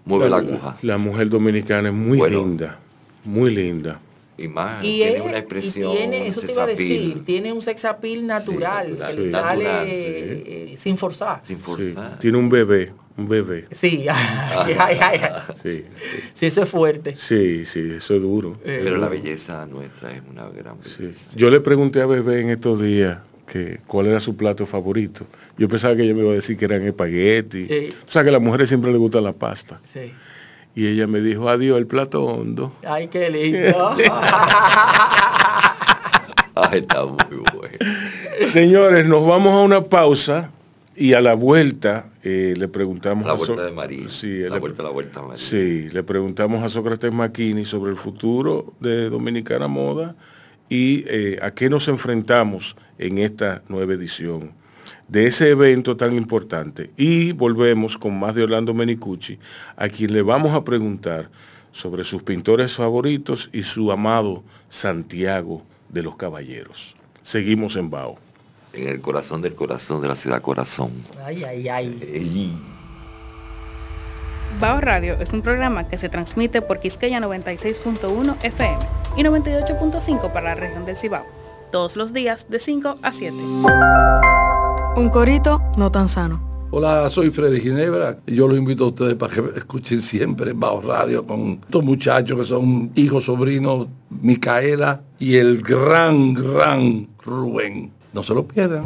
[0.04, 0.76] mueve la aguja.
[0.82, 2.40] la mujer dominicana es muy Bueno.
[2.44, 2.78] linda.
[3.24, 3.98] Muy linda.
[4.36, 5.96] Y más, Y, tiene es- una y expresión.
[5.96, 9.32] tiene, eso te iba a decir, tiene un sexapil natural, natural, que le sí.
[9.32, 9.92] sale Natural, sí.
[9.94, 11.40] eh, sin forzar.
[11.46, 11.62] Sin Sí.
[11.62, 12.18] forzar.
[12.18, 12.92] Tiene un bebé.
[13.20, 13.66] Un bebé.
[13.70, 15.30] Sí, ay, ay, ay, ay.
[15.62, 15.84] Sí.
[16.32, 17.14] Sí, eso es fuerte.
[17.16, 18.56] Sí, sí, eso es duro.
[18.64, 21.02] Pero la belleza nuestra es una gran Sí.
[21.02, 21.26] belleza.
[21.36, 25.26] Yo le pregunté a Bebé en estos días que cuál era su plato favorito.
[25.58, 27.68] Yo pensaba que ella me iba a decir que eran espagueti.
[28.06, 29.80] O sea, que a las mujeres siempre les gusta la pasta.
[29.92, 30.12] Sí.
[30.74, 32.72] Y ella me dijo, adiós, el plato hondo.
[32.86, 33.90] Ay, qué lindo.
[36.54, 37.18] Ay, está muy
[37.54, 37.76] bueno.
[38.52, 40.50] Señores, nos vamos a una pausa
[41.00, 44.08] y a la vuelta eh, le preguntamos La a So- vuelta de María.
[44.08, 45.36] Sí, la le- vuelta, la vuelta, María.
[45.36, 50.14] Sí, le preguntamos a Sócrates Maquini sobre el futuro de Dominicana Moda
[50.68, 54.52] y eh, a qué nos enfrentamos en esta nueva edición
[55.08, 56.90] de ese evento tan importante.
[56.96, 59.38] Y volvemos con más de Orlando Menicucci,
[59.76, 61.30] a quien le vamos a preguntar
[61.72, 66.94] sobre sus pintores favoritos y su amado Santiago de los Caballeros.
[67.22, 68.18] Seguimos en Bao.
[68.72, 70.90] En el corazón del corazón de la ciudad corazón.
[71.24, 71.98] Ay, ay, ay.
[72.02, 72.52] Ey.
[74.60, 78.78] Bao Radio es un programa que se transmite por Quisqueya 96.1 FM
[79.16, 81.24] y 98.5 para la región del Cibao,
[81.72, 83.36] todos los días de 5 a 7.
[84.96, 86.50] Un corito no tan sano.
[86.72, 88.18] Hola, soy Freddy Ginebra.
[88.26, 92.38] y Yo los invito a ustedes para que escuchen siempre Bajo Radio con estos muchachos
[92.38, 97.92] que son hijos, sobrinos, Micaela y el gran, gran Rubén.
[98.12, 98.84] No se lo pierdan.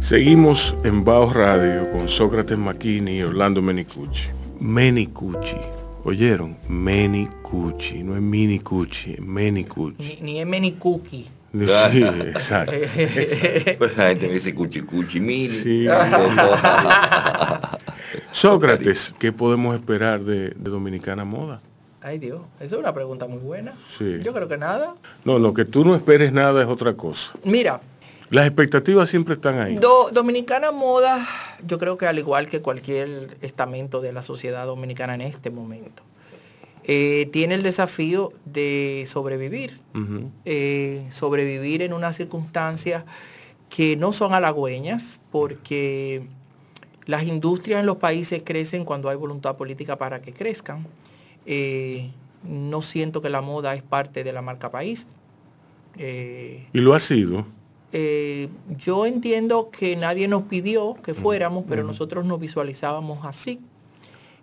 [0.00, 4.30] Seguimos en Bao Radio con Sócrates Maquini y Orlando Menicucci.
[4.58, 5.58] Menicucci.
[6.04, 6.56] ¿Oyeron?
[6.68, 8.02] Menicucci.
[8.02, 10.18] No es Minicucci, es Menicucci.
[10.22, 11.26] Ni, ni M ni cookie.
[11.52, 12.72] Sí, exacto.
[13.78, 15.48] Pues la gente me dice cuchi cuchi mini.
[15.48, 15.86] Sí.
[18.30, 21.60] Sócrates, ¿qué podemos esperar de, de Dominicana Moda?
[22.08, 22.40] Ay, Dios.
[22.56, 23.74] Esa es una pregunta muy buena.
[23.86, 24.18] Sí.
[24.24, 24.94] Yo creo que nada.
[25.24, 27.34] No, lo que tú no esperes nada es otra cosa.
[27.44, 27.80] Mira,
[28.30, 29.76] Las expectativas siempre están ahí.
[29.76, 31.26] Do- Dominicana Moda,
[31.66, 36.02] yo creo que al igual que cualquier estamento de la sociedad dominicana en este momento,
[36.84, 39.80] eh, tiene el desafío de sobrevivir.
[40.44, 43.04] Eh, sobrevivir en unas circunstancias
[43.70, 46.26] que no son halagüeñas, porque
[47.06, 50.86] las industrias en los países crecen cuando hay voluntad política para que crezcan.
[51.50, 52.10] Eh,
[52.44, 55.06] no siento que la moda es parte de la marca país.
[55.96, 57.46] Eh, Y lo ha sido.
[57.92, 63.60] eh, yo entiendo que nadie nos pidió que fuéramos, pero nosotros nos visualizábamos así.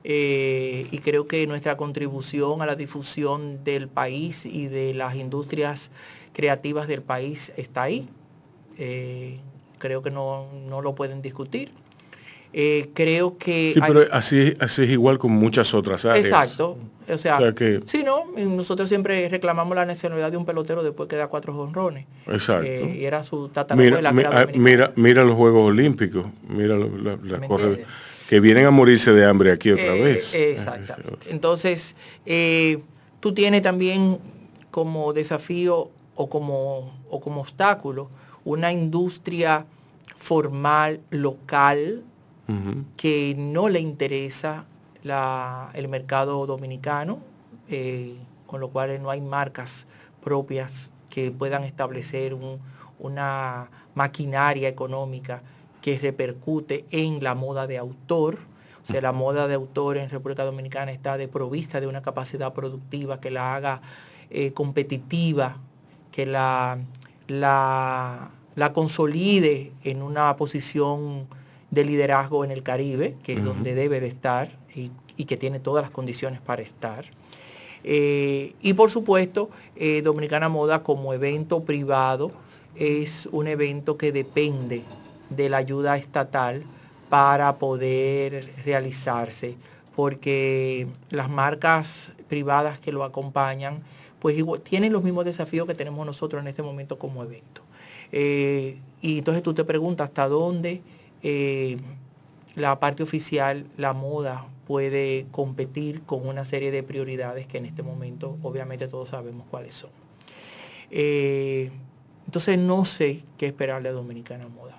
[0.03, 5.91] Eh, y creo que nuestra contribución a la difusión del país y de las industrias
[6.33, 8.09] creativas del país está ahí.
[9.77, 11.71] Creo que no, no lo pueden discutir.
[12.57, 13.71] Eh, creo que...
[13.73, 16.25] Sí, hay- pero así, así es igual con muchas otras áreas.
[16.25, 16.77] Exacto.
[17.13, 18.27] O sea, O sea que- sí, ¿no?
[18.37, 22.05] Nosotros siempre reclamamos la nacionalidad de un pelotero después que da cuatro honrones.
[22.27, 22.65] Exacto.
[22.65, 26.77] Eh, y era su tatarabuela, ah, mira, mira los Juegos Olímpicos, mira
[28.29, 30.33] que vienen a morirse de hambre aquí otra Eh, vez.
[30.33, 31.29] Exactamente.
[31.29, 31.93] Entonces,
[32.25, 32.79] eh,
[33.19, 34.17] tú tienes también
[34.71, 38.09] como desafío o como, o como obstáculo
[38.45, 39.65] una industria
[40.15, 42.01] formal, local,
[42.97, 44.65] Que no le interesa
[45.73, 47.19] el mercado dominicano,
[47.69, 48.15] eh,
[48.47, 49.87] con lo cual no hay marcas
[50.23, 52.59] propias que puedan establecer un-
[52.99, 55.41] una maquinaria económica
[55.81, 58.35] que repercute en la moda de autor.
[58.35, 62.53] O O sea, la moda de autor en República Dominicana está desprovista de una capacidad
[62.53, 63.81] productiva que la haga
[64.29, 65.57] eh, competitiva,
[66.11, 66.77] que la,
[67.27, 71.27] la, la consolide en una posición
[71.75, 75.59] de liderazgo en el Caribe, que es donde debe de estar y, y que tiene
[75.59, 77.05] todas las condiciones para estar.
[77.87, 82.31] Eh, y por supuesto, eh, Dominicana Moda como evento privado
[82.75, 84.81] es un evento que depende
[85.29, 86.63] de la ayuda estatal
[87.09, 89.55] para poder realizarse,
[89.95, 93.83] porque las marcas privadas que lo acompañan,
[94.19, 97.61] pues igual, tienen los mismos desafíos que tenemos nosotros en este momento como evento.
[98.11, 100.81] Eh, y entonces tú te preguntas hasta dónde
[101.27, 101.77] eh,
[102.55, 107.83] la parte oficial, la moda, puede competir con una serie de prioridades que en este
[107.83, 109.89] momento obviamente todos sabemos cuáles son.
[110.91, 111.71] Eh,
[112.25, 114.77] entonces no sé qué esperarle a Dominicana Moda.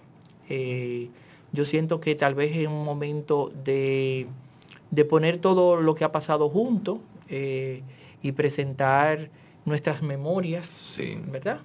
[0.49, 1.09] Eh,
[1.53, 4.27] yo siento que tal vez es un momento de,
[4.91, 7.83] de poner todo lo que ha pasado junto eh,
[8.23, 9.31] y presentar
[9.65, 10.67] nuestras memorias,
[10.97, 11.19] Sí.
[11.27, 11.61] ¿verdad?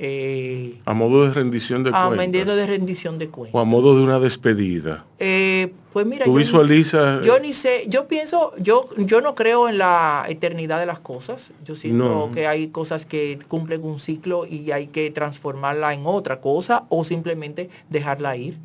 [0.00, 2.16] Eh, A modo de rendición de a cuentas.
[2.28, 3.52] manera de rendición de cuentas.
[3.54, 5.04] O a modo de una despedida.
[5.18, 7.26] Eh, pues mira, Tú yo ni- visualizas...
[7.26, 11.50] Yo ni sé, yo pienso, yo, yo no creo en la eternidad de las cosas.
[11.64, 12.30] Yo siento No.
[12.32, 17.02] que hay cosas que cumplen un ciclo y hay que transformarla en otra cosa o
[17.02, 18.56] simplemente dejarla ir.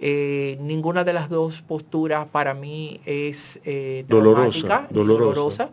[0.00, 3.60] Eh, ninguna de las dos posturas para mí es
[4.08, 4.86] dolorosa.
[4.90, 5.68] dolorosa.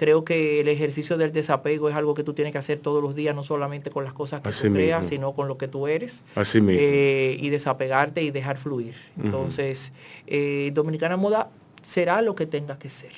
[0.00, 3.14] Creo que el ejercicio del desapego es algo que tú tienes que hacer todos los
[3.14, 5.10] días, no solamente con las cosas que Así tú creas, mismo.
[5.14, 6.80] sino con lo que tú eres Así mismo.
[6.82, 8.94] eh, y desapegarte y dejar fluir.
[9.22, 9.92] Entonces,
[10.26, 11.50] eh, Dominicana Moda
[11.82, 13.12] será lo que tenga que ser.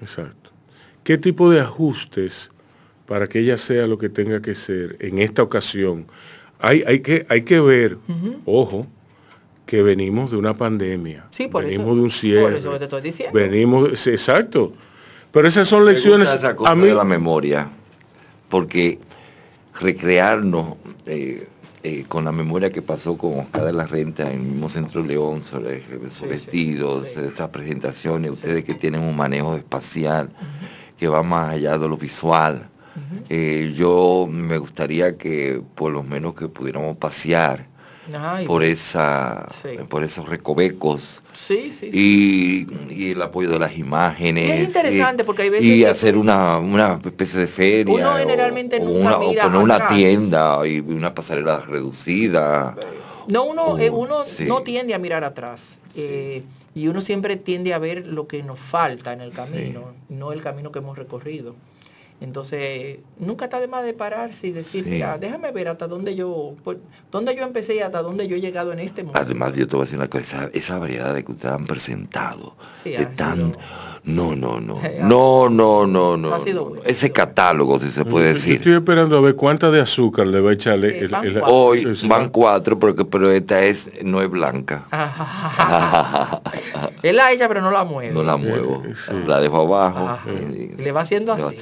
[0.00, 0.50] Exacto.
[1.04, 2.50] ¿Qué tipo de ajustes
[3.06, 6.06] para que ella sea lo que tenga que ser en esta ocasión?
[6.58, 7.98] Hay, hay, que, hay que ver,
[8.44, 8.88] ojo,
[9.66, 11.26] que venimos de una pandemia.
[11.30, 12.42] Sí, por venimos eso- de un cierre.
[12.42, 13.38] por eso que te estoy diciendo.
[13.38, 14.72] Venimos, exacto.
[15.36, 16.32] Pero esas son lecciones.
[16.32, 17.68] esa cosa A mí, de la memoria,
[18.48, 18.98] porque
[19.78, 21.46] recrearnos eh,
[21.82, 25.02] eh, con la memoria que pasó con Oscar de la Renta en el mismo Centro
[25.02, 27.20] León, sobre esos sí, vestidos, sí.
[27.30, 30.30] esas presentaciones, ustedes que tienen un manejo espacial
[30.96, 32.70] que va más allá de lo visual.
[33.28, 37.66] Eh, yo me gustaría que por lo menos que pudiéramos pasear
[38.14, 39.70] Ay, por esa Sí.
[39.88, 41.90] por esos recovecos sí, sí.
[41.92, 42.66] sí.
[42.90, 44.48] y, y el apoyo de las imágenes.
[44.48, 47.94] Y es interesante porque hay veces Y hacer una, una especie de feria.
[47.94, 49.94] Uno o- generalmente o, nunca una, o mira poner una atrás.
[49.96, 52.76] tienda y una pasarela reducida.
[53.28, 55.78] No, uno, eh, uno no tiende a mirar atrás.
[55.96, 56.42] eh,
[56.74, 60.42] y uno siempre tiende a ver lo que nos falta en el camino, no el
[60.42, 61.54] camino que hemos recorrido.
[62.18, 64.90] Entonces, nunca está de más de pararse y decir, Sí.
[64.90, 66.78] mira, déjame ver hasta dónde yo, por-
[67.12, 69.20] dónde yo empecé y hasta dónde yo he llegado en este momento.
[69.20, 72.54] Además, yo te voy a decir una cosa, esa variedad de que ustedes han presentado,
[72.82, 73.36] Sí, de ha tan...
[73.36, 73.52] sido-
[74.04, 76.32] No, no, no, no, no, no, no.
[76.34, 76.68] ha sido no.
[76.70, 76.84] bueno.
[76.86, 78.54] Ese catálogo, si se puede yo decir.
[78.54, 81.04] estoy esperando a ver cuánta de azúcar le va a echarle.
[81.04, 81.44] Eh, van cuatro.
[81.54, 84.84] Hoy van cuatro, porque, pero esta es no es blanca.
[87.02, 88.12] Él la echa pero no la mueve.
[88.12, 88.82] No la muevo.
[88.86, 89.12] Eh, sí.
[89.26, 90.18] La dejo abajo.
[90.30, 91.56] Y- Le va haciendo le va así.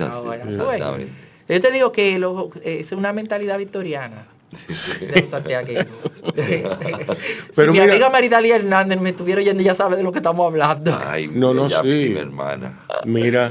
[1.49, 4.27] Yo te digo que lo- es una mentalidad victoriana
[4.67, 5.87] de.
[7.55, 10.19] Pero si mi mira- amiga Maridalia Hernández me estuviera oyendo, ya sabe de lo que
[10.19, 10.99] estamos hablando.
[11.05, 12.11] Ay, No, no, sí.
[12.13, 12.81] mi hermana.
[13.05, 13.51] Mira,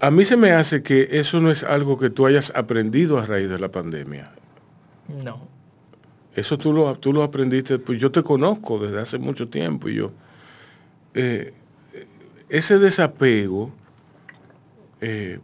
[0.00, 3.24] a mí se me hace que eso no es algo que tú hayas aprendido a
[3.24, 4.30] raíz de la pandemia.
[5.24, 5.48] No.
[6.34, 9.96] Eso tú lo, tú lo aprendiste, pues yo te conozco desde hace mucho tiempo y
[9.96, 10.12] yo.
[11.14, 11.52] eh,
[12.48, 13.72] ese desapego,
[15.00, 15.38] eh,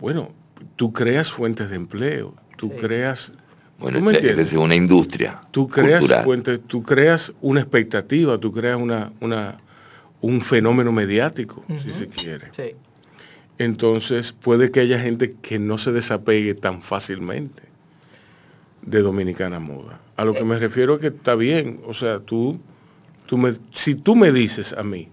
[0.00, 0.32] bueno,
[0.76, 2.80] tú creas fuentes de empleo, tú Sí.
[2.80, 3.32] creas.
[3.78, 5.42] Bueno, es una industria.
[5.50, 6.24] Tú creas cultural.
[6.24, 9.56] fuentes, tú creas una expectativa, tú creas una, una,
[10.20, 12.48] un fenómeno mediático, si se quiere.
[12.52, 12.74] Sí.
[13.58, 17.62] Entonces puede que haya gente que no se desapegue tan fácilmente
[18.82, 20.00] de Dominicana Moda.
[20.16, 22.58] A lo que me refiero es que está bien, o sea, tú,
[23.26, 25.08] tú me, si tú me dices a mí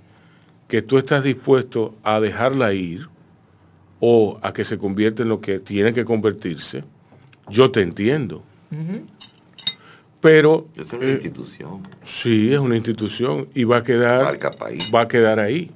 [0.67, 3.07] que tú estás dispuesto a dejarla ir
[3.99, 6.83] o a que se convierta en lo que tiene que convertirse,
[7.49, 8.43] yo te entiendo.
[10.19, 11.83] Pero Es una eh, institución.
[12.03, 14.91] sí, es una institución y va a quedar, Marca país.
[14.93, 15.71] va a quedar ahí.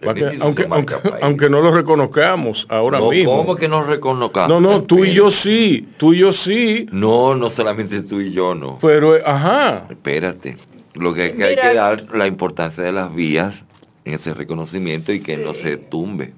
[0.00, 3.34] Es Va a una quedar- institución aunque, aunque, aunque no lo reconozcamos ahora no, mismo.
[3.38, 4.48] ¿Cómo que no reconozcamos?
[4.48, 8.30] No, no, tú y yo sí, tú y yo sí, No, no solamente tú y
[8.32, 8.78] yo, no.
[8.80, 10.58] pero eh, ajá, Espérate.
[10.92, 13.64] Lo que, que hay que dar la importancia de las vías
[14.06, 16.32] en ese reconocimiento y que no se tumbe.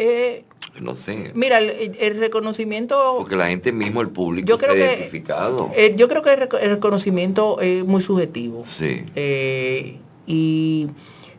[0.00, 0.44] Eh,
[0.80, 1.32] No sé.
[1.34, 3.16] mira, el, el reconocimiento...
[3.18, 5.70] Porque la gente mismo, el público, Yo se creo ha que- identificado.
[5.76, 8.64] eh, yo creo que el, reco- el reconocimiento es muy subjetivo.
[8.64, 9.04] Sí.
[9.16, 10.88] Eh, y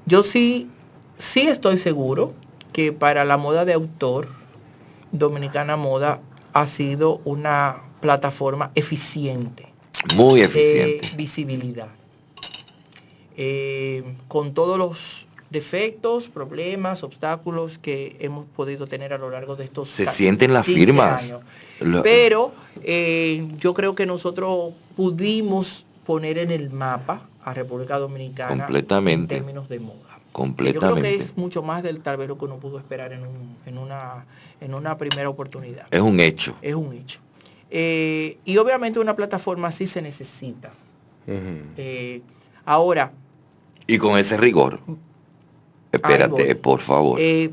[0.05, 0.67] yo sí,
[1.17, 2.33] sí estoy seguro
[2.73, 4.27] que para la moda de autor,
[5.11, 6.21] Dominicana Moda
[6.53, 9.67] ha sido una plataforma eficiente
[10.15, 11.07] Muy de eficiente.
[11.15, 11.87] visibilidad.
[13.37, 19.63] Eh, con todos los defectos, problemas, obstáculos que hemos podido tener a lo largo de
[19.65, 21.23] estos Se sienten las 15 firmas.
[21.23, 21.41] años.
[22.03, 22.53] Pero
[22.83, 29.35] eh, yo creo que nosotros pudimos poner en el mapa a República Dominicana Completamente.
[29.35, 29.95] en términos de moda.
[29.99, 31.09] Yo creo completamente.
[31.09, 33.77] que es mucho más del tal vez lo que uno pudo esperar en, un- en
[33.77, 34.25] una,
[34.61, 35.87] en una primera oportunidad.
[35.91, 36.55] Es un hecho.
[36.61, 37.19] Es un hecho.
[37.71, 40.71] Eh, y obviamente una plataforma así se necesita.
[41.27, 42.21] Eh,
[42.65, 43.11] ahora,
[43.87, 44.79] Y con ese rigor.
[45.91, 47.19] Espérate, por favor.
[47.19, 47.51] eh,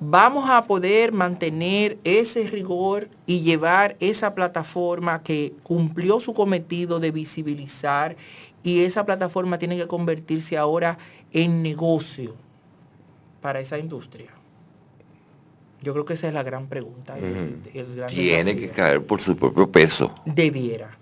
[0.00, 7.10] vamos a poder mantener ese rigor y llevar esa plataforma que cumplió su cometido de
[7.10, 8.16] visibilizar
[8.62, 10.98] y esa plataforma tiene que convertirse ahora
[11.32, 12.34] en negocio
[13.40, 14.30] para esa industria.
[15.82, 17.18] Yo creo que esa es la gran pregunta.
[17.18, 20.14] el- el gran Tiene que caer por su propio peso.
[20.24, 20.96] Debiera.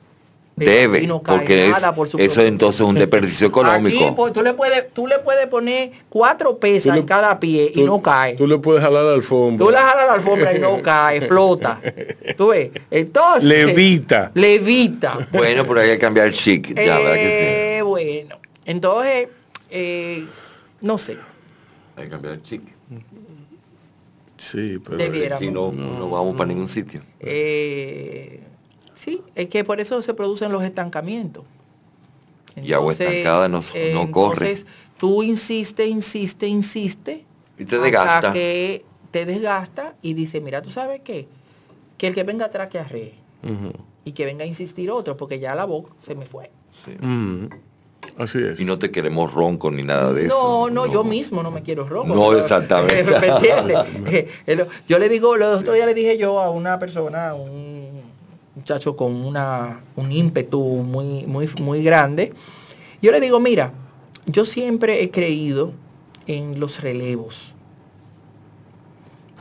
[0.54, 4.04] Debe, aquí no cae porque es, por su eso entonces es un desperdicio económico.
[4.04, 7.72] Aquí, pues, tú, le puedes, tú le puedes poner cuatro pesas le- en cada pie
[7.74, 8.34] y no cae.
[8.36, 9.64] Tú le puedes jalar la alfombra.
[9.64, 11.80] Tú la jalas la alfombra y no cae, flota.
[12.36, 12.70] ¿Tú ves?
[12.90, 13.44] Entonces.
[13.44, 14.30] Levita.
[14.34, 15.26] Levita.
[15.32, 16.68] Bueno, pero hay que cambiar el chic.
[16.76, 18.36] Ya, ¿verdad que Eh, bueno.
[18.66, 19.28] Entonces,
[19.70, 20.24] eh,
[20.82, 21.14] no sé.
[21.14, 21.18] sí?
[21.96, 22.62] Hay que cambiar el chic.
[24.36, 25.38] Sí, pero.
[25.38, 27.00] Si no, no vamos para ningún sitio.
[27.20, 28.40] Eh,
[29.02, 31.44] sí, es que por eso se producen los estancamientos.
[32.56, 33.62] Y agua estancada no-
[33.94, 34.50] no corre.
[34.50, 34.66] Entonces,
[34.98, 37.24] tú insiste, insiste, insiste.
[37.58, 38.32] Y te hasta desgasta.
[38.32, 41.26] que te desgasta y dice, mira, ¿tú sabes qué?
[41.98, 43.14] Que el que venga atrás que arree.
[44.04, 46.50] Y que venga a insistir otro, porque ya la voz se me fue.
[46.84, 46.92] Sí.
[48.18, 48.60] Así es.
[48.60, 50.70] Y no te queremos ronco ni nada de No, eso.
[50.70, 52.14] no, yo mismo no me quiero ronco.
[52.14, 53.04] No, Pero- exactamente.
[53.20, 53.78] ¿Me entiendes?
[54.12, 57.34] Eh, el- Yo le digo, el otro día le dije yo a una persona, a
[57.34, 57.81] un
[58.62, 62.32] muchacho con una, un ímpetu muy, muy, muy grande.
[63.02, 63.72] Yo le digo, mira,
[64.26, 65.72] yo siempre he creído
[66.28, 67.54] en los relevos.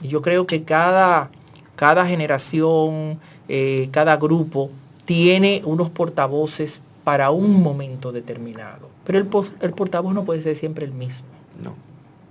[0.02, 1.30] Yo creo que cada,
[1.76, 4.72] cada generación, eh, cada grupo
[5.06, 8.90] tiene unos portavoces para un momento determinado.
[9.04, 9.28] Pero el,
[9.62, 11.28] el portavoz no puede ser siempre el mismo.
[11.64, 11.76] No.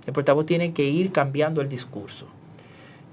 [0.05, 2.25] El portavoz tiene que ir cambiando el discurso.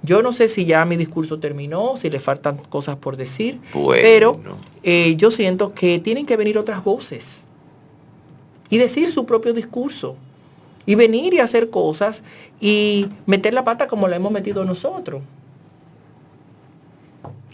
[0.02, 4.00] Yo no sé si ya mi discurso terminó, si le faltan cosas por decir, Bueno.
[4.02, 4.40] pero
[4.84, 7.44] eh, yo siento que tienen que venir otras voces
[8.70, 10.14] y decir su propio discurso
[10.86, 12.22] y venir y hacer cosas
[12.60, 15.20] y meter la pata como la hemos metido nosotros.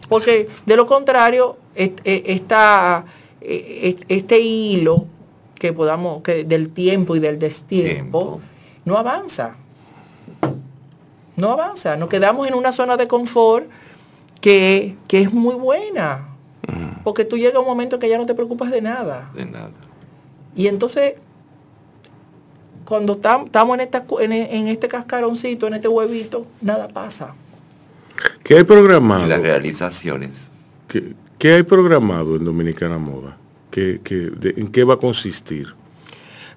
[0.08, 3.04] Porque de lo contrario, esta,
[3.40, 5.06] eh, est- este hilo
[5.58, 8.40] que podamos, que del tiempo y del destiempo,
[8.84, 9.56] no avanza.
[11.36, 11.96] No avanza.
[11.96, 13.66] Nos quedamos en una zona de confort
[14.40, 16.28] que, que es muy buena.
[17.02, 19.30] Porque tú llegas a un momento que ya no te preocupas de nada.
[19.34, 19.70] De nada.
[20.56, 21.14] Y entonces,
[22.84, 27.34] cuando tam- estamos en, esta en, en este cascaroncito, en este huevito, nada pasa.
[28.42, 29.26] ¿Qué hay programado?
[29.26, 30.50] Las realizaciones.
[30.88, 33.36] ¿Qué, qué hay programado en Dominicana Moda?
[33.70, 35.74] ¿Qué, qué- de- ¿En qué va a consistir?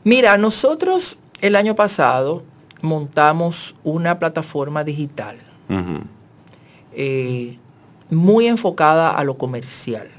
[0.04, 2.44] Mira, nosotros el año pasado
[2.82, 5.38] montamos una plataforma digital
[6.94, 7.58] eh,
[8.10, 10.10] muy enfocada a lo comercial.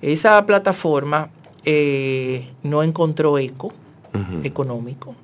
[0.00, 1.30] Esa plataforma
[1.64, 3.72] eh, no encontró eco
[4.42, 5.14] económico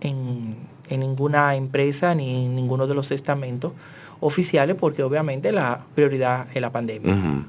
[0.00, 0.56] en,
[0.88, 3.72] en ninguna empresa ni en ninguno de los estamentos
[4.20, 7.44] oficiales porque obviamente la prioridad es la pandemia.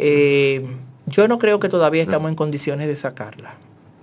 [0.00, 0.66] Eh,
[1.06, 3.54] yo no creo que todavía estamos en condiciones de sacarla.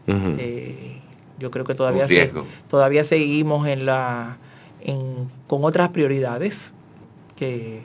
[0.07, 0.92] Eh,
[1.39, 2.31] yo creo que todavía, se-
[2.69, 4.37] todavía seguimos en la,
[4.81, 6.73] en- con otras prioridades,
[7.35, 7.81] que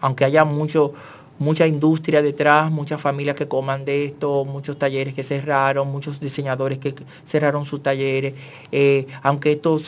[0.00, 0.92] aunque haya mucho,
[1.38, 6.78] mucha industria detrás, muchas familias que coman de esto, muchos talleres que cerraron, muchos diseñadores
[6.78, 6.94] que
[7.24, 8.34] cerraron sus talleres,
[8.72, 9.78] eh, aunque esto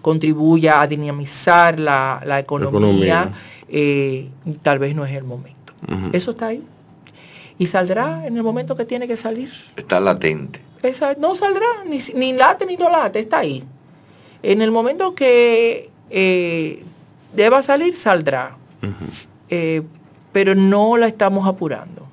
[0.00, 2.78] contribuya a dinamizar la, la economía,
[3.22, 3.32] economía.
[3.68, 4.28] eh,
[4.62, 5.72] tal vez no es el momento.
[6.12, 6.62] Eso está ahí.
[7.58, 9.50] Y saldrá en el momento que tiene que salir.
[9.76, 10.60] Está latente.
[10.82, 13.62] Esa no saldrá, ni, ni late ni no late, está ahí.
[14.42, 16.82] En el momento que eh,
[17.34, 18.56] deba salir, saldrá.
[19.48, 19.82] Eh,
[20.32, 22.06] pero no la estamos apurando.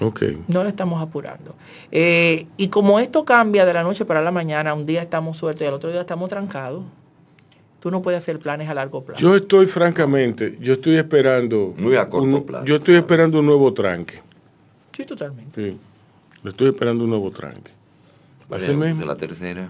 [0.00, 0.22] Ok.
[0.48, 1.54] No la estamos apurando.
[1.92, 5.62] Eh, y como esto cambia de la noche para la mañana, un día estamos sueltos
[5.62, 6.82] y al otro día estamos trancados,
[7.78, 9.20] tú no puedes hacer planes a largo plazo.
[9.20, 11.74] Yo estoy francamente, yo estoy esperando.
[11.78, 12.64] Muy a corto un- plazo.
[12.64, 14.20] Yo estoy esperando un nuevo tranque.
[14.96, 15.70] Sí, totalmente.
[15.70, 15.78] Sí.
[16.42, 17.70] Lo estoy esperando un nuevo tranque.
[18.50, 19.04] Así mismo.
[19.06, 19.68] la tercera.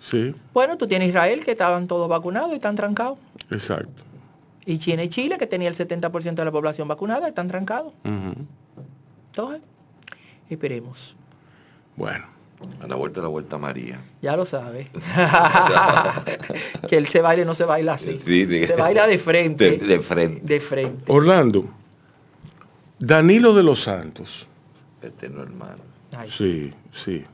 [0.00, 3.18] Sí, Bueno, tú tienes Israel que estaban todos vacunados y están trancados.
[3.50, 4.02] exacto.
[4.64, 7.92] Y China y Chile que tenía el 70% de la población vacunada están trancados.
[8.04, 8.34] Ujú.
[9.30, 9.62] Entonces,
[10.48, 11.16] esperemos.
[11.96, 12.26] Bueno,
[12.80, 14.00] A la vuelta, a la vuelta María.
[14.22, 14.88] Ya lo sabes.
[16.88, 18.20] que él se baile no se baila así.
[18.24, 19.70] Sí, de- se baila de frente.
[19.78, 20.40] De, de frente.
[20.44, 21.12] de frente.
[21.12, 21.66] Orlando,
[22.98, 24.46] Danilo de los Santos.
[25.02, 25.82] Eterno hermano.
[26.16, 27.24] Ay, Sí, sí.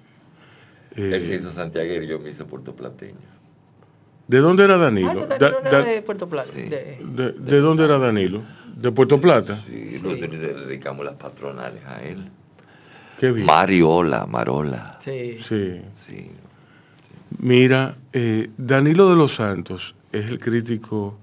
[0.96, 3.16] Eh, Él se hizo Santiago y yo me hice puertoplateño.
[4.26, 5.14] ¿De dónde era Ah, Danilo?
[5.14, 6.50] no, Da- Danilo no era da- de Puerto Plata.
[6.54, 6.62] Sí.
[6.62, 8.42] de- de, de dónde era Danilo?
[8.76, 9.60] ¿De Puerto Plata?
[9.66, 12.30] Sí, nosotros le dedicamos las patronales a él.
[13.18, 13.46] Qué bien.
[13.46, 14.98] Mariola, Marola.
[15.00, 15.36] sí.
[15.40, 15.80] Sí.
[15.94, 16.30] Sí.
[17.38, 21.18] Mira, eh, Danilo de los Santos es el crítico,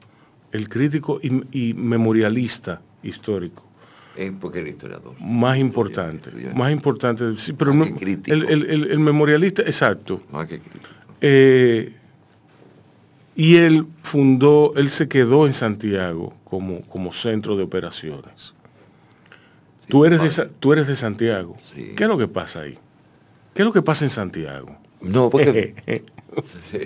[0.51, 3.64] el crítico y, y memorialista histórico
[4.15, 5.13] Es porque era historiador.
[5.19, 8.33] más importante, más importante, sí, pero Más no- que crítico.
[8.35, 10.21] el, el- el- el memorialista, exacto.
[10.31, 10.85] Más que crítico.
[11.21, 11.93] Eh,
[13.35, 18.53] y él fundó, él se quedó en Santiago como, como centro de operaciones.
[19.89, 21.57] tú, eres de, tú eres de Santiago.
[21.61, 21.91] Sí.
[21.95, 22.77] ¿Qué es lo que pasa ahí?
[23.53, 24.75] ¿Qué es lo que pasa en Santiago?
[25.01, 25.75] No, porque
[26.43, 26.79] Sí.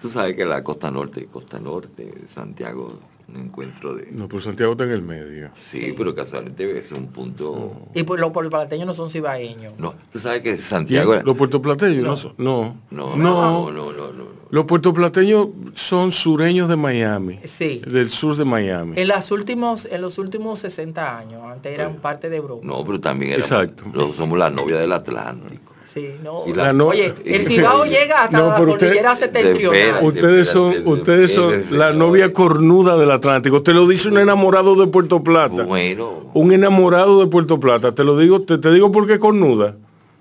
[0.00, 2.98] Tú sabes que la costa norte, costa norte, Santiago,
[3.28, 4.08] un encuentro de...
[4.12, 5.50] no, pero Santiago está en el medio.
[5.54, 7.82] Sí, pero casualmente es un punto...
[7.94, 9.74] Y pues los puertorplateños no son cibaeños.
[9.78, 10.56] No, tú sabes que.
[10.58, 11.14] Santiago...
[11.24, 12.04] ¿Los puertoplateños?
[12.04, 12.16] No.
[12.16, 12.76] son- no.
[12.90, 13.16] No, No.
[13.16, 14.38] no, no, no, no.
[14.50, 17.38] Los puertoplateños son sureños de Miami.
[17.44, 17.82] Sí.
[17.86, 18.94] Del sur de Miami.
[18.96, 22.66] En, las últimos, en los últimos 60 años, antes eran parte de Europa.
[22.66, 23.84] No, pero también éramos- Exacto.
[23.92, 25.74] lo- somos la novia del Atlántico.
[25.92, 26.42] Sí, no.
[26.46, 30.04] Y La no- Oye, el Cibao llega hasta No, la cordillera de septentrional.
[30.04, 33.62] Ustedes son, Espérate, ustedes son espérate, la novia cornuda del Atlántico.
[33.62, 35.62] Te lo dice un enamorado de Puerto Plata.
[35.64, 37.92] Bueno, Un enamorado de Puerto Plata.
[37.94, 39.74] Te lo digo, te, te digo por qué cornuda.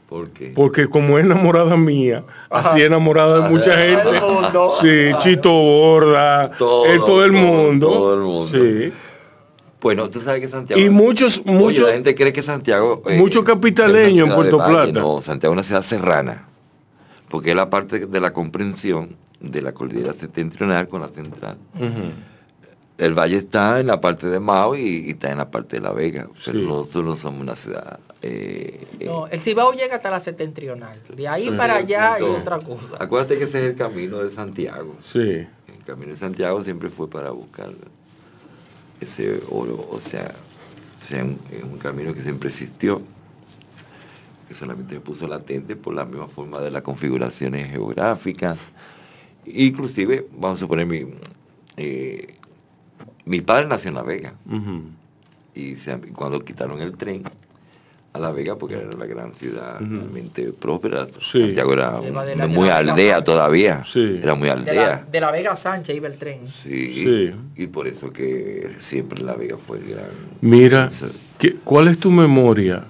[0.08, 0.54] ¿por qué?
[0.56, 4.04] Porque como es enamorada mía, así enamorada de mucha gente.
[4.04, 4.74] Todo el mundo.
[4.82, 7.88] Sí, Chito Borda, Todo, eh, todo el todo, mundo.
[7.88, 8.48] todo el mundo.
[8.50, 8.94] Sí.
[9.82, 10.82] Bueno, tú sabes que Santiago...
[10.82, 13.04] Y muchos, Oye, muchos, la gente cree que Santiago...
[13.08, 14.58] eh, mucho capitaleño en Puerto.
[14.58, 15.00] Plata.
[15.00, 16.48] No, Santiago es una ciudad serrana.
[17.30, 21.58] Porque es la parte de la comprensión de la cordillera septentrional con la central.
[22.98, 25.84] El valle está en la parte de Mao y, y está en la parte de
[25.84, 26.28] La Vega.
[26.46, 26.66] Pero Sí.
[26.66, 28.00] nosotros no somos una ciudad...
[28.24, 31.00] eh, eh, No, el Cibao llega hasta la septentrional.
[31.16, 32.98] De ahí para allá hay otra cosa.
[33.00, 34.96] Acuérdate que ese es el camino de Santiago.
[35.04, 35.46] sí.
[35.68, 37.70] El camino de Santiago siempre fue para buscar
[39.02, 40.34] ese oro, o sea,
[41.02, 43.02] o sea, un, es un camino que siempre existió,
[44.48, 48.70] que solamente se puso latente por la misma forma de las configuraciones geográficas.
[49.46, 51.06] Inclusive, vamos a suponer, mi,
[51.78, 52.36] eh,
[53.26, 54.34] mi padre nació en La Vega,
[55.56, 57.24] y se- cuando quitaron el tren
[58.18, 61.42] a La Vega, porque era la gran ciudad realmente próspera, Sí.
[61.42, 62.00] Santiago era
[62.36, 63.24] la- muy aldea Sánchez.
[63.26, 64.20] todavía, Sí.
[64.22, 64.74] era muy De aldea.
[64.90, 66.48] la, de la Vega Sánchez iba el tren.
[66.48, 67.32] Sí, Sí.
[67.56, 70.06] y por eso que siempre La Vega fue el gran...
[70.42, 70.90] Mira.
[71.40, 72.84] ¿qué- ¿cuál es tu memoria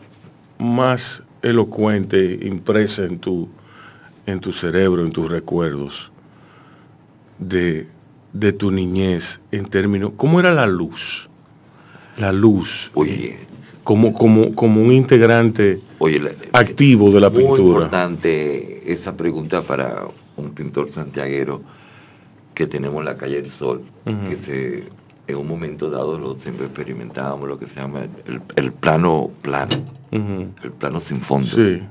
[0.58, 3.48] más elocuente, impresa en tu,
[4.26, 6.12] en tu cerebro, en tus recuerdos
[7.40, 7.88] de,
[8.34, 11.30] de tu niñez en términos, ¿cómo era la luz?
[12.18, 13.38] La luz, Oye,
[13.88, 17.86] como, como, como un integrante oye, la- activo de la muy pintura.
[17.86, 20.06] importante esa pregunta para
[20.36, 21.62] un pintor santiaguero
[22.54, 23.84] que tenemos en la calle del Sol,
[24.30, 24.84] que se,
[25.28, 29.72] en un momento dado lo, siempre experimentábamos lo que se llama el, el plano plano,
[30.12, 31.82] el plano sin fondo, Sí,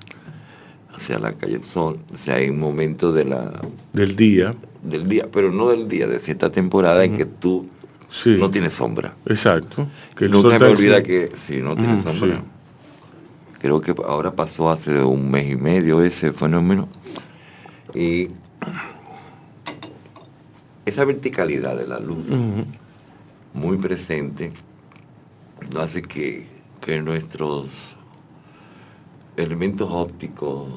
[0.94, 3.52] hacia la calle del Sol, o sea, hay un momento de la,
[3.94, 7.66] del día, del día, pero no del día, de cierta temporada en que tú
[8.08, 9.14] sí, no tienes sombra.
[9.26, 9.88] exacto.
[10.16, 12.36] Que Nunca me olvida que si no tiene Mm, sombra.
[12.38, 12.42] sí.
[13.58, 16.88] Creo que ahora pasó hace un mes y medio ese fenómeno.
[17.94, 18.28] Y
[20.84, 22.26] esa verticalidad de la luz,
[23.54, 24.52] muy presente,
[25.78, 26.46] hace que,
[26.80, 27.96] que nuestros
[29.36, 30.68] elementos ópticos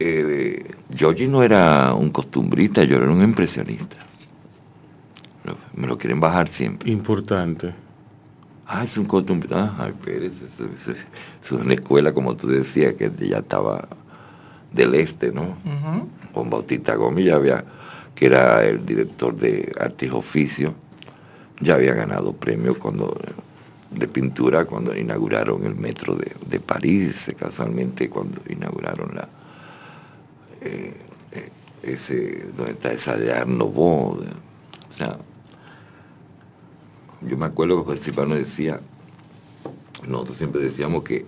[0.00, 0.64] eh,
[0.94, 3.96] Giorgi no era un costumbrista, yo era un impresionista.
[5.74, 6.90] Me lo quieren bajar siempre.
[6.90, 7.74] Importante.
[8.66, 9.74] Ah, es un costumbrista.
[9.78, 13.88] Ay, Pérez, eso, eso- eso es una escuela, como tú decías, que ya estaba
[14.72, 15.42] del este, ¿no?
[15.64, 16.08] Ujú.
[16.34, 17.64] Juan Bautista Gómez ya había,
[18.14, 20.74] que era el director de Artes Oficios,
[21.60, 23.16] ya había ganado premio cuando
[23.90, 29.26] de pintura cuando inauguraron el metro de, de París, casualmente cuando inauguraron la
[30.60, 30.94] eh,
[31.32, 31.48] eh,
[31.82, 35.16] ese donde está esa de Art Nouveau, de- o sea,
[37.22, 38.80] yo me acuerdo que José Silvano decía,
[40.06, 41.26] nosotros siempre decíamos que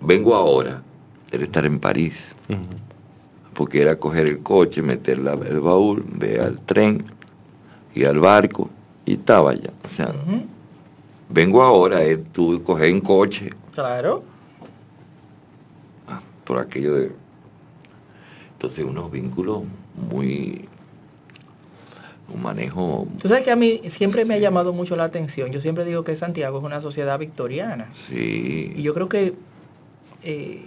[0.00, 0.82] vengo ahora,
[1.30, 2.34] era estar en París.
[3.54, 7.02] Porque era coger el coche, meter la- el baúl, ver al tren,
[7.94, 8.68] ir al barco
[9.06, 9.70] y estaba ya.
[9.82, 10.14] O sea,
[11.30, 14.22] vengo ahora, es tú coger un coche Claro.
[16.44, 17.12] por aquello de...
[18.52, 19.62] Entonces unos vínculos
[20.10, 20.68] muy...
[22.34, 23.06] Un manejo...
[23.20, 25.50] Tú sabes que a mí siempre me ha llamado mucho la atención.
[25.52, 27.88] Yo siempre digo que Santiago es una sociedad victoriana.
[28.10, 28.74] Y Sí.
[28.78, 29.34] yo creo que
[30.24, 30.62] eh,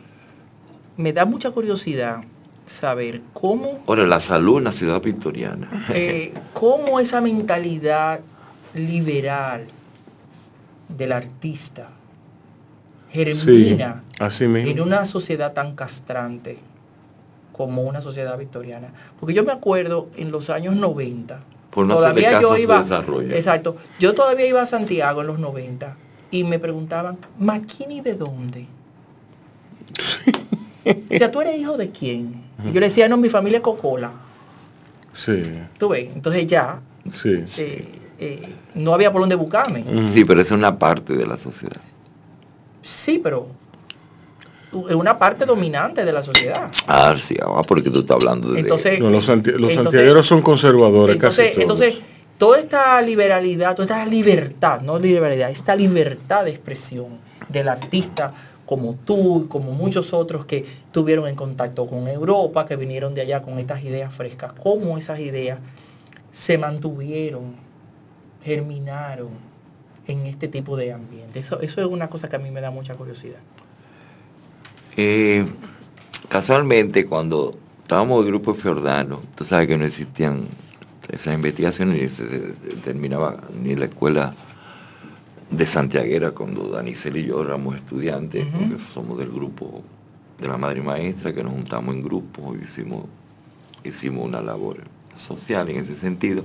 [0.97, 2.21] me da mucha curiosidad
[2.65, 5.85] saber cómo, Ahora, la salud en la ciudad victoriana.
[5.93, 8.21] eh, cómo esa mentalidad
[8.73, 9.65] liberal
[10.87, 11.89] del artista
[13.11, 14.69] germina Sí, así mismo.
[14.71, 16.57] en una sociedad tan castrante
[17.59, 18.87] como una sociedad victoriana.
[19.19, 21.41] Porque yo me acuerdo en los años 90,
[21.71, 23.35] Por no hacerle caso a su iba, desarrollo.
[23.35, 25.93] exacto, yo todavía iba a Santiago en los 90
[26.31, 28.65] y me preguntaban, ¿Maquini de dónde?
[30.85, 32.41] o sea, ¿tú eres hijo de quién?
[32.63, 34.09] Y yo le decía, no, mi familia es Cocola.
[35.11, 36.07] Sí, ¿Tú ves?
[36.15, 36.79] Entonces ya
[37.11, 37.43] sí.
[37.57, 37.85] eh,
[38.19, 39.83] eh, no había por dónde buscarme.
[40.13, 41.81] Sí, pero esa es una parte de la sociedad.
[42.81, 43.47] Sí, pero
[44.89, 46.69] es una parte dominante de la sociedad.
[46.87, 48.59] Ah, sí, ah, porque tú estás hablando de...
[48.59, 51.81] Entonces, No, los, santi- los entonces- santiagueros son conservadores, entonces, casi todos.
[51.81, 52.03] entonces,
[52.37, 57.17] toda esta liberalidad, toda esta libertad, no liberalidad, esta libertad de expresión
[57.49, 58.33] del artista
[58.65, 63.21] como tú y como muchos otros que tuvieron en contacto con Europa, que vinieron de
[63.21, 65.57] allá con estas ideas frescas, cómo esas ideas
[66.31, 67.55] se mantuvieron,
[68.43, 69.29] germinaron
[70.07, 71.39] en este tipo de ambiente.
[71.39, 73.39] Eso, eso es una cosa que a mí me da mucha curiosidad.
[75.01, 75.45] Eh,
[76.27, 80.49] casualmente, cuando estábamos el grupo Fiordano, tú sabes que no existían
[81.09, 84.35] esas investigaciones ni se, se terminaba ni la escuela
[85.49, 89.83] de Santiaguera cuando Danicel y yo éramos estudiantes, porque somos del grupo
[90.37, 93.05] de la madre maestra, que nos juntamos en grupo y hicimos,
[93.85, 94.83] hicimos una labor
[95.17, 96.43] social en ese sentido.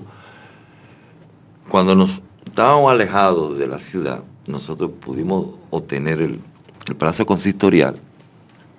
[1.68, 6.39] Cuando nos estábamos alejados de la ciudad, nosotros pudimos obtener el,
[6.86, 7.98] el Palacio Consistorial,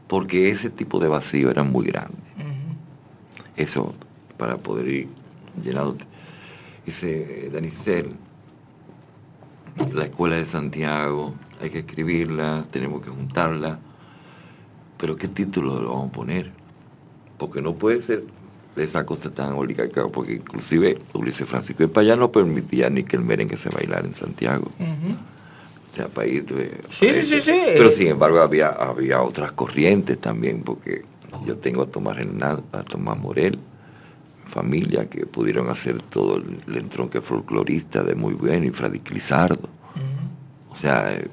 [0.08, 2.18] porque ese tipo de vacío era muy grande.
[3.56, 3.94] Eso,
[4.38, 5.08] para poder ir
[5.62, 5.98] llenando.
[6.86, 8.12] Dice eh, Danicel,
[9.94, 13.80] la escuela de Santiago, hay que escribirla, tenemos que juntarla,
[14.98, 16.52] pero ¿qué título le vamos a poner?
[17.38, 18.26] Porque no puede ser
[18.76, 23.24] esa cosa tan oligarca, porque inclusive Ulises Francisco de Payá no permitía ni que el
[23.24, 24.72] merengue se bailara en Santiago.
[25.96, 27.58] Sea, país de- Sí, sí, sí, sí.
[27.76, 31.04] Pero sin embargo había, había otras corrientes también, porque
[31.46, 33.58] yo tengo a Tomás Hernán, a Tomás Morel,
[34.46, 39.70] familia que pudieron hacer todo el, el entronque folclorista de muy bueno, y Freddy Lizardo.
[40.70, 41.28] O sea, eh,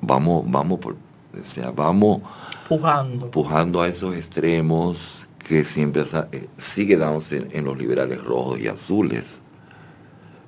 [0.00, 2.22] vamos, vamos por, o sea, vamos
[2.68, 3.26] Pujando.
[3.26, 9.40] empujando a esos extremos que siempre eh, sigue dándose en los liberales rojos y azules.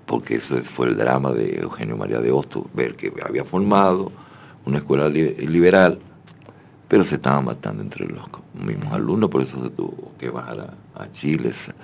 [0.08, 4.10] Porque eso es- fue el drama de Eugenio María de Hostos, ver que había formado
[4.64, 6.00] una escuela li- liberal,
[6.88, 11.02] pero se estaban matando entre los mismos alumnos, por eso se tuvo que bajar a,
[11.04, 11.74] a Chile, sa-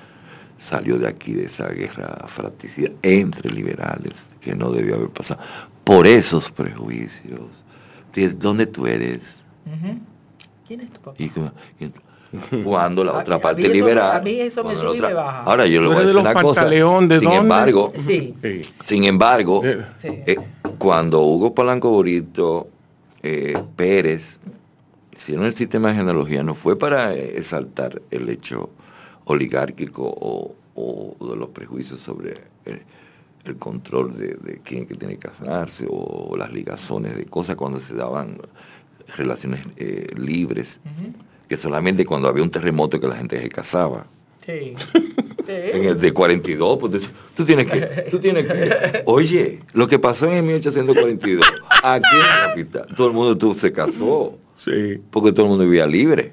[0.59, 5.41] salió de aquí de esa guerra fratricida entre liberales, que no debió haber pasado,
[5.85, 7.63] por esos prejuicios.
[8.15, 9.23] ¿De ¿Dónde tú eres?
[10.67, 11.17] ¿Quién es tu papá?
[11.79, 11.93] Y-
[12.65, 15.15] cuando la otra a parte eso- a mí eso me cuando la sube y me
[15.15, 15.43] baja.
[15.45, 16.65] Ahora yo le ¿Tú voy a decir de una cosa.
[17.09, 17.37] De sin dónde?
[17.37, 18.35] embargo, Sí.
[18.85, 20.09] Sin embargo, Eh, Sí.
[20.27, 20.37] eh,
[20.79, 22.69] cuando Hugo Palanco Borito,
[23.23, 24.39] eh, Pérez
[25.13, 28.71] hicieron el sistema de genealogía, no fue para eh, exaltar el hecho
[29.25, 32.83] oligárquico o, o de los prejuicios sobre el,
[33.45, 37.79] el control de, de quién que tiene que casarse o las ligazones de cosas cuando
[37.81, 38.39] se daban
[39.17, 40.81] relaciones eh, libres,
[41.49, 44.07] que solamente cuando había un terremoto que la gente se casaba.
[44.47, 44.75] Sí.
[45.47, 47.01] En el de 42, pues tú-
[47.37, 47.81] tú tienes que,
[48.11, 51.47] tú tienes que, oye, lo que pasó en el 1842,
[51.83, 55.65] aquí en la capital, todo el mundo tú, se casó, Sí, porque todo el mundo
[55.67, 56.33] vivía libre.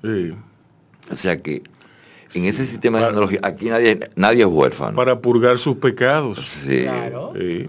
[0.00, 0.32] sí.
[1.10, 1.64] O sea que
[2.34, 4.94] en ese sistema de tecnología, aquí nadie, nadie es huérfano.
[4.96, 6.38] Para purgar sus pecados.
[6.64, 6.84] Sí.
[6.84, 7.32] Claro.
[7.36, 7.68] Sí.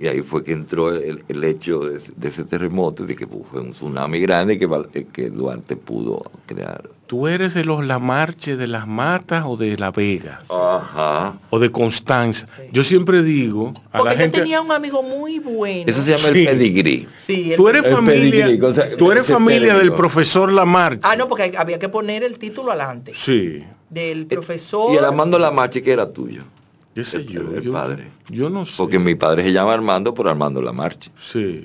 [0.00, 3.26] Y ahí fue que entró el, el hecho de, ese- de ese terremoto, de que
[3.26, 6.88] pues, fue un tsunami grande que, eh, que Duarte pudo crear.
[7.08, 10.40] ¿Tú eres de los Lamarche de las Matas o de La Vega?
[10.50, 11.38] Ajá.
[11.50, 12.46] O de Constanza.
[12.70, 14.38] Yo siempre digo a Porque la yo gente...
[14.38, 15.84] tenía un amigo muy bueno.
[15.90, 16.46] Eso se llama Sí.
[16.46, 17.08] el pedigrí.
[17.18, 21.00] Sí, él- Tú eres El familia, pedigrí, o sea, tú eres familia del profesor Lamarche.
[21.02, 23.12] Ah, no, porque había que poner el título adelante.
[23.14, 23.64] Sí.
[23.90, 24.92] Del profesor.
[24.94, 26.42] Y el Armando Lamache que era tuyo.
[26.98, 27.40] ¿Qué sé El- yo?
[27.54, 28.08] el yo, padre.
[28.28, 28.74] yo no sé.
[28.76, 31.12] Porque mi padre se llama Armando por Armando Lamarche.
[31.16, 31.64] Sí.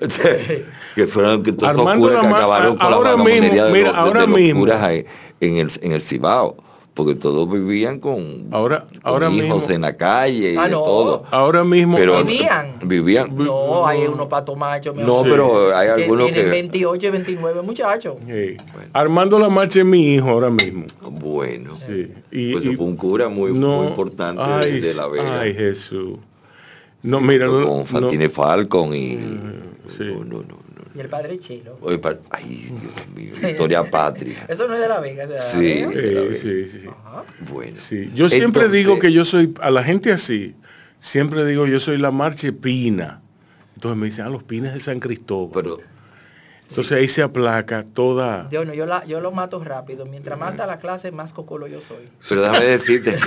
[0.96, 4.30] que fueron que todos curas que la acabaron con ahora la mismo, mira, ahora los
[4.36, 4.60] mismo.
[4.62, 5.06] curas ahí
[5.40, 6.56] en el, en el Cibao,
[7.04, 10.78] porque todos vivían con, Ahora, con ahora hijos mismo, en la calle y Ah, no.
[10.82, 11.24] todo.
[11.30, 12.74] ahora mismo, Pero Vivían.
[12.84, 13.34] Vivían.
[13.36, 14.94] No, hay unos patos machos.
[14.96, 16.50] No, pero hay que algunos tienen que...
[16.50, 18.16] 28 y 29 muchachos.
[18.26, 18.56] Sí.
[18.92, 20.84] Armando la marcha es mi hijo ahora mismo.
[21.02, 21.76] Bueno.
[21.86, 22.12] Sí.
[22.30, 25.40] Y, Pues y- fue un cura muy, muy importante de- ay, de, la Vega.
[25.40, 26.18] Ay, Jesús.
[27.02, 29.16] No, mira, no, con no- Fantine Falcon y...
[29.88, 30.04] sí.
[30.04, 30.59] No, no, no, no.
[30.94, 31.78] Y el padre Chilo.
[31.82, 34.44] Oye, pa- Ay, Dios mío, historia patria.
[34.48, 35.26] Eso no es de la Vega.
[35.26, 35.84] de la Sí.
[35.86, 36.34] Vega.
[36.34, 36.88] Sí, sí, sí.
[37.50, 37.76] Bueno.
[37.76, 40.54] Sí, Yo siempre Entonces, digo que yo soy, a la gente así,
[40.98, 43.22] siempre digo yo soy la marcha pina.
[43.74, 45.50] Entonces me dicen, ah, los pines de San Cristóbal.
[45.54, 45.78] Pero
[46.68, 48.48] Entonces ahí se aplaca toda...
[48.50, 50.06] Yo no, yo, la, yo lo mato rápido.
[50.06, 52.04] Mientras mata la clase, más cocolo yo soy.
[52.28, 53.18] Pero déjame decirte,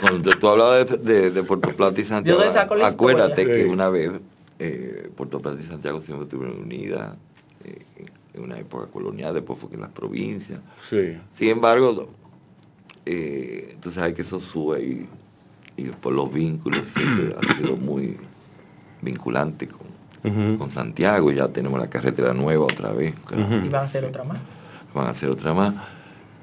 [0.00, 2.40] cuando tú hablabas de, de- de Puerto Plata y Santiago,
[2.84, 3.56] acuérdate historia.
[3.56, 3.68] que Sí.
[3.70, 4.10] una vez
[4.58, 7.14] eh, Puerto Plata y Santiago siempre estuvieron unidas
[7.64, 7.84] eh,
[8.34, 10.60] en una época colonial, después fue que en las provincias.
[10.88, 11.16] Sí.
[11.32, 12.08] Sin embargo,
[13.04, 15.08] eh, tú sabes que eso sube y,
[15.76, 18.16] y por los vínculos siempre ha sido muy
[19.02, 21.30] vinculante con, con Santiago.
[21.30, 23.14] Ya tenemos la carretera nueva otra vez.
[23.26, 23.64] claro.
[23.64, 24.38] Y van a hacer otra más.
[24.94, 25.74] Van a hacer otra más.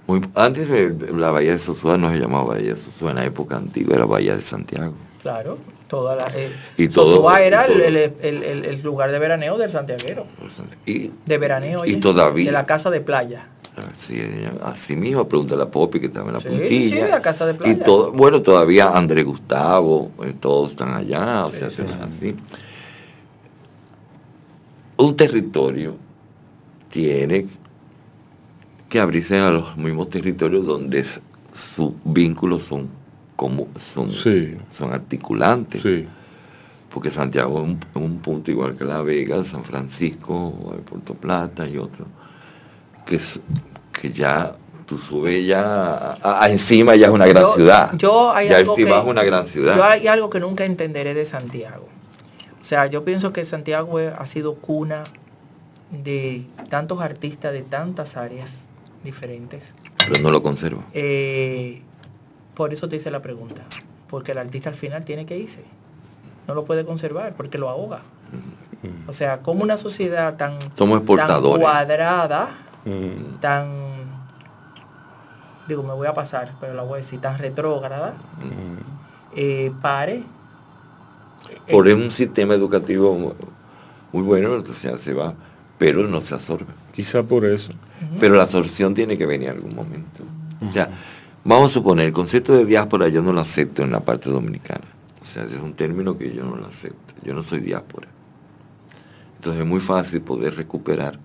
[0.08, 0.68] Muy- antes
[1.14, 4.06] la Bahía de Sosúa no se llamaba Bahía de Sosúa, en la época antigua era
[4.06, 4.94] Bahía de Santiago.
[5.22, 5.58] Claro.
[5.94, 7.84] Toda la, eh, Y todo- era y todo.
[7.86, 10.26] el, el- el- el- el lugar de veraneo del santiaguero.
[10.88, 11.86] Y, De veraneo.
[11.86, 12.46] y todavía.
[12.48, 13.48] De la casa de playa.
[13.94, 14.20] Así,
[14.64, 16.96] así mismo, pregunta a Popi que estaba en la Sí, puntilla.
[17.06, 17.74] sí, la casa de playa.
[17.74, 22.36] Y todo, bueno, todavía Andrés Gustavo, eh, todos están allá, o sea, se van así.
[24.98, 25.96] Un territorio
[26.90, 27.46] tiene
[28.90, 32.90] que abrirse a los mismos territorios donde sus vínculos son
[33.80, 34.56] son, Sí.
[34.72, 35.82] son articulantes.
[35.82, 36.08] Sí.
[36.92, 40.52] Porque Santiago es un, es un punto igual que La Vega, San Francisco,
[40.90, 42.08] Puerto Plata y otros,
[43.06, 43.40] que, es-
[43.92, 44.56] que ya
[44.86, 47.92] tú subes ya a- a- encima ya es una gran Yo- ciudad.
[47.98, 49.76] Yo hay ya algo encima que- es una gran ciudad.
[49.76, 51.88] Yo hay algo que nunca entenderé de Santiago.
[52.62, 55.04] O sea, yo pienso que Santiago ha sido cuna
[55.92, 58.52] de tantos artistas de tantas áreas
[59.04, 59.64] diferentes.
[60.08, 60.84] pero no lo conserva.
[60.94, 61.82] Eh,
[62.54, 63.64] por eso te hice la pregunta.
[64.10, 65.64] Porque el artista al final tiene que irse.
[66.48, 68.02] No lo puede conservar porque lo ahoga.
[69.08, 72.50] O sea, como una sociedad tan, Somos tan cuadrada,
[72.86, 73.36] Mm.
[73.40, 73.68] tan,
[75.68, 78.14] digo, me voy a pasar, pero la voy a decir, tan retrógrada,
[79.36, 80.24] eh, pare.
[81.72, 83.34] Por Eh, un sistema educativo
[84.12, 85.34] muy, bueno, entonces se va,
[85.78, 86.74] pero no se absorbe.
[86.94, 87.72] Quizá por eso.
[88.20, 90.24] Pero la absorción tiene que venir en algún momento.
[90.68, 90.90] O sea,
[91.44, 94.86] vamos a suponer, el concepto de diáspora yo no lo acepto en la parte dominicana.
[95.22, 97.14] O sea, ese es un término que yo no lo acepto.
[97.24, 98.08] Yo no soy diáspora.
[99.38, 101.20] Entonces es muy fácil poder recuperar.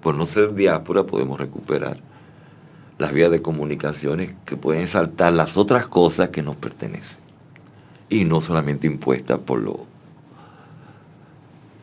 [0.00, 1.98] Por no ser diáspora podemos recuperar
[2.98, 7.20] las vías de comunicaciones que pueden saltar las otras cosas que nos pertenecen.
[8.08, 9.86] Y no solamente impuestas por lo...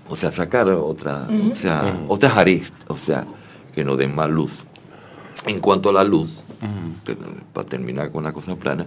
[0.10, 3.28] O sea, sacar otra, o sea, otras aristas, o sea,
[3.76, 4.64] que nos den más luz.
[5.46, 6.32] En cuanto a la luz,
[7.54, 8.86] para terminar con la cosa plana,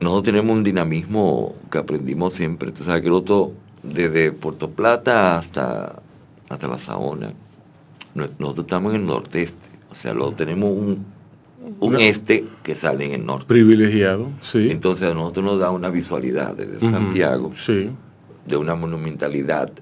[0.00, 2.70] nosotros tenemos un dinamismo que aprendimos siempre.
[2.72, 3.50] Tú sabes que nosotros,
[3.82, 6.00] desde Puerto Plata hasta,
[6.48, 7.32] hasta la Saona,
[8.14, 9.68] no- nosotros estamos en el nordeste.
[9.90, 11.04] O sea, lo, tenemos un,
[11.80, 13.46] un este que sale en el norte.
[13.48, 14.68] Privilegiado, sí.
[14.70, 17.90] Entonces a nosotros nos da una visualidad desde Santiago Sí.
[18.46, 19.72] de una monumentalidad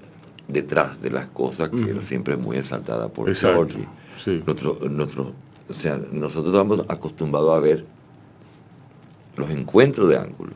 [0.47, 2.01] detrás de las cosas que Ujú.
[2.01, 3.87] siempre es muy exaltada por Exacto, Giorgi.
[4.17, 4.41] sí.
[4.45, 5.33] Nuestro, nuestro,
[5.69, 7.85] o sea, nosotros estamos acostumbrados a ver
[9.35, 10.55] los encuentros de ángulos.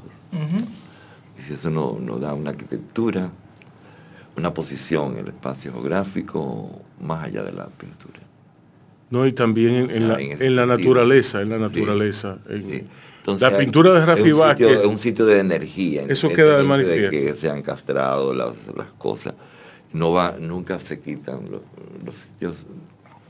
[1.37, 3.29] Y si eso no- nos da una arquitectura,
[4.37, 6.69] una posición en el espacio geográfico
[7.01, 8.19] más allá de la pintura.
[9.09, 10.77] No, y también en, O sea, en la, en ese en la sentido.
[10.89, 12.37] naturaleza, en la Sí, naturaleza.
[12.49, 12.83] en- sí.
[13.17, 16.03] Entonces, la pintura de Rafi es un sitio- Vázquez, es un sitio de energía.
[16.07, 17.11] Eso queda de manifiesto.
[17.11, 19.33] que se han castrado las, las cosas.
[19.93, 21.61] No va, nunca se quitan los,
[22.05, 22.65] los sitios.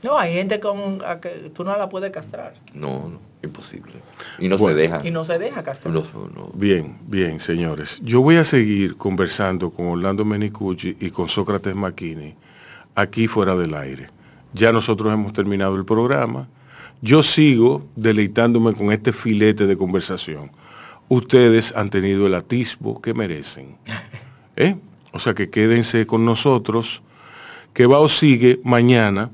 [0.02, 2.54] No, hay gente con a que tú no la puedes castrar.
[2.74, 3.92] No, no, imposible.
[4.38, 4.76] Y no Bueno.
[4.76, 5.06] se dejan.
[5.06, 5.94] Y no se deja castrar.
[5.94, 6.02] No,
[6.34, 6.50] no.
[6.54, 8.00] Bien, bien, señores.
[8.02, 12.34] Yo voy a seguir conversando con Orlando Menicucci y con Sócrates Maquini
[12.94, 14.06] aquí fuera del aire.
[14.54, 16.48] Ya nosotros hemos terminado el programa.
[17.00, 20.50] Yo sigo deleitándome con este filete de conversación.
[21.08, 23.76] Ustedes han tenido el atisbo que merecen.
[24.56, 24.76] ¿Eh?
[25.12, 27.02] O sea que quédense con nosotros,
[27.72, 29.30] que va o sigue mañana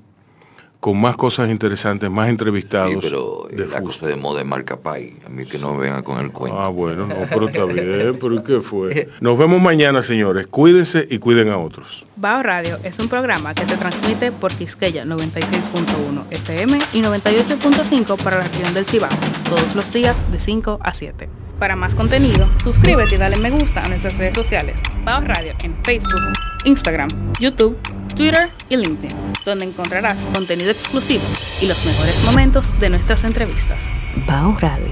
[0.81, 2.97] con más cosas interesantes, más Sí, entrevistados.
[3.03, 3.85] pero de la Fusto.
[3.85, 5.17] cosa de moda es marca pay.
[5.27, 6.59] A mí que no vengan con el cuento.
[6.61, 9.09] Ah, bueno, no, pero está bien, pero ¿y qué fue?
[9.21, 10.47] Nos vemos mañana, señores.
[10.47, 12.07] Cuídense y cuiden a otros.
[12.17, 18.39] Bao Radio es un programa que se transmite por Quisqueya 96.1 FM y 98.5 para
[18.39, 19.11] la región del Cibao,
[19.49, 21.29] todos los días de 5 a 7.
[21.59, 24.81] Para más contenido, suscríbete y dale me gusta a nuestras redes sociales.
[25.05, 26.21] Bao Radio en Facebook,
[26.65, 27.09] Instagram,
[27.41, 27.77] YouTube,
[28.19, 31.23] Twitter y LinkedIn, donde encontrarás contenido exclusivo
[31.63, 33.79] y los mejores momentos de nuestras entrevistas.
[34.27, 34.91] Bao Radio.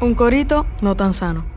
[0.00, 1.49] Un corito no tan sano.